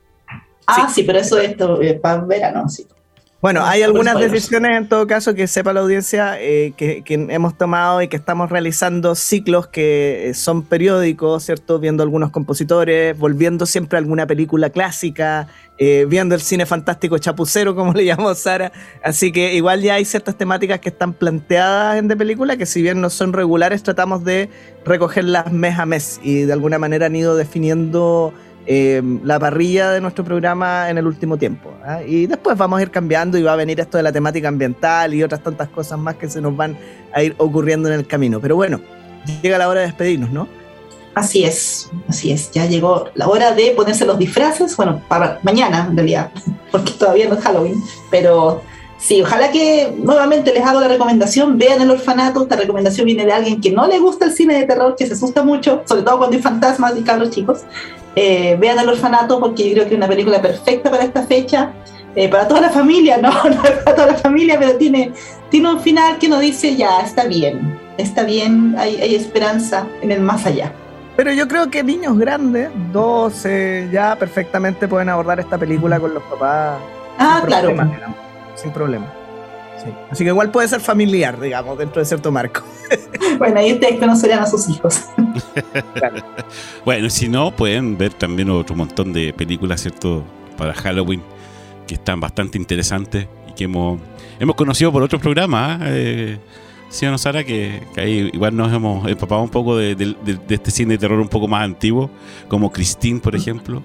Ah, 0.67 0.89
sí, 0.93 1.03
pero 1.03 1.19
eso 1.19 1.39
es 1.39 1.51
esto, 1.51 1.83
eh, 1.83 1.95
para 1.95 2.23
verano, 2.23 2.69
sí. 2.69 2.87
Bueno, 3.43 3.65
hay 3.65 3.83
algunas 3.83 4.21
decisiones 4.21 4.77
en 4.77 4.87
todo 4.87 5.07
caso 5.07 5.33
que 5.33 5.47
sepa 5.47 5.73
la 5.73 5.81
audiencia 5.81 6.39
eh, 6.39 6.75
que, 6.77 7.03
que, 7.03 7.15
hemos 7.15 7.57
tomado 7.57 8.03
y 8.03 8.09
que 8.09 8.17
estamos 8.19 8.51
realizando 8.51 9.15
ciclos 9.15 9.67
que 9.67 10.29
eh, 10.29 10.35
son 10.35 10.63
periódicos, 10.63 11.45
¿cierto? 11.45 11.79
Viendo 11.79 12.03
algunos 12.03 12.33
compositores, 12.33 13.17
volviendo 13.19 13.65
siempre 13.65 13.97
a 13.97 14.01
alguna 14.01 14.27
película 14.27 14.69
clásica, 14.69 15.49
eh, 15.79 16.05
viendo 16.07 16.35
el 16.35 16.43
cine 16.43 16.67
fantástico 16.67 17.17
chapucero, 17.17 17.75
como 17.75 17.95
le 17.95 18.05
llamó 18.05 18.35
Sara. 18.35 18.73
Así 19.03 19.33
que 19.33 19.55
igual 19.55 19.81
ya 19.81 19.95
hay 19.95 20.05
ciertas 20.05 20.37
temáticas 20.37 20.79
que 20.81 20.91
están 20.91 21.15
planteadas 21.15 21.97
en 21.97 22.09
de 22.09 22.19
película 22.19 22.59
que 22.59 22.67
si 22.67 22.83
bien 22.83 23.01
no 23.01 23.09
son 23.09 23.33
regulares, 23.33 23.83
tratamos 23.83 24.23
de 24.23 24.51
recogerlas 24.85 25.51
mes 25.51 25.79
a 25.79 25.87
mes 25.87 26.21
y 26.23 26.43
de 26.43 26.53
alguna 26.53 26.79
manera 26.79 27.07
han 27.07 27.17
ido 27.17 27.35
definiendo 27.35 28.35
eh, 28.67 29.03
la 29.25 29.39
parrilla 29.39 29.91
de 29.91 30.01
nuestro 30.01 30.25
programa 30.25 30.91
en 30.91 30.99
el 30.99 31.07
último 31.07 31.37
tiempo. 31.37 31.73
¿eh? 31.87 32.05
Y 32.07 32.27
después 32.27 32.57
vamos 32.57 32.79
a 32.79 32.83
ir 32.83 32.91
cambiando 32.91 33.39
y 33.39 33.43
va 33.43 33.55
a 33.55 33.57
venir 33.57 33.81
esto 33.81 33.97
de 33.97 34.03
la 34.03 34.13
temática 34.13 34.49
ambiental 34.49 35.15
y 35.15 35.23
otras 35.23 35.43
tantas 35.43 35.69
cosas 35.69 35.99
más 35.99 36.17
que 36.17 36.29
se 36.29 36.41
nos 36.41 36.57
van 36.57 36.77
a 37.13 37.23
ir 37.23 37.35
ocurriendo 37.39 37.89
en 37.89 37.95
el 37.95 38.07
camino. 38.07 38.41
Pero 38.41 38.57
bueno, 38.57 38.81
llega 39.43 39.59
la 39.59 39.69
hora 39.69 39.81
de 39.81 39.87
despedirnos, 39.87 40.31
¿no? 40.31 40.49
Así 41.15 41.45
es, 41.45 41.91
así 42.09 42.31
es. 42.31 42.51
Ya 42.53 42.67
llegó 42.67 43.09
la 43.15 43.29
hora 43.29 43.53
de 43.53 43.73
ponerse 43.73 44.07
los 44.07 44.19
disfraces. 44.19 44.77
Bueno, 44.77 45.03
para 45.09 45.41
mañana 45.43 45.87
en 45.91 45.97
realidad, 45.97 46.31
porque 46.71 46.93
todavía 46.93 47.29
no 47.29 47.35
es 47.35 47.43
Halloween. 47.43 47.83
Pero 48.11 48.63
sí, 49.01 49.23
ojalá 49.23 49.51
que 49.51 49.93
nuevamente 49.97 50.53
les 50.53 50.65
hago 50.65 50.81
la 50.81 50.89
recomendación. 50.89 51.59
Vean 51.59 51.81
el 51.81 51.91
orfanato. 51.91 52.43
Esta 52.43 52.57
recomendación 52.57 53.07
viene 53.07 53.27
de 53.27 53.33
alguien 53.33 53.61
que 53.61 53.73
no 53.73 53.87
le 53.87 53.99
gusta 53.99 54.27
el 54.27 54.33
cine 54.33 54.55
de 54.55 54.67
terror, 54.67 54.95
que 54.97 55.07
se 55.07 55.15
asusta 55.15 55.43
mucho, 55.43 55.83
sobre 55.87 56.03
todo 56.03 56.19
cuando 56.19 56.37
hay 56.37 56.43
fantasmas 56.43 56.97
y 56.97 57.03
cabros 57.03 57.31
chicos. 57.31 57.63
Eh, 58.17 58.57
vean 58.61 58.79
el 58.79 58.89
orfanato 58.89 59.41
porque 59.41 59.69
yo 59.69 59.75
creo 59.75 59.85
que 59.85 59.91
es 59.91 59.97
una 59.97 60.09
película 60.09 60.41
perfecta 60.41 60.91
para 60.91 61.05
esta 61.05 61.25
fecha. 61.25 61.73
Eh, 62.17 62.29
para 62.29 62.49
toda 62.49 62.61
la 62.61 62.71
familia, 62.71 63.17
no, 63.23 63.31
no 63.31 63.63
para 63.63 63.95
toda 63.95 64.07
la 64.09 64.15
familia, 64.15 64.59
pero 64.59 64.77
tiene, 64.77 65.13
tiene 65.49 65.73
un 65.73 65.81
final 65.81 66.19
que 66.19 66.29
nos 66.29 66.41
dice 66.41 66.75
ya, 66.75 67.01
está 67.01 67.25
bien, 67.25 67.79
está 67.99 68.25
bien, 68.25 68.75
hay, 68.77 68.97
hay 68.97 69.15
esperanza 69.15 69.87
en 70.03 70.11
el 70.11 70.21
más 70.21 70.45
allá. 70.45 70.73
Pero 71.17 71.33
yo 71.33 71.47
creo 71.47 71.71
que 71.71 71.85
niños 71.85 72.19
grandes, 72.19 72.71
12, 72.93 73.91
ya 73.93 74.17
perfectamente 74.17 74.89
pueden 74.89 75.09
abordar 75.09 75.39
esta 75.39 75.59
película 75.59 76.01
con 76.01 76.15
los 76.15 76.23
papás. 76.25 76.79
Ah, 77.19 77.43
claro. 77.45 77.75
Problema, 77.75 78.15
sin 78.61 78.73
problema. 78.73 79.13
Sí. 79.83 79.91
Así 80.11 80.25
que 80.25 80.31
igual 80.31 80.51
puede 80.51 80.69
ser 80.69 80.81
familiar, 80.81 81.41
digamos, 81.41 81.79
dentro 81.79 82.01
de 82.01 82.07
cierto 82.07 82.31
marco. 82.31 82.63
bueno, 83.39 83.61
ahí 83.61 83.73
ustedes 83.73 83.99
conocerían 83.99 84.41
a 84.41 84.47
sus 84.47 84.69
hijos. 84.69 85.05
claro. 85.95 86.23
Bueno, 86.85 87.09
si 87.09 87.29
no, 87.29 87.51
pueden 87.51 87.97
ver 87.97 88.13
también 88.13 88.51
otro 88.51 88.77
montón 88.77 89.13
de 89.13 89.33
películas, 89.33 89.81
¿cierto? 89.81 90.25
Para 90.59 90.75
Halloween, 90.75 91.23
que 91.87 91.95
están 91.95 92.21
bastante 92.21 92.59
interesantes 92.59 93.27
y 93.49 93.53
que 93.53 93.65
hemos, 93.65 94.01
hemos 94.39 94.55
conocido 94.55 94.93
por 94.93 95.03
otros 95.03 95.23
programas. 95.23 95.81
¿eh? 95.85 96.39
sí, 96.91 97.07
no, 97.07 97.17
Sara, 97.17 97.43
que, 97.45 97.83
que, 97.95 98.01
ahí 98.03 98.31
igual 98.35 98.55
nos 98.55 98.71
hemos 98.73 99.09
empapado 99.09 99.43
un 99.43 99.49
poco 99.49 99.79
de, 99.79 99.95
de, 99.95 100.15
de, 100.23 100.55
este 100.55 100.71
cine 100.71 100.95
de 100.95 100.99
terror 100.99 101.21
un 101.21 101.29
poco 101.29 101.49
más 101.49 101.65
antiguo, 101.65 102.11
como 102.49 102.71
Christine, 102.71 103.21
por 103.21 103.35
ejemplo. 103.35 103.83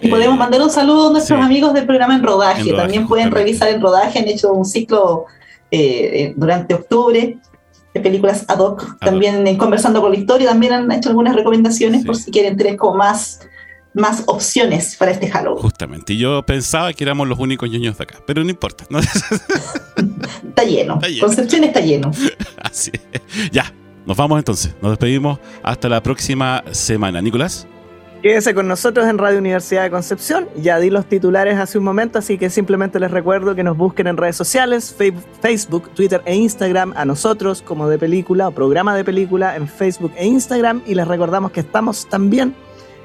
Y 0.00 0.08
podemos 0.08 0.36
eh, 0.36 0.38
mandar 0.38 0.62
un 0.62 0.70
saludo 0.70 1.08
a 1.08 1.12
nuestros 1.12 1.38
sí. 1.38 1.44
amigos 1.44 1.74
del 1.74 1.86
programa 1.86 2.14
En 2.14 2.22
Rodaje. 2.22 2.60
En 2.60 2.66
rodaje 2.68 2.82
También 2.82 3.08
pueden 3.08 3.30
revisar 3.30 3.68
En 3.68 3.80
Rodaje, 3.80 4.18
han 4.18 4.28
hecho 4.28 4.52
un 4.52 4.64
ciclo 4.64 5.26
eh, 5.70 6.32
durante 6.36 6.74
octubre 6.74 7.38
de 7.94 8.00
películas 8.00 8.44
ad 8.48 8.58
hoc. 8.58 8.82
Ad 8.82 9.06
también 9.06 9.56
Conversando 9.56 10.00
con 10.00 10.12
la 10.12 10.18
Historia 10.18 10.48
también 10.48 10.72
han 10.72 10.92
hecho 10.92 11.08
algunas 11.08 11.34
recomendaciones 11.34 12.02
sí. 12.02 12.06
por 12.06 12.16
si 12.16 12.30
quieren 12.30 12.56
tener 12.56 12.76
como 12.76 12.96
más 12.96 13.40
más 13.94 14.22
opciones 14.26 14.96
para 14.96 15.10
este 15.10 15.28
Halloween. 15.28 15.62
Justamente, 15.62 16.12
y 16.12 16.18
yo 16.18 16.44
pensaba 16.44 16.92
que 16.92 17.04
éramos 17.04 17.26
los 17.28 17.38
únicos 17.38 17.68
ñoños 17.68 17.98
de 17.98 18.04
acá, 18.04 18.18
pero 18.26 18.44
no 18.44 18.50
importa. 18.50 18.84
¿no? 18.90 18.98
está, 20.48 20.64
lleno. 20.64 20.94
está 20.94 21.08
lleno, 21.08 21.26
Concepción 21.26 21.64
está 21.64 21.80
lleno. 21.80 22.10
Así 22.62 22.92
es. 23.12 23.50
Ya, 23.50 23.72
nos 24.06 24.16
vamos 24.16 24.38
entonces, 24.38 24.74
nos 24.80 24.92
despedimos 24.92 25.38
hasta 25.62 25.88
la 25.88 26.02
próxima 26.02 26.62
semana. 26.70 27.20
Nicolás. 27.20 27.66
Quédese 28.22 28.52
con 28.52 28.66
nosotros 28.66 29.06
en 29.06 29.16
Radio 29.16 29.38
Universidad 29.38 29.84
de 29.84 29.90
Concepción. 29.92 30.48
Ya 30.56 30.80
di 30.80 30.90
los 30.90 31.06
titulares 31.06 31.56
hace 31.56 31.78
un 31.78 31.84
momento, 31.84 32.18
así 32.18 32.36
que 32.36 32.50
simplemente 32.50 32.98
les 32.98 33.12
recuerdo 33.12 33.54
que 33.54 33.62
nos 33.62 33.76
busquen 33.76 34.08
en 34.08 34.16
redes 34.16 34.34
sociales, 34.34 34.96
Facebook, 35.40 35.90
Twitter 35.90 36.20
e 36.24 36.34
Instagram, 36.34 36.94
a 36.96 37.04
nosotros 37.04 37.62
como 37.62 37.88
de 37.88 37.96
película 37.96 38.48
o 38.48 38.50
programa 38.50 38.96
de 38.96 39.04
película 39.04 39.54
en 39.54 39.68
Facebook 39.68 40.10
e 40.16 40.26
Instagram. 40.26 40.82
Y 40.84 40.96
les 40.96 41.06
recordamos 41.06 41.52
que 41.52 41.60
estamos 41.60 42.08
también 42.08 42.56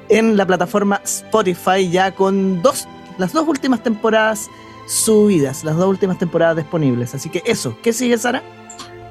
en 0.08 0.36
la 0.36 0.46
plataforma 0.46 1.00
Spotify 1.04 1.88
ya 1.88 2.10
con 2.12 2.60
dos, 2.60 2.88
las 3.16 3.32
dos 3.32 3.46
últimas 3.46 3.84
temporadas 3.84 4.48
subidas, 4.88 5.62
las 5.62 5.76
dos 5.76 5.86
últimas 5.86 6.18
temporadas 6.18 6.56
disponibles. 6.56 7.14
Así 7.14 7.28
que 7.28 7.40
eso, 7.46 7.78
¿qué 7.84 7.92
sigue 7.92 8.18
Sara? 8.18 8.42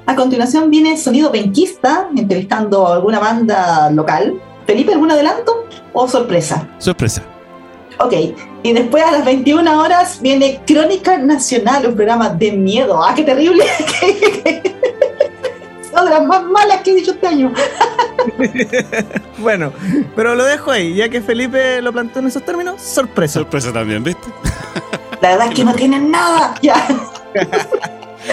A 0.04 0.14
continuación 0.14 0.68
viene 0.68 0.98
Sonido 0.98 1.32
Penquista, 1.32 2.10
entrevistando 2.14 2.86
a 2.88 2.96
alguna 2.96 3.20
banda 3.20 3.90
local. 3.90 4.38
Felipe, 4.66 4.92
¿algún 4.92 5.10
adelanto 5.10 5.64
o 5.94 6.06
sorpresa? 6.06 6.68
Sorpresa. 6.78 7.22
Ok, 7.98 8.12
y 8.64 8.72
después 8.72 9.02
a 9.04 9.12
las 9.12 9.24
21 9.24 9.80
horas 9.80 10.20
viene 10.20 10.60
Crónica 10.66 11.16
Nacional, 11.16 11.86
un 11.86 11.94
programa 11.94 12.28
de 12.28 12.52
miedo. 12.52 13.02
¡Ah, 13.02 13.14
qué 13.14 13.22
terrible! 13.22 13.64
Son 15.94 16.04
de 16.04 16.10
las 16.10 16.24
más 16.26 16.42
malas 16.42 16.80
que 16.82 16.90
he 16.90 16.94
dicho 16.96 17.12
este 17.12 17.26
año. 17.28 17.52
bueno, 19.38 19.72
pero 20.16 20.34
lo 20.34 20.44
dejo 20.44 20.72
ahí, 20.72 20.94
ya 20.94 21.08
que 21.08 21.20
Felipe 21.20 21.80
lo 21.82 21.92
planteó 21.92 22.20
en 22.20 22.26
esos 22.28 22.44
términos, 22.44 22.80
sorpresa. 22.82 23.34
Sorpresa 23.40 23.72
también, 23.72 24.02
¿viste? 24.02 24.26
La 25.20 25.30
verdad 25.30 25.48
es 25.48 25.54
que 25.54 25.64
no 25.64 25.72
tienen 25.76 26.10
nada. 26.10 26.54
Ya. 26.62 26.74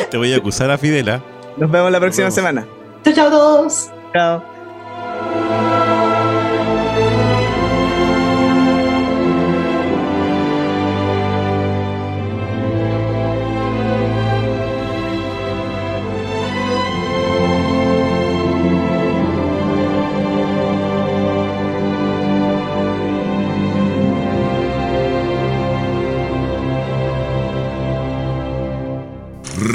Te 0.09 0.17
voy 0.17 0.33
a 0.33 0.37
acusar 0.37 0.71
a 0.71 0.77
Fidela. 0.79 1.21
Nos 1.57 1.69
vemos 1.69 1.91
la 1.91 1.99
próxima 1.99 2.25
vemos. 2.25 2.33
semana. 2.35 2.65
Chao, 3.03 3.13
chao 3.13 3.27
a 3.27 3.29
todos. 3.31 3.89
Chao. 4.13 4.50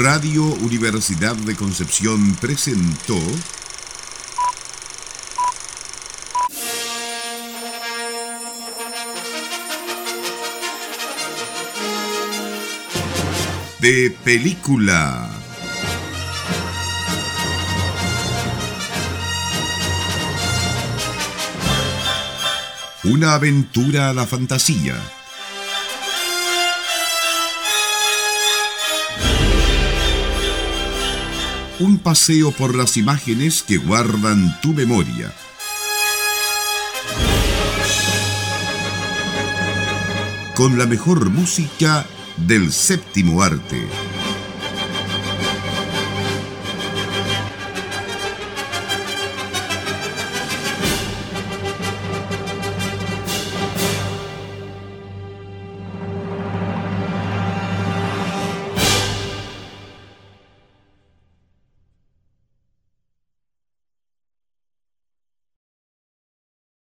Radio 0.09 0.45
Universidad 0.45 1.35
de 1.35 1.53
Concepción 1.53 2.33
presentó 2.35 3.19
de 13.81 14.17
película. 14.23 15.29
Una 23.03 23.33
aventura 23.33 24.11
a 24.11 24.13
la 24.13 24.25
fantasía 24.25 24.95
un 31.79 31.99
paseo 31.99 32.51
por 32.51 32.75
las 32.75 32.97
imágenes 32.97 33.61
que 33.61 33.77
guardan 33.77 34.59
tu 34.61 34.73
memoria. 34.73 35.33
Con 40.55 40.79
la 40.79 40.87
mejor 40.87 41.29
música 41.29 42.05
del 42.37 42.71
séptimo 42.71 43.43
arte. 43.43 43.87